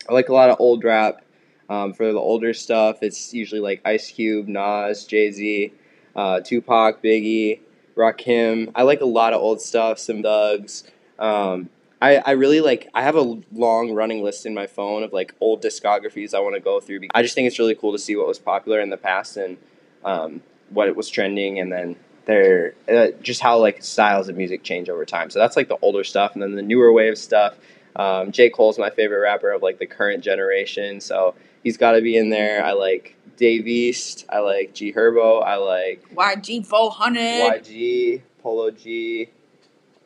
I 0.09 0.15
like 0.15 0.29
a 0.29 0.33
lot 0.33 0.51
of 0.51 0.57
old 0.59 0.85
rap. 0.85 1.21
Um, 1.69 1.95
for 1.95 2.13
the 2.13 2.19
older 2.19 2.53
stuff, 2.53 2.99
it's 3.03 3.33
usually 3.33 3.61
like 3.61 3.81
Ice 3.87 4.11
Cube, 4.11 4.49
Nas, 4.49 5.05
Jay 5.07 5.31
Z, 5.31 5.73
uh, 6.15 6.41
Tupac, 6.41 7.03
Biggie. 7.03 7.61
Rakim. 7.97 8.71
I 8.75 8.83
like 8.83 9.01
a 9.01 9.07
lot 9.07 9.33
of 9.33 9.41
old 9.41 9.61
stuff, 9.61 9.99
some 9.99 10.23
Thugs. 10.23 10.85
Um, 11.19 11.71
I, 12.03 12.17
I 12.17 12.31
really 12.33 12.61
like, 12.61 12.89
I 12.95 13.03
have 13.03 13.17
a 13.17 13.41
long 13.53 13.93
running 13.93 14.23
list 14.23 14.45
in 14.47 14.53
my 14.53 14.67
phone 14.67 15.03
of 15.03 15.13
like 15.13 15.35
old 15.41 15.63
discographies 15.63 16.35
I 16.35 16.41
want 16.41 16.55
to 16.55 16.61
go 16.61 16.81
through. 16.81 17.01
I 17.15 17.23
just 17.23 17.35
think 17.35 17.47
it's 17.47 17.59
really 17.59 17.75
cool 17.75 17.93
to 17.93 17.99
see 17.99 18.17
what 18.17 18.27
was 18.27 18.39
popular 18.39 18.81
in 18.81 18.91
the 18.91 18.97
past 18.97 19.37
and 19.37 19.57
um, 20.05 20.43
what 20.71 20.89
it 20.89 20.97
was 20.97 21.09
trending 21.09 21.59
and 21.59 21.73
then 21.73 21.97
their, 22.27 22.75
uh, 22.89 23.09
just 23.23 23.41
how 23.41 23.59
like 23.59 23.83
styles 23.83 24.29
of 24.29 24.37
music 24.37 24.63
change 24.63 24.91
over 24.91 25.05
time. 25.05 25.31
So 25.31 25.39
that's 25.39 25.57
like 25.57 25.69
the 25.69 25.79
older 25.81 26.05
stuff 26.05 26.35
and 26.35 26.43
then 26.43 26.57
the 26.57 26.63
newer 26.63 26.93
wave 26.93 27.17
stuff. 27.17 27.55
Um, 27.97 28.33
J. 28.33 28.51
Cole's 28.51 28.79
my 28.79 28.91
favorite 28.91 29.21
rapper 29.21 29.53
of 29.53 29.63
like 29.63 29.79
the 29.79 29.87
current 29.87 30.23
generation. 30.23 31.01
So 31.01 31.35
he's 31.63 31.77
got 31.77 31.93
to 31.93 32.03
be 32.03 32.17
in 32.17 32.29
there. 32.29 32.65
I 32.65 32.73
like 32.73 33.17
Dave 33.37 33.67
East. 33.67 34.25
I 34.29 34.39
like 34.41 34.75
G 34.75 34.93
Herbo. 34.93 35.43
I 35.45 35.57
like 35.57 36.05
YG 36.15 36.67
four 36.67 36.91
hundred. 36.91 37.21
YG, 37.65 38.23
Polo 38.43 38.71
G, 38.71 39.29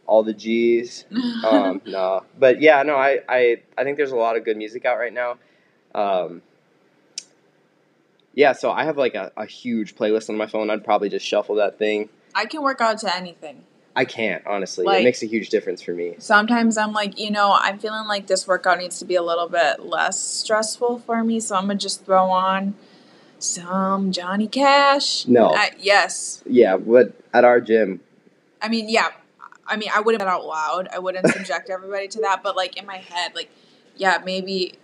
all 0.07 0.23
the 0.23 0.35
G's. 0.35 1.05
Um, 1.45 1.81
no, 1.87 2.25
but 2.39 2.61
yeah, 2.61 2.83
no, 2.83 2.97
I, 2.97 3.21
I, 3.29 3.63
I 3.77 3.85
think 3.85 3.97
there's 3.97 4.11
a 4.13 4.17
lot 4.17 4.37
of 4.37 4.45
good 4.45 4.57
music 4.57 4.85
out 4.85 4.99
right 4.99 5.13
now. 5.13 5.39
Um, 5.95 6.43
yeah, 8.35 8.53
so 8.53 8.71
I 8.71 8.85
have 8.85 8.97
like 8.97 9.15
a, 9.15 9.33
a 9.37 9.47
huge 9.47 9.97
playlist 9.97 10.29
on 10.31 10.37
my 10.37 10.47
phone. 10.47 10.71
I'd 10.71 10.85
probably 10.85 11.09
just 11.09 11.25
shuffle 11.27 11.57
that 11.57 11.79
thing. 11.79 12.09
I 12.35 12.45
can 12.47 12.63
work 12.63 12.81
out 12.81 12.99
to 12.99 13.15
anything. 13.15 13.65
I 13.97 14.05
can't 14.05 14.47
honestly. 14.47 14.85
Like- 14.85 15.01
it 15.01 15.05
makes 15.05 15.23
a 15.23 15.27
huge 15.27 15.49
difference 15.49 15.83
for 15.83 15.93
me. 15.93 16.15
Sometimes 16.19 16.77
I'm 16.79 16.93
like, 16.93 17.19
you 17.19 17.31
know, 17.31 17.57
I'm 17.59 17.79
feeling 17.79 18.07
like 18.07 18.27
this 18.27 18.47
workout 18.47 18.79
needs 18.79 18.99
to 19.01 19.05
be 19.05 19.15
a 19.17 19.23
little 19.23 19.49
bit 19.49 19.81
less 19.81 20.21
stressful 20.23 21.01
for 21.01 21.25
me, 21.25 21.41
so 21.41 21.57
I'm 21.57 21.63
gonna 21.67 21.77
just 21.77 22.05
throw 22.05 22.31
on 22.31 22.75
some 23.39 24.13
Johnny 24.13 24.49
Cash. 24.49 25.27
No. 25.27 25.55
I, 25.55 25.71
yes. 25.79 26.43
Yeah, 26.47 26.77
but 26.77 27.13
at 27.33 27.45
our 27.45 27.61
gym, 27.61 28.01
I 28.61 28.69
mean, 28.69 28.89
yeah. 28.89 29.09
I 29.67 29.77
mean, 29.77 29.91
I 29.95 30.01
wouldn't 30.01 30.23
out 30.23 30.47
loud. 30.47 30.89
I 30.93 30.99
wouldn't 30.99 31.27
subject 31.33 31.71
everybody 31.71 32.09
to 32.09 32.21
that, 32.23 32.43
but 32.43 32.57
like 32.57 32.77
in 32.77 32.87
my 32.87 32.97
head, 32.97 33.35
like, 33.35 33.51
yeah, 33.97 34.21
maybe 34.25 34.75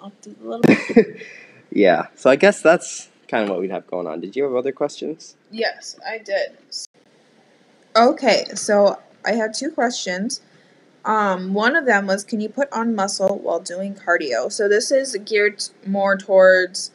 I'll 0.00 0.12
do 0.22 0.34
a 0.42 0.46
little. 0.46 1.04
yeah. 1.70 2.06
So 2.16 2.30
I 2.30 2.36
guess 2.36 2.60
that's 2.60 3.08
kind 3.28 3.44
of 3.44 3.50
what 3.50 3.60
we'd 3.60 3.70
have 3.70 3.86
going 3.86 4.06
on. 4.06 4.20
Did 4.20 4.34
you 4.36 4.44
have 4.44 4.54
other 4.54 4.72
questions? 4.72 5.36
Yes, 5.50 5.98
I 6.06 6.18
did. 6.18 6.58
Okay, 7.96 8.44
so 8.54 8.98
I 9.24 9.32
had 9.32 9.54
two 9.54 9.70
questions. 9.70 10.40
Um, 11.04 11.54
one 11.54 11.76
of 11.76 11.86
them 11.86 12.06
was, 12.06 12.24
can 12.24 12.40
you 12.40 12.48
put 12.48 12.70
on 12.72 12.94
muscle 12.94 13.38
while 13.38 13.60
doing 13.60 13.94
cardio? 13.94 14.52
So 14.52 14.68
this 14.68 14.90
is 14.90 15.16
geared 15.24 15.64
more 15.86 16.16
towards 16.16 16.90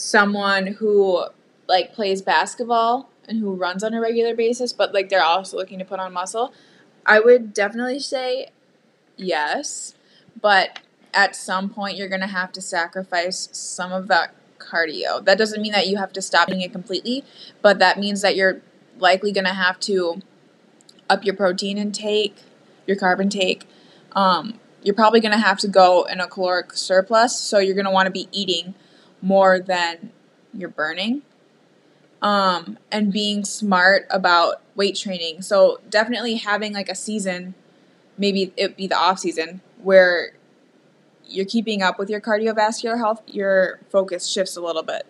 someone 0.00 0.66
who 0.66 1.26
like 1.68 1.92
plays 1.92 2.22
basketball 2.22 3.10
and 3.28 3.38
who 3.38 3.54
runs 3.54 3.84
on 3.84 3.94
a 3.94 4.00
regular 4.00 4.34
basis, 4.34 4.72
but 4.72 4.94
like 4.94 5.08
they're 5.08 5.22
also 5.22 5.56
looking 5.56 5.78
to 5.78 5.84
put 5.84 6.00
on 6.00 6.12
muscle. 6.12 6.52
I 7.04 7.20
would 7.20 7.52
definitely 7.52 8.00
say 8.00 8.48
yes, 9.16 9.94
but 10.40 10.80
at 11.12 11.36
some 11.36 11.68
point 11.68 11.96
you're 11.96 12.08
gonna 12.08 12.26
have 12.26 12.50
to 12.52 12.60
sacrifice 12.60 13.48
some 13.52 13.92
of 13.92 14.08
that 14.08 14.34
cardio. 14.58 15.24
That 15.24 15.38
doesn't 15.38 15.60
mean 15.60 15.72
that 15.72 15.86
you 15.86 15.98
have 15.98 16.12
to 16.14 16.22
stop 16.22 16.48
doing 16.48 16.62
it 16.62 16.72
completely, 16.72 17.24
but 17.62 17.78
that 17.78 17.98
means 17.98 18.22
that 18.22 18.36
you're 18.36 18.62
likely 18.98 19.32
gonna 19.32 19.54
have 19.54 19.78
to 19.80 20.22
up 21.08 21.24
your 21.24 21.34
protein 21.34 21.76
intake, 21.76 22.36
your 22.86 22.96
carb 22.96 23.20
intake. 23.20 23.66
Um, 24.12 24.60
you're 24.82 24.94
probably 24.94 25.20
gonna 25.20 25.38
have 25.38 25.58
to 25.58 25.68
go 25.68 26.04
in 26.04 26.20
a 26.20 26.26
caloric 26.26 26.72
surplus, 26.72 27.38
so 27.38 27.58
you're 27.58 27.76
gonna 27.76 27.92
want 27.92 28.06
to 28.06 28.12
be 28.12 28.28
eating 28.32 28.74
more 29.22 29.58
than 29.58 30.12
you're 30.52 30.68
burning. 30.68 31.22
Um, 32.22 32.78
and 32.92 33.10
being 33.10 33.44
smart 33.44 34.06
about 34.10 34.60
weight 34.74 34.94
training. 34.94 35.40
So 35.40 35.80
definitely 35.88 36.34
having 36.36 36.74
like 36.74 36.90
a 36.90 36.94
season, 36.94 37.54
maybe 38.18 38.52
it 38.58 38.76
be 38.76 38.86
the 38.86 38.96
off 38.96 39.20
season 39.20 39.62
where 39.82 40.32
you're 41.26 41.46
keeping 41.46 41.80
up 41.80 41.98
with 41.98 42.10
your 42.10 42.20
cardiovascular 42.20 42.98
health, 42.98 43.22
your 43.26 43.80
focus 43.88 44.26
shifts 44.26 44.56
a 44.56 44.60
little 44.60 44.82
bit. 44.82 45.06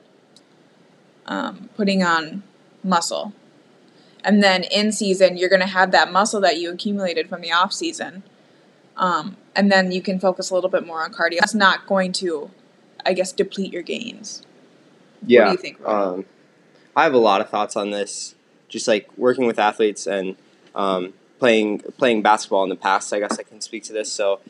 Um, 1.26 1.68
putting 1.76 2.02
on 2.02 2.42
muscle. 2.84 3.32
And 4.22 4.42
then 4.42 4.64
in 4.64 4.92
season, 4.92 5.36
you're 5.36 5.48
going 5.48 5.60
to 5.60 5.66
have 5.66 5.92
that 5.92 6.12
muscle 6.12 6.40
that 6.42 6.58
you 6.58 6.70
accumulated 6.70 7.28
from 7.28 7.40
the 7.40 7.52
off 7.52 7.72
season. 7.72 8.22
Um, 8.96 9.36
and 9.56 9.72
then 9.72 9.92
you 9.92 10.02
can 10.02 10.20
focus 10.20 10.50
a 10.50 10.54
little 10.54 10.70
bit 10.70 10.86
more 10.86 11.02
on 11.02 11.12
cardio. 11.12 11.40
That's 11.40 11.54
not 11.54 11.86
going 11.86 12.12
to, 12.14 12.50
I 13.04 13.12
guess, 13.12 13.32
deplete 13.32 13.72
your 13.72 13.82
gains. 13.82 14.42
Yeah. 15.26 15.46
do 15.46 15.50
you 15.52 15.56
think? 15.58 15.86
Um, 15.86 16.24
I 16.96 17.04
have 17.04 17.14
a 17.14 17.18
lot 17.18 17.40
of 17.40 17.48
thoughts 17.50 17.76
on 17.76 17.90
this. 17.90 18.34
Just 18.68 18.86
like 18.86 19.08
working 19.16 19.46
with 19.46 19.58
athletes 19.58 20.06
and 20.06 20.36
um, 20.74 21.12
playing 21.38 21.80
playing 21.98 22.22
basketball 22.22 22.62
in 22.62 22.68
the 22.68 22.76
past, 22.76 23.12
I 23.12 23.18
guess 23.18 23.38
I 23.38 23.42
can 23.42 23.60
speak 23.60 23.82
to 23.84 23.92
this. 23.92 24.12
So, 24.12 24.40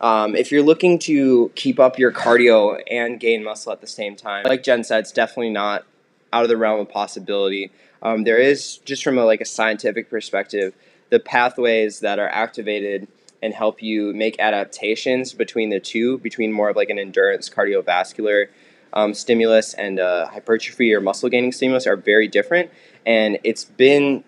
Um, 0.00 0.36
if 0.36 0.52
you're 0.52 0.62
looking 0.62 0.98
to 1.00 1.50
keep 1.54 1.80
up 1.80 1.98
your 1.98 2.12
cardio 2.12 2.80
and 2.90 3.18
gain 3.18 3.42
muscle 3.42 3.72
at 3.72 3.80
the 3.80 3.86
same 3.86 4.16
time, 4.16 4.44
like 4.44 4.62
Jen 4.62 4.84
said, 4.84 5.00
it's 5.00 5.12
definitely 5.12 5.50
not 5.50 5.84
out 6.32 6.42
of 6.42 6.48
the 6.48 6.56
realm 6.56 6.80
of 6.80 6.88
possibility. 6.88 7.70
Um, 8.02 8.24
there 8.24 8.38
is 8.38 8.78
just 8.78 9.02
from 9.02 9.18
a, 9.18 9.24
like 9.24 9.40
a 9.40 9.46
scientific 9.46 10.10
perspective, 10.10 10.74
the 11.10 11.20
pathways 11.20 12.00
that 12.00 12.18
are 12.18 12.28
activated 12.28 13.08
and 13.44 13.52
help 13.52 13.82
you 13.82 14.14
make 14.14 14.40
adaptations 14.40 15.34
between 15.34 15.68
the 15.68 15.78
two, 15.78 16.16
between 16.18 16.50
more 16.50 16.70
of 16.70 16.76
like 16.76 16.88
an 16.88 16.98
endurance 16.98 17.50
cardiovascular 17.50 18.46
um, 18.94 19.12
stimulus 19.12 19.74
and 19.74 20.00
uh, 20.00 20.26
hypertrophy 20.26 20.94
or 20.94 21.00
muscle 21.00 21.28
gaining 21.28 21.52
stimulus 21.52 21.86
are 21.86 21.96
very 21.96 22.26
different. 22.26 22.70
And 23.04 23.38
it's 23.44 23.64
been 23.64 24.24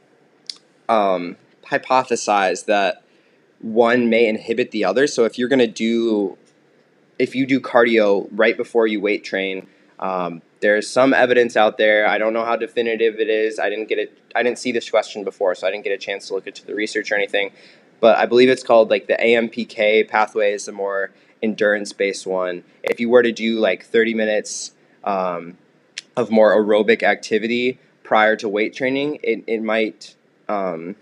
um, 0.90 1.36
hypothesized 1.64 2.66
that 2.66 3.02
one 3.60 4.10
may 4.10 4.28
inhibit 4.28 4.70
the 4.70 4.84
other. 4.84 5.06
So 5.06 5.24
if 5.24 5.38
you're 5.38 5.48
going 5.48 5.60
to 5.60 5.66
do, 5.66 6.36
if 7.18 7.34
you 7.34 7.46
do 7.46 7.58
cardio 7.58 8.28
right 8.32 8.56
before 8.56 8.86
you 8.86 9.00
weight 9.00 9.24
train, 9.24 9.66
um, 9.98 10.42
there's 10.60 10.90
some 10.90 11.14
evidence 11.14 11.56
out 11.56 11.78
there. 11.78 12.06
I 12.06 12.18
don't 12.18 12.34
know 12.34 12.44
how 12.44 12.56
definitive 12.56 13.18
it 13.18 13.30
is. 13.30 13.58
I 13.58 13.70
didn't 13.70 13.88
get 13.88 13.98
it. 13.98 14.18
I 14.34 14.42
didn't 14.42 14.58
see 14.58 14.72
this 14.72 14.90
question 14.90 15.24
before, 15.24 15.54
so 15.54 15.66
I 15.66 15.70
didn't 15.70 15.84
get 15.84 15.92
a 15.92 15.98
chance 15.98 16.28
to 16.28 16.34
look 16.34 16.46
into 16.46 16.66
the 16.66 16.74
research 16.74 17.10
or 17.10 17.14
anything. 17.14 17.52
But 18.00 18.18
I 18.18 18.26
believe 18.26 18.48
it's 18.48 18.62
called 18.62 18.90
like 18.90 19.06
the 19.06 19.16
AMPK 19.16 20.08
pathway 20.08 20.52
is 20.52 20.66
the 20.66 20.72
more 20.72 21.10
endurance 21.42 21.92
based 21.92 22.26
one. 22.26 22.64
If 22.82 23.00
you 23.00 23.08
were 23.08 23.22
to 23.22 23.32
do 23.32 23.58
like 23.58 23.84
30 23.84 24.14
minutes 24.14 24.72
um, 25.04 25.56
of 26.16 26.30
more 26.30 26.56
aerobic 26.56 27.02
activity 27.02 27.78
prior 28.02 28.36
to 28.36 28.48
weight 28.48 28.74
training, 28.74 29.18
it, 29.22 29.44
it 29.46 29.62
might 29.62 30.14
um, 30.48 30.96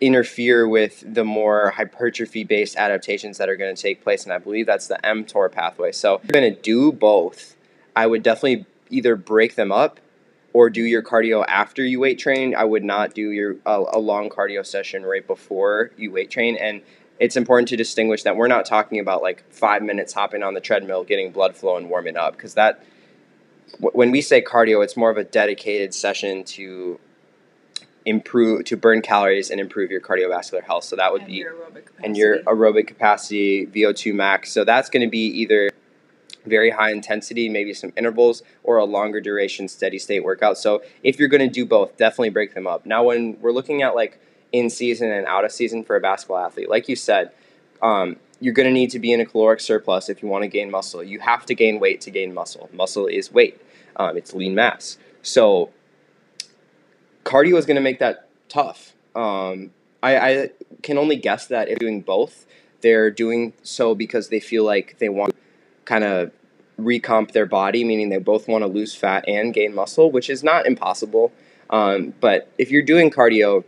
interfere 0.00 0.68
with 0.68 1.02
the 1.06 1.24
more 1.24 1.70
hypertrophy 1.70 2.44
based 2.44 2.76
adaptations 2.76 3.38
that 3.38 3.48
are 3.48 3.56
going 3.56 3.74
to 3.74 3.80
take 3.80 4.02
place. 4.02 4.24
And 4.24 4.32
I 4.32 4.38
believe 4.38 4.66
that's 4.66 4.86
the 4.86 4.98
mTOR 5.02 5.50
pathway. 5.50 5.92
So 5.92 6.16
if 6.16 6.24
you're 6.24 6.40
going 6.40 6.54
to 6.54 6.60
do 6.60 6.92
both, 6.92 7.56
I 7.96 8.06
would 8.06 8.22
definitely 8.22 8.66
either 8.90 9.16
break 9.16 9.54
them 9.56 9.72
up 9.72 10.00
or 10.52 10.70
do 10.70 10.82
your 10.82 11.02
cardio 11.02 11.44
after 11.46 11.84
you 11.84 12.00
weight 12.00 12.18
train. 12.18 12.54
I 12.54 12.64
would 12.64 12.84
not 12.84 13.14
do 13.14 13.30
your 13.30 13.56
a, 13.66 13.84
a 13.92 13.98
long 13.98 14.30
cardio 14.30 14.64
session 14.64 15.04
right 15.04 15.26
before 15.26 15.90
you 15.96 16.10
weight 16.10 16.30
train. 16.30 16.56
And 16.56 16.82
it's 17.20 17.36
important 17.36 17.68
to 17.68 17.76
distinguish 17.76 18.22
that 18.22 18.36
we're 18.36 18.48
not 18.48 18.64
talking 18.64 19.00
about 19.00 19.22
like 19.22 19.44
five 19.50 19.82
minutes 19.82 20.12
hopping 20.12 20.42
on 20.42 20.54
the 20.54 20.60
treadmill, 20.60 21.04
getting 21.04 21.32
blood 21.32 21.56
flow, 21.56 21.76
and 21.76 21.90
warming 21.90 22.16
up 22.16 22.36
because 22.36 22.54
that 22.54 22.82
when 23.80 24.10
we 24.10 24.20
say 24.20 24.40
cardio, 24.40 24.82
it's 24.82 24.96
more 24.96 25.10
of 25.10 25.18
a 25.18 25.24
dedicated 25.24 25.92
session 25.94 26.44
to 26.44 26.98
improve 28.06 28.64
to 28.64 28.76
burn 28.76 29.02
calories 29.02 29.50
and 29.50 29.60
improve 29.60 29.90
your 29.90 30.00
cardiovascular 30.00 30.62
health. 30.62 30.84
So 30.84 30.96
that 30.96 31.12
would 31.12 31.22
and 31.22 31.30
be 31.30 31.34
your 31.34 31.52
aerobic 31.52 31.82
and 32.02 32.16
your 32.16 32.38
aerobic 32.44 32.86
capacity, 32.86 33.66
VO2 33.66 34.14
max. 34.14 34.50
So 34.50 34.64
that's 34.64 34.88
going 34.88 35.02
to 35.02 35.10
be 35.10 35.26
either 35.26 35.70
very 36.48 36.70
high 36.70 36.90
intensity, 36.90 37.48
maybe 37.48 37.74
some 37.74 37.92
intervals, 37.96 38.42
or 38.62 38.76
a 38.76 38.84
longer 38.84 39.20
duration 39.20 39.68
steady 39.68 39.98
state 39.98 40.24
workout. 40.24 40.58
So 40.58 40.82
if 41.02 41.18
you're 41.18 41.28
going 41.28 41.46
to 41.46 41.52
do 41.52 41.64
both, 41.64 41.96
definitely 41.96 42.30
break 42.30 42.54
them 42.54 42.66
up. 42.66 42.86
Now, 42.86 43.04
when 43.04 43.40
we're 43.40 43.52
looking 43.52 43.82
at 43.82 43.94
like 43.94 44.20
in 44.52 44.70
season 44.70 45.10
and 45.10 45.26
out 45.26 45.44
of 45.44 45.52
season 45.52 45.84
for 45.84 45.96
a 45.96 46.00
basketball 46.00 46.38
athlete, 46.38 46.68
like 46.68 46.88
you 46.88 46.96
said, 46.96 47.32
um, 47.82 48.16
you're 48.40 48.54
going 48.54 48.66
to 48.66 48.72
need 48.72 48.90
to 48.90 48.98
be 48.98 49.12
in 49.12 49.20
a 49.20 49.26
caloric 49.26 49.60
surplus 49.60 50.08
if 50.08 50.22
you 50.22 50.28
want 50.28 50.42
to 50.42 50.48
gain 50.48 50.70
muscle. 50.70 51.02
You 51.02 51.20
have 51.20 51.44
to 51.46 51.54
gain 51.54 51.80
weight 51.80 52.00
to 52.02 52.10
gain 52.10 52.32
muscle. 52.32 52.70
Muscle 52.72 53.06
is 53.06 53.32
weight. 53.32 53.60
Um, 53.96 54.16
it's 54.16 54.32
lean 54.32 54.54
mass. 54.54 54.96
So 55.22 55.70
cardio 57.24 57.56
is 57.56 57.66
going 57.66 57.76
to 57.76 57.82
make 57.82 57.98
that 57.98 58.28
tough. 58.48 58.94
Um, 59.14 59.70
I, 60.02 60.16
I 60.16 60.50
can 60.82 60.98
only 60.98 61.16
guess 61.16 61.46
that 61.48 61.68
if 61.68 61.78
doing 61.78 62.00
both, 62.00 62.46
they're 62.80 63.10
doing 63.10 63.52
so 63.62 63.94
because 63.94 64.28
they 64.28 64.40
feel 64.40 64.64
like 64.64 64.98
they 64.98 65.08
want 65.08 65.34
kind 65.84 66.04
of 66.04 66.30
recomp 66.78 67.32
their 67.32 67.46
body, 67.46 67.84
meaning 67.84 68.08
they 68.08 68.18
both 68.18 68.48
want 68.48 68.62
to 68.62 68.68
lose 68.68 68.94
fat 68.94 69.24
and 69.28 69.52
gain 69.52 69.74
muscle, 69.74 70.10
which 70.10 70.30
is 70.30 70.44
not 70.44 70.66
impossible. 70.66 71.32
Um, 71.70 72.14
but 72.20 72.50
if 72.56 72.70
you're 72.70 72.82
doing 72.82 73.10
cardio, 73.10 73.64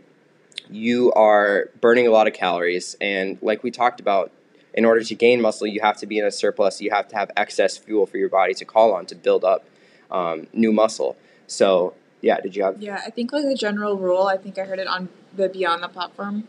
you 0.69 1.11
are 1.13 1.69
burning 1.81 2.07
a 2.07 2.11
lot 2.11 2.27
of 2.27 2.33
calories. 2.33 2.95
And 3.01 3.37
like 3.41 3.63
we 3.63 3.71
talked 3.71 3.99
about, 3.99 4.31
in 4.73 4.85
order 4.85 5.03
to 5.03 5.15
gain 5.15 5.41
muscle, 5.41 5.67
you 5.67 5.81
have 5.81 5.97
to 5.97 6.07
be 6.07 6.17
in 6.17 6.25
a 6.25 6.31
surplus. 6.31 6.81
You 6.81 6.91
have 6.91 7.09
to 7.09 7.15
have 7.17 7.29
excess 7.35 7.77
fuel 7.77 8.05
for 8.05 8.17
your 8.17 8.29
body 8.29 8.53
to 8.53 8.65
call 8.65 8.93
on 8.93 9.05
to 9.07 9.15
build 9.15 9.43
up 9.43 9.65
um, 10.09 10.47
new 10.53 10.71
muscle. 10.71 11.17
So 11.47 11.93
yeah, 12.21 12.39
did 12.39 12.55
you 12.55 12.63
have? 12.63 12.81
Yeah, 12.81 13.01
I 13.05 13.09
think 13.09 13.33
like 13.33 13.43
the 13.43 13.55
general 13.55 13.97
rule, 13.97 14.27
I 14.27 14.37
think 14.37 14.57
I 14.57 14.63
heard 14.63 14.79
it 14.79 14.87
on 14.87 15.09
the 15.35 15.49
Beyond 15.49 15.83
the 15.83 15.89
Platform 15.89 16.47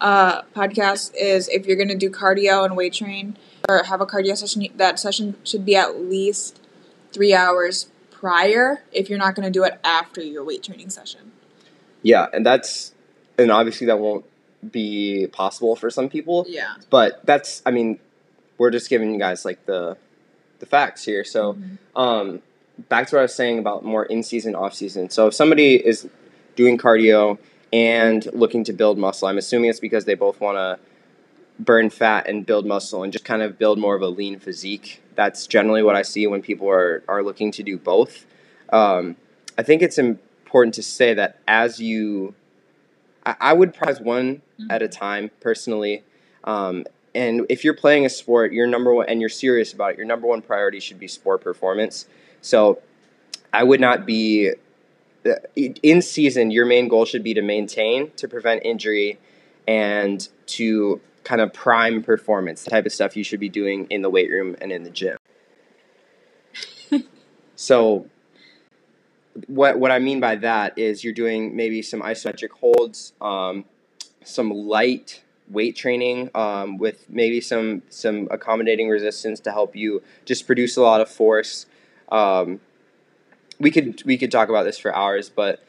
uh, 0.00 0.42
podcast 0.54 1.12
is 1.18 1.48
if 1.48 1.66
you're 1.66 1.76
gonna 1.76 1.94
do 1.96 2.10
cardio 2.10 2.64
and 2.64 2.76
weight 2.76 2.92
train 2.94 3.36
or 3.68 3.82
have 3.84 4.00
a 4.00 4.06
cardio 4.06 4.36
session, 4.36 4.66
that 4.76 4.98
session 4.98 5.36
should 5.44 5.64
be 5.64 5.76
at 5.76 6.00
least 6.00 6.60
three 7.12 7.34
hours 7.34 7.90
prior. 8.10 8.82
If 8.92 9.08
you're 9.08 9.18
not 9.18 9.34
gonna 9.34 9.50
do 9.50 9.64
it 9.64 9.78
after 9.84 10.20
your 10.22 10.44
weight 10.44 10.62
training 10.62 10.90
session. 10.90 11.32
Yeah, 12.02 12.26
and 12.32 12.44
that's 12.44 12.92
and 13.38 13.50
obviously 13.50 13.86
that 13.88 13.98
won't 13.98 14.24
be 14.72 15.26
possible 15.28 15.76
for 15.76 15.90
some 15.90 16.08
people. 16.08 16.44
Yeah. 16.48 16.74
But 16.90 17.24
that's 17.24 17.62
I 17.66 17.70
mean, 17.70 17.98
we're 18.56 18.70
just 18.70 18.90
giving 18.90 19.12
you 19.12 19.18
guys 19.18 19.44
like 19.44 19.64
the 19.66 19.96
the 20.58 20.66
facts 20.66 21.04
here. 21.04 21.24
So 21.24 21.54
Mhm. 21.54 21.78
um, 21.94 22.42
back 22.88 23.06
to 23.08 23.16
what 23.16 23.20
I 23.20 23.22
was 23.22 23.34
saying 23.34 23.58
about 23.58 23.84
more 23.84 24.04
in 24.04 24.22
season, 24.22 24.54
off 24.54 24.74
season. 24.74 25.10
So 25.10 25.28
if 25.28 25.34
somebody 25.34 25.76
is 25.76 26.08
doing 26.56 26.76
cardio 26.78 27.38
and 27.72 28.26
looking 28.32 28.64
to 28.64 28.72
build 28.72 28.98
muscle, 28.98 29.28
I'm 29.28 29.38
assuming 29.38 29.70
it's 29.70 29.80
because 29.80 30.04
they 30.04 30.14
both 30.14 30.40
want 30.40 30.56
to 30.56 30.78
burn 31.58 31.90
fat 31.90 32.28
and 32.28 32.46
build 32.46 32.66
muscle 32.66 33.02
and 33.02 33.12
just 33.12 33.24
kind 33.24 33.42
of 33.42 33.58
build 33.58 33.78
more 33.78 33.94
of 33.94 34.02
a 34.02 34.08
lean 34.08 34.38
physique. 34.38 35.02
That's 35.14 35.46
generally 35.46 35.82
what 35.82 35.96
I 35.96 36.02
see 36.02 36.26
when 36.26 36.40
people 36.40 36.68
are, 36.68 37.02
are 37.08 37.22
looking 37.22 37.50
to 37.52 37.62
do 37.62 37.76
both. 37.76 38.26
Um, 38.72 39.16
I 39.56 39.62
think 39.62 39.82
it's 39.82 39.98
important 39.98 40.74
to 40.74 40.82
say 40.82 41.14
that 41.14 41.40
as 41.48 41.80
you, 41.80 42.34
I, 43.26 43.36
I 43.40 43.52
would 43.52 43.74
prize 43.74 44.00
one 44.00 44.42
at 44.70 44.82
a 44.82 44.88
time 44.88 45.30
personally. 45.40 46.04
Um, 46.44 46.84
and 47.14 47.46
if 47.48 47.64
you're 47.64 47.74
playing 47.74 48.06
a 48.06 48.08
sport, 48.08 48.52
your 48.52 48.66
number 48.66 48.94
one, 48.94 49.06
and 49.08 49.20
you're 49.20 49.28
serious 49.28 49.72
about 49.72 49.92
it, 49.92 49.96
your 49.96 50.06
number 50.06 50.26
one 50.26 50.42
priority 50.42 50.78
should 50.78 51.00
be 51.00 51.08
sport 51.08 51.40
performance. 51.40 52.06
So 52.40 52.80
I 53.52 53.64
would 53.64 53.80
not 53.80 54.06
be 54.06 54.52
in 55.56 56.02
season. 56.02 56.50
Your 56.50 56.66
main 56.66 56.88
goal 56.88 57.04
should 57.04 57.22
be 57.22 57.34
to 57.34 57.42
maintain, 57.42 58.10
to 58.16 58.28
prevent 58.28 58.62
injury, 58.64 59.18
and 59.66 60.28
to 60.46 61.00
kind 61.24 61.40
of 61.40 61.52
prime 61.52 62.02
performance. 62.02 62.64
The 62.64 62.70
type 62.70 62.86
of 62.86 62.92
stuff 62.92 63.16
you 63.16 63.24
should 63.24 63.40
be 63.40 63.48
doing 63.48 63.86
in 63.90 64.02
the 64.02 64.10
weight 64.10 64.30
room 64.30 64.56
and 64.60 64.72
in 64.72 64.82
the 64.82 64.90
gym. 64.90 65.18
so 67.56 68.06
what 69.46 69.78
what 69.78 69.90
I 69.90 69.98
mean 69.98 70.20
by 70.20 70.36
that 70.36 70.78
is 70.78 71.04
you're 71.04 71.12
doing 71.12 71.54
maybe 71.54 71.82
some 71.82 72.00
isometric 72.00 72.50
holds, 72.50 73.12
um, 73.20 73.64
some 74.24 74.50
light 74.50 75.22
weight 75.50 75.76
training 75.76 76.30
um, 76.34 76.78
with 76.78 77.08
maybe 77.08 77.40
some 77.40 77.82
some 77.88 78.28
accommodating 78.30 78.88
resistance 78.88 79.40
to 79.40 79.52
help 79.52 79.76
you 79.76 80.02
just 80.24 80.46
produce 80.46 80.76
a 80.76 80.82
lot 80.82 81.00
of 81.00 81.08
force. 81.08 81.66
Um, 82.10 82.60
we 83.58 83.70
could 83.70 84.02
we 84.04 84.16
could 84.16 84.30
talk 84.30 84.48
about 84.48 84.64
this 84.64 84.78
for 84.78 84.94
hours, 84.94 85.28
but 85.28 85.62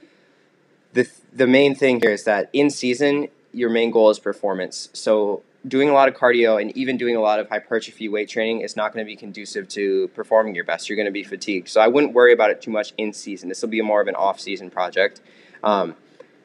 the 0.94 1.10
the 1.34 1.48
main 1.48 1.76
thing 1.76 2.02
here 2.02 2.12
is 2.12 2.24
that 2.24 2.50
in 2.54 2.70
season 2.70 3.28
your 3.52 3.70
main 3.70 3.92
goal 3.92 4.10
is 4.10 4.20
performance. 4.20 4.90
So 4.94 5.44
doing 5.68 5.90
a 5.90 5.94
lot 5.94 6.08
of 6.08 6.16
cardio 6.16 6.62
and 6.62 6.76
even 6.78 6.98
doing 6.98 7.16
a 7.16 7.20
lot 7.20 7.40
of 7.40 7.50
hypertrophy 7.50 8.08
weight 8.08 8.30
training 8.30 8.62
is 8.62 8.76
not 8.76 8.94
going 8.94 9.06
to 9.06 9.08
be 9.08 9.16
conducive 9.16 9.68
to 9.68 10.08
performing 10.10 10.56
your 10.56 10.64
best. 10.64 10.88
You're 10.88 10.96
going 10.96 11.08
to 11.08 11.12
be 11.12 11.24
fatigued. 11.24 11.68
So 11.68 11.82
I 11.82 11.88
wouldn't 11.88 12.14
worry 12.14 12.32
about 12.32 12.52
it 12.52 12.62
too 12.62 12.72
much 12.72 12.94
in 12.98 13.12
season. 13.12 13.50
This 13.50 13.62
will 13.62 13.70
be 13.70 13.82
more 13.82 14.02
of 14.02 14.08
an 14.08 14.16
off 14.16 14.40
season 14.40 14.70
project. 14.70 15.20
Um, 15.64 15.96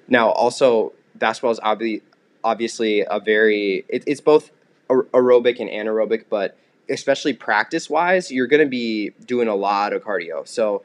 now, 0.09 0.30
also 0.30 0.92
basketball 1.14 1.53
is 1.53 1.61
obvi- 1.61 2.03
obviously 2.42 3.05
a 3.09 3.20
very 3.20 3.84
it, 3.88 4.05
it's 4.07 4.20
both 4.20 4.51
aer- 4.90 5.05
aerobic 5.05 5.61
and 5.61 5.70
anaerobic, 5.70 6.24
but 6.28 6.57
especially 6.88 7.32
practice 7.32 7.88
wise, 7.88 8.30
you're 8.30 8.47
going 8.47 8.62
to 8.62 8.68
be 8.68 9.11
doing 9.24 9.49
a 9.49 9.55
lot 9.55 9.92
of 9.92 10.03
cardio. 10.03 10.47
So 10.47 10.82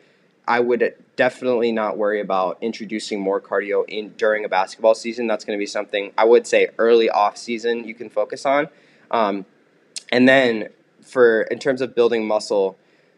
I 0.49 0.59
would 0.59 0.95
definitely 1.15 1.71
not 1.71 1.97
worry 1.97 2.19
about 2.19 2.57
introducing 2.59 3.21
more 3.21 3.39
cardio 3.39 3.85
in 3.87 4.09
during 4.17 4.43
a 4.43 4.49
basketball 4.49 4.95
season. 4.95 5.27
That's 5.27 5.45
going 5.45 5.55
to 5.55 5.61
be 5.61 5.67
something 5.67 6.11
I 6.17 6.25
would 6.25 6.47
say 6.47 6.69
early 6.79 7.07
off 7.07 7.37
season 7.37 7.87
you 7.87 7.93
can 7.93 8.09
focus 8.09 8.47
on, 8.47 8.67
um, 9.11 9.45
and 10.11 10.27
then 10.27 10.69
for 11.01 11.43
in 11.43 11.59
terms 11.59 11.81
of 11.81 11.93
building 11.93 12.27
muscle, 12.27 12.77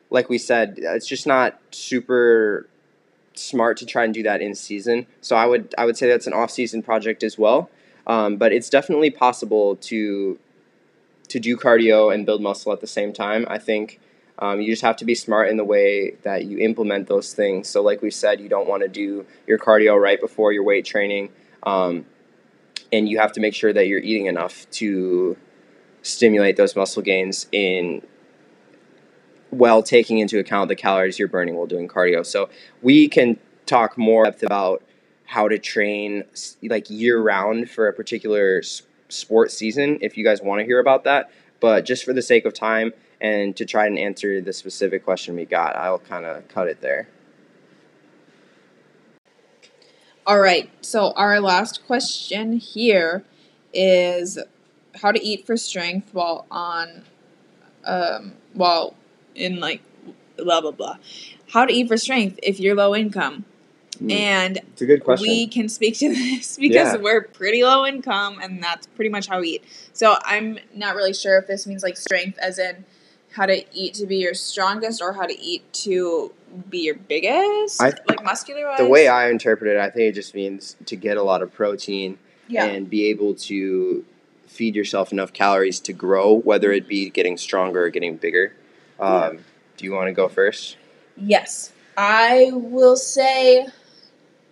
like 0.10 0.30
we 0.30 0.38
said, 0.38 0.78
it's 0.78 1.08
just 1.08 1.26
not 1.26 1.58
super 1.72 2.68
smart 3.34 3.78
to 3.78 3.86
try 3.86 4.04
and 4.04 4.14
do 4.14 4.24
that 4.24 4.42
in 4.42 4.54
season. 4.54 5.08
So 5.22 5.38
I 5.38 5.46
would 5.46 5.74
I 5.78 5.86
would 5.86 5.96
say 5.96 6.10
that's 6.10 6.28
an 6.28 6.34
off 6.34 6.52
season 6.52 6.84
project 6.84 7.24
as 7.24 7.38
well. 7.38 7.70
Um, 8.08 8.36
but 8.36 8.52
it's 8.52 8.70
definitely 8.70 9.10
possible 9.10 9.78
to 9.78 10.38
to 11.30 11.40
do 11.40 11.56
cardio 11.56 12.14
and 12.14 12.26
build 12.26 12.42
muscle 12.42 12.74
at 12.74 12.82
the 12.82 12.88
same 12.88 13.14
time. 13.14 13.46
I 13.50 13.58
think 13.58 14.02
um, 14.42 14.60
you 14.60 14.72
just 14.72 14.82
have 14.82 14.98
to 14.98 15.06
be 15.06 15.14
smart 15.14 15.50
in 15.50 15.58
the 15.58 15.64
way 15.64 16.16
that 16.24 16.46
you 16.46 16.58
implement 16.58 17.08
those 17.08 17.34
things. 17.34 17.70
So, 17.70 17.84
like 17.84 18.02
we 18.02 18.10
said, 18.10 18.42
you 18.42 18.50
don't 18.50 18.68
want 18.68 18.82
to 18.82 18.90
do 18.90 19.26
your 19.46 19.60
cardio 19.60 20.02
right 20.02 20.20
before 20.20 20.52
your 20.52 20.64
weight 20.64 20.84
training, 20.84 21.30
um, 21.64 22.06
and 22.92 23.08
you 23.08 23.20
have 23.20 23.32
to 23.34 23.40
make 23.40 23.54
sure 23.54 23.72
that 23.72 23.88
you're 23.88 24.00
eating 24.00 24.26
enough 24.26 24.70
to 24.72 25.38
stimulate 26.02 26.58
those 26.58 26.76
muscle 26.76 27.04
gains 27.04 27.46
in 27.52 28.02
while 29.52 29.84
taking 29.84 30.18
into 30.18 30.40
account 30.40 30.70
the 30.70 30.76
calories 30.76 31.20
you're 31.20 31.28
burning 31.28 31.56
while 31.56 31.68
doing 31.68 31.88
cardio. 31.88 32.26
So 32.26 32.50
we 32.82 33.08
can 33.08 33.38
talk 33.68 33.96
more 33.98 34.26
about 34.26 34.82
how 35.26 35.48
to 35.48 35.60
train 35.60 36.24
like 36.64 36.90
year 36.90 37.22
round 37.22 37.70
for 37.70 37.88
a 37.88 37.94
particular 37.94 38.64
sport 38.64 38.91
season 39.12 40.00
if 40.02 40.18
you 40.18 40.24
guys 40.24 40.42
want 40.42 40.60
to 40.60 40.66
hear 40.66 40.80
about 40.80 41.04
that. 41.04 41.32
But 41.60 41.86
just 41.86 42.04
for 42.04 42.14
the 42.14 42.22
sake 42.22 42.46
of 42.46 42.54
time 42.54 42.94
and 43.20 43.56
to 43.58 43.66
try 43.66 43.86
and 43.86 43.98
answer 43.98 44.42
the 44.42 44.54
specific 44.54 45.06
question 45.06 45.36
we 45.36 45.46
got, 45.46 45.76
I'll 45.76 46.00
kind 46.00 46.26
of 46.26 46.48
cut 46.48 46.68
it 46.68 46.82
there. 46.82 47.08
All 50.26 50.40
right. 50.40 50.70
So 50.82 51.14
our 51.14 51.40
last 51.40 51.86
question 51.86 52.54
here 52.54 53.24
is 53.74 54.38
how 54.96 55.12
to 55.12 55.24
eat 55.24 55.46
for 55.46 55.58
strength 55.58 56.14
while 56.14 56.46
on 56.52 57.04
um 57.86 58.34
while 58.54 58.96
in 59.34 59.60
like 59.60 59.82
blah 60.38 60.62
blah 60.62 60.72
blah. 60.72 60.98
How 61.50 61.66
to 61.66 61.74
eat 61.74 61.88
for 61.88 61.98
strength 61.98 62.40
if 62.44 62.60
you're 62.60 62.76
low 62.76 62.96
income. 62.96 63.46
Mm. 64.02 64.12
And 64.12 64.58
it's 64.58 64.82
a 64.82 64.86
good 64.86 65.04
question. 65.04 65.28
We 65.28 65.48
can 65.48 65.70
speak 65.70 65.98
to 66.00 66.10
this 66.14 66.58
because 66.58 66.94
yeah. 66.94 66.98
we're 66.98 67.22
pretty 67.22 67.64
low 67.64 67.86
income 67.86 68.40
and 68.42 68.62
that's 68.62 68.88
pretty 68.88 69.10
much 69.10 69.28
how 69.28 69.40
we 69.42 69.50
eat. 69.50 69.64
So 69.94 70.16
I'm 70.24 70.60
not 70.74 70.96
really 70.96 71.14
sure 71.14 71.38
if 71.38 71.48
this 71.48 71.68
means 71.68 71.84
like 71.84 71.98
strength 71.98 72.40
as 72.40 72.58
in 72.58 72.86
how 73.34 73.46
to 73.46 73.64
eat 73.74 73.94
to 73.96 74.06
be 74.06 74.18
your 74.18 74.34
strongest 74.34 75.02
or 75.02 75.14
how 75.14 75.26
to 75.26 75.40
eat 75.40 75.72
to 75.72 76.34
be 76.70 76.80
your 76.80 76.96
biggest, 76.96 77.82
I, 77.82 77.94
like 78.08 78.24
muscular 78.24 78.66
wise. 78.66 78.80
The 78.80 78.88
way 78.88 79.08
I 79.08 79.30
interpret 79.30 79.74
it, 79.74 79.80
I 79.80 79.90
think 79.90 80.10
it 80.10 80.16
just 80.16 80.36
means 80.36 80.76
to 80.86 80.96
get 80.96 81.16
a 81.16 81.24
lot 81.24 81.42
of 81.42 81.54
protein 81.54 82.18
yeah. 82.48 82.66
and 82.66 82.90
be 82.90 83.06
able 83.06 83.36
to 83.36 84.04
feed 84.48 84.76
yourself 84.76 85.14
enough 85.14 85.32
calories 85.32 85.80
to 85.80 85.94
grow, 85.94 86.34
whether 86.34 86.72
it 86.72 86.88
be 86.88 87.10
getting 87.10 87.38
stronger 87.38 87.86
or 87.86 87.90
getting 87.90 88.18
bigger. 88.18 88.54
Um, 89.00 89.36
yeah. 89.36 89.40
Do 89.78 89.86
you 89.86 89.94
want 89.94 90.08
to 90.08 90.14
go 90.14 90.28
first? 90.28 90.76
Yes, 91.16 91.72
I 91.96 92.50
will 92.54 92.98
say 92.98 93.68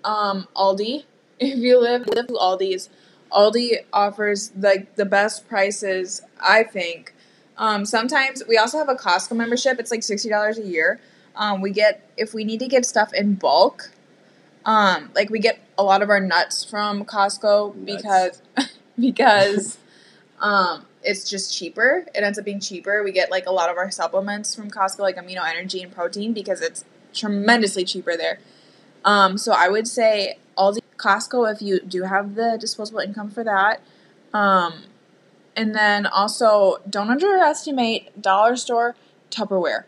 um, 0.03 0.47
Aldi. 0.55 1.03
If 1.41 1.57
you 1.59 1.79
live 1.79 2.05
live 2.07 2.27
Aldi's, 2.27 2.89
Aldi 3.31 3.85
offers 3.93 4.51
like 4.57 4.95
the 4.95 5.05
best 5.05 5.47
prices. 5.47 6.21
I 6.41 6.63
think. 6.63 7.13
Um, 7.57 7.85
sometimes 7.85 8.43
we 8.45 8.57
also 8.57 8.77
have 8.77 8.89
a 8.89 8.95
Costco 8.95 9.37
membership. 9.37 9.79
It's 9.79 9.89
like 9.89 10.03
sixty 10.03 10.27
dollars 10.27 10.57
a 10.57 10.65
year. 10.65 10.99
Um, 11.37 11.61
we 11.61 11.71
get 11.71 12.09
if 12.17 12.33
we 12.33 12.43
need 12.43 12.59
to 12.59 12.67
get 12.67 12.85
stuff 12.85 13.13
in 13.13 13.35
bulk. 13.35 13.91
Um, 14.65 15.11
like 15.15 15.29
we 15.29 15.39
get 15.39 15.59
a 15.77 15.83
lot 15.83 16.01
of 16.01 16.09
our 16.09 16.19
nuts 16.19 16.65
from 16.65 17.05
Costco 17.05 17.75
nuts. 17.75 18.03
because 18.03 18.41
because 18.99 19.77
um, 20.41 20.85
it's 21.03 21.29
just 21.29 21.55
cheaper. 21.55 22.05
It 22.13 22.23
ends 22.23 22.37
up 22.37 22.45
being 22.45 22.59
cheaper. 22.59 23.03
We 23.03 23.11
get 23.11 23.31
like 23.31 23.45
a 23.45 23.51
lot 23.51 23.69
of 23.69 23.77
our 23.77 23.89
supplements 23.91 24.53
from 24.55 24.69
Costco, 24.69 24.99
like 24.99 25.15
amino 25.15 25.47
energy 25.47 25.81
and 25.81 25.93
protein, 25.93 26.33
because 26.33 26.61
it's 26.61 26.83
tremendously 27.13 27.85
cheaper 27.85 28.17
there. 28.17 28.39
Um, 29.09 29.39
so 29.39 29.53
I 29.53 29.69
would 29.69 29.87
say 29.87 30.37
Aldi, 30.55 30.81
Costco, 30.97 31.51
if 31.51 31.63
you 31.63 31.79
do 31.79 32.03
have 32.03 32.35
the 32.35 32.57
disposable 32.59 32.99
income 32.99 33.31
for 33.31 33.43
that. 33.43 33.81
Um, 34.35 34.83
and 35.55 35.73
then 35.73 36.05
also 36.05 36.77
don't 36.87 37.09
underestimate 37.09 38.21
dollar 38.21 38.55
store 38.55 38.95
Tupperware. 39.31 39.85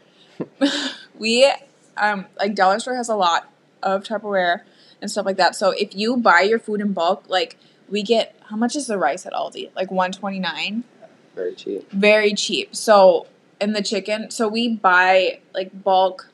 we 1.20 1.52
um 1.98 2.26
like 2.40 2.56
dollar 2.56 2.80
store 2.80 2.96
has 2.96 3.10
a 3.10 3.16
lot 3.16 3.48
of 3.84 4.04
Tupperware 4.04 4.62
and 5.02 5.12
stuff 5.12 5.28
like 5.28 5.38
that. 5.38 5.56
So 5.56 5.70
if 5.70 5.96
you 5.96 6.18
buy 6.18 6.42
your 6.42 6.58
food 6.58 6.82
in 6.82 6.94
bulk, 6.94 7.26
like 7.28 7.58
we 7.88 8.02
get 8.02 8.36
how 8.50 8.56
much 8.56 8.76
is 8.76 8.88
the 8.88 8.98
rice 8.98 9.28
at 9.28 9.34
Aldi? 9.34 9.70
Like 9.76 9.92
one 9.92 10.12
twenty 10.12 10.40
nine. 10.40 10.84
Very 11.36 11.54
cheap. 11.54 11.92
Very 11.92 12.34
cheap. 12.34 12.76
So 12.76 13.28
and 13.60 13.76
the 13.76 13.84
chicken. 13.84 14.32
So 14.32 14.48
we 14.48 14.68
buy 14.70 15.42
like 15.54 15.84
bulk 15.84 16.32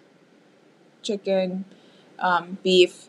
chicken, 1.04 1.66
um, 2.20 2.58
beef, 2.64 3.08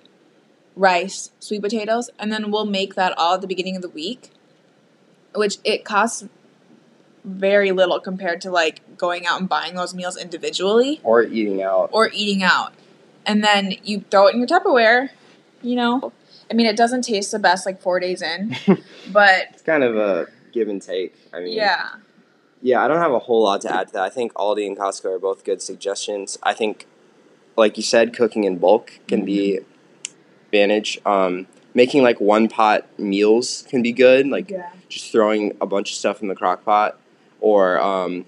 rice, 0.76 1.30
sweet 1.40 1.62
potatoes, 1.62 2.10
and 2.18 2.32
then 2.32 2.50
we'll 2.50 2.66
make 2.66 2.94
that 2.94 3.16
all 3.16 3.34
at 3.34 3.40
the 3.40 3.46
beginning 3.46 3.76
of 3.76 3.82
the 3.82 3.88
week, 3.88 4.30
which 5.34 5.58
it 5.64 5.84
costs 5.84 6.26
very 7.24 7.72
little 7.72 8.00
compared 8.00 8.40
to 8.40 8.50
like 8.50 8.96
going 8.96 9.26
out 9.26 9.40
and 9.40 9.48
buying 9.48 9.74
those 9.74 9.94
meals 9.94 10.16
individually. 10.16 11.00
Or 11.02 11.22
eating 11.22 11.62
out. 11.62 11.90
Or 11.92 12.10
eating 12.12 12.42
out. 12.42 12.72
And 13.26 13.44
then 13.44 13.74
you 13.84 14.04
throw 14.10 14.28
it 14.28 14.34
in 14.34 14.38
your 14.38 14.48
tupperware 14.48 15.10
you 15.62 15.76
know? 15.76 16.12
I 16.50 16.54
mean 16.54 16.66
it 16.66 16.76
doesn't 16.76 17.02
taste 17.02 17.32
the 17.32 17.38
best 17.38 17.66
like 17.66 17.80
four 17.80 18.00
days 18.00 18.22
in 18.22 18.56
but 19.12 19.48
it's 19.52 19.62
kind 19.62 19.82
of 19.82 19.96
a 19.96 20.28
give 20.52 20.68
and 20.68 20.80
take 20.80 21.14
i 21.32 21.40
mean. 21.40 21.54
Yeah. 21.54 21.88
Yeah 22.62 22.82
i 22.82 22.88
don't 22.88 22.98
have 22.98 23.12
a 23.12 23.18
whole 23.18 23.42
lot 23.42 23.60
to 23.62 23.74
add 23.74 23.88
to 23.88 23.92
that. 23.94 24.02
I 24.02 24.08
think 24.08 24.32
aldi 24.34 24.66
and 24.66 24.76
costco 24.76 25.16
are 25.16 25.18
both 25.18 25.44
good 25.44 25.60
suggestions. 25.60 26.38
I 26.42 26.54
think 26.54 26.86
like 27.58 27.76
you 27.76 27.82
said 27.82 28.14
cooking 28.14 28.44
in 28.44 28.56
bulk 28.58 28.92
can 29.06 29.20
mm-hmm. 29.20 29.26
be 29.26 29.60
advantage 30.46 30.98
um, 31.04 31.46
making 31.74 32.02
like 32.02 32.20
one 32.20 32.48
pot 32.48 32.86
meals 32.98 33.64
can 33.68 33.82
be 33.82 33.92
good 33.92 34.26
like 34.26 34.50
yeah. 34.50 34.70
just 34.88 35.12
throwing 35.12 35.56
a 35.60 35.66
bunch 35.66 35.90
of 35.90 35.96
stuff 35.96 36.22
in 36.22 36.28
the 36.28 36.34
crock 36.34 36.64
pot 36.64 36.98
or 37.40 37.80
um, 37.80 38.24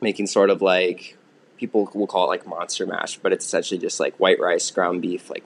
making 0.00 0.26
sort 0.26 0.50
of 0.50 0.62
like 0.62 1.16
people 1.60 1.88
will 1.94 2.06
call 2.06 2.24
it 2.24 2.28
like 2.28 2.46
monster 2.46 2.86
mash, 2.86 3.18
but 3.18 3.32
it's 3.32 3.44
essentially 3.44 3.78
just 3.78 4.00
like 4.00 4.16
white 4.16 4.40
rice, 4.40 4.70
ground 4.70 5.02
beef, 5.02 5.28
like 5.28 5.44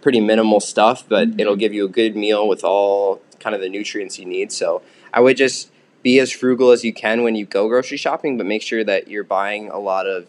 pretty 0.00 0.20
minimal 0.20 0.58
stuff, 0.58 1.04
but 1.08 1.28
mm-hmm. 1.28 1.40
it'll 1.40 1.56
give 1.56 1.72
you 1.72 1.84
a 1.84 1.88
good 1.88 2.16
meal 2.16 2.48
with 2.48 2.64
all 2.64 3.20
kind 3.40 3.54
of 3.54 3.60
the 3.60 3.68
nutrients 3.68 4.18
you 4.18 4.24
need. 4.24 4.50
So 4.50 4.82
I 5.12 5.20
would 5.20 5.36
just 5.36 5.70
be 6.02 6.18
as 6.18 6.32
frugal 6.32 6.70
as 6.70 6.82
you 6.82 6.92
can 6.92 7.22
when 7.22 7.34
you 7.34 7.44
go 7.44 7.68
grocery 7.68 7.98
shopping, 7.98 8.36
but 8.38 8.46
make 8.46 8.62
sure 8.62 8.82
that 8.84 9.08
you're 9.08 9.24
buying 9.24 9.68
a 9.68 9.78
lot 9.78 10.06
of 10.06 10.26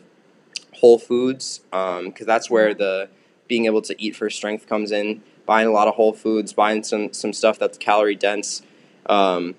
whole 0.75 0.99
foods 0.99 1.61
because 1.71 2.05
um, 2.05 2.13
that's 2.25 2.49
where 2.49 2.73
the 2.73 3.09
being 3.47 3.65
able 3.65 3.81
to 3.83 4.01
eat 4.01 4.15
for 4.15 4.29
strength 4.29 4.67
comes 4.67 4.91
in. 4.91 5.21
Buying 5.45 5.67
a 5.67 5.71
lot 5.71 5.87
of 5.87 5.95
whole 5.95 6.13
foods, 6.13 6.53
buying 6.53 6.83
some 6.83 7.13
some 7.13 7.31
stuff 7.31 7.59
that's 7.59 7.77
calorie 7.77 8.15
dense. 8.15 8.63
Um, 9.05 9.55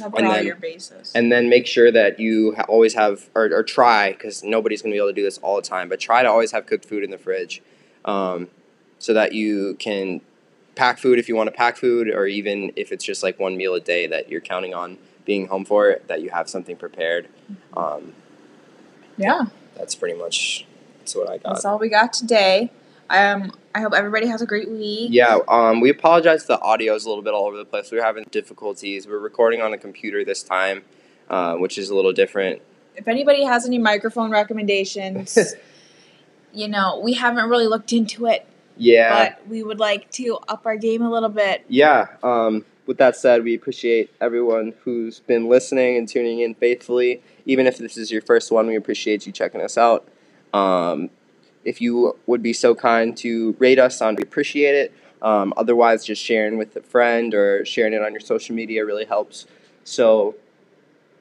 and 0.00 0.26
then. 0.34 0.44
And 1.14 1.32
then 1.32 1.48
make 1.48 1.66
sure 1.66 1.90
that 1.90 2.20
you 2.20 2.54
ha- 2.54 2.66
always 2.68 2.94
have, 2.94 3.28
or, 3.34 3.46
or 3.52 3.62
try, 3.62 4.12
because 4.12 4.44
nobody's 4.44 4.82
going 4.82 4.92
to 4.92 4.94
be 4.94 4.98
able 4.98 5.08
to 5.08 5.14
do 5.14 5.22
this 5.22 5.38
all 5.38 5.56
the 5.56 5.62
time, 5.62 5.88
but 5.88 6.00
try 6.00 6.22
to 6.22 6.28
always 6.28 6.52
have 6.52 6.66
cooked 6.66 6.84
food 6.84 7.02
in 7.04 7.10
the 7.10 7.18
fridge 7.18 7.62
um, 8.04 8.48
so 8.98 9.12
that 9.14 9.32
you 9.32 9.74
can 9.78 10.20
pack 10.74 10.98
food 10.98 11.18
if 11.18 11.28
you 11.28 11.34
want 11.34 11.48
to 11.48 11.52
pack 11.52 11.76
food, 11.76 12.08
or 12.08 12.26
even 12.26 12.72
if 12.76 12.92
it's 12.92 13.04
just 13.04 13.22
like 13.22 13.38
one 13.38 13.56
meal 13.56 13.74
a 13.74 13.80
day 13.80 14.06
that 14.06 14.28
you're 14.28 14.40
counting 14.40 14.74
on 14.74 14.98
being 15.24 15.48
home 15.48 15.64
for 15.64 15.90
it, 15.90 16.06
that 16.08 16.22
you 16.22 16.30
have 16.30 16.48
something 16.48 16.76
prepared. 16.76 17.28
Um, 17.76 18.12
yeah. 19.16 19.46
That's 19.78 19.94
pretty 19.94 20.18
much 20.18 20.66
that's 20.98 21.14
what 21.14 21.30
I 21.30 21.38
got. 21.38 21.54
That's 21.54 21.64
all 21.64 21.78
we 21.78 21.88
got 21.88 22.12
today. 22.12 22.70
Um, 23.10 23.52
I 23.74 23.80
hope 23.80 23.94
everybody 23.94 24.26
has 24.26 24.42
a 24.42 24.46
great 24.46 24.68
week. 24.68 25.10
Yeah, 25.12 25.38
um, 25.48 25.80
we 25.80 25.88
apologize. 25.88 26.44
The 26.44 26.60
audio 26.60 26.94
is 26.94 27.06
a 27.06 27.08
little 27.08 27.22
bit 27.22 27.32
all 27.32 27.46
over 27.46 27.56
the 27.56 27.64
place. 27.64 27.90
We 27.90 27.98
are 27.98 28.04
having 28.04 28.24
difficulties. 28.30 29.06
We're 29.06 29.18
recording 29.18 29.62
on 29.62 29.72
a 29.72 29.78
computer 29.78 30.24
this 30.24 30.42
time, 30.42 30.82
uh, 31.30 31.54
which 31.54 31.78
is 31.78 31.88
a 31.88 31.94
little 31.94 32.12
different. 32.12 32.60
If 32.96 33.08
anybody 33.08 33.44
has 33.44 33.66
any 33.66 33.78
microphone 33.78 34.30
recommendations, 34.30 35.38
you 36.52 36.68
know, 36.68 37.00
we 37.02 37.14
haven't 37.14 37.48
really 37.48 37.66
looked 37.66 37.92
into 37.92 38.26
it. 38.26 38.46
Yeah. 38.76 39.30
But 39.30 39.48
we 39.48 39.62
would 39.62 39.78
like 39.78 40.10
to 40.12 40.38
up 40.48 40.66
our 40.66 40.76
game 40.76 41.02
a 41.02 41.10
little 41.10 41.28
bit. 41.28 41.64
Yeah. 41.68 42.08
Um, 42.22 42.64
with 42.88 42.96
that 42.96 43.14
said, 43.14 43.44
we 43.44 43.54
appreciate 43.54 44.10
everyone 44.18 44.72
who's 44.82 45.20
been 45.20 45.46
listening 45.46 45.98
and 45.98 46.08
tuning 46.08 46.40
in 46.40 46.54
faithfully. 46.54 47.22
Even 47.44 47.66
if 47.66 47.76
this 47.76 47.98
is 47.98 48.10
your 48.10 48.22
first 48.22 48.50
one, 48.50 48.66
we 48.66 48.76
appreciate 48.76 49.26
you 49.26 49.32
checking 49.32 49.60
us 49.60 49.76
out. 49.76 50.08
Um, 50.54 51.10
if 51.64 51.82
you 51.82 52.16
would 52.26 52.42
be 52.42 52.54
so 52.54 52.74
kind 52.74 53.14
to 53.18 53.54
rate 53.58 53.78
us 53.78 54.00
on, 54.00 54.16
we 54.16 54.22
appreciate 54.22 54.74
it. 54.74 54.94
Um, 55.20 55.52
otherwise, 55.58 56.02
just 56.02 56.24
sharing 56.24 56.56
with 56.56 56.74
a 56.76 56.80
friend 56.80 57.34
or 57.34 57.62
sharing 57.66 57.92
it 57.92 58.02
on 58.02 58.12
your 58.12 58.20
social 58.20 58.54
media 58.54 58.86
really 58.86 59.04
helps. 59.04 59.44
So, 59.84 60.36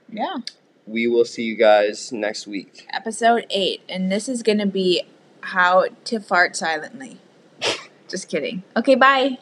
yeah. 0.10 0.38
We 0.86 1.08
will 1.08 1.26
see 1.26 1.44
you 1.44 1.58
guys 1.58 2.14
next 2.14 2.48
week. 2.48 2.88
Episode 2.94 3.46
8. 3.50 3.82
And 3.90 4.10
this 4.10 4.30
is 4.30 4.42
going 4.42 4.60
to 4.60 4.66
be 4.66 5.04
how 5.42 5.88
to 6.06 6.22
fart 6.22 6.56
silently. 6.56 7.20
just 8.08 8.30
kidding. 8.30 8.64
Okay, 8.78 8.96
bye. 8.96 9.36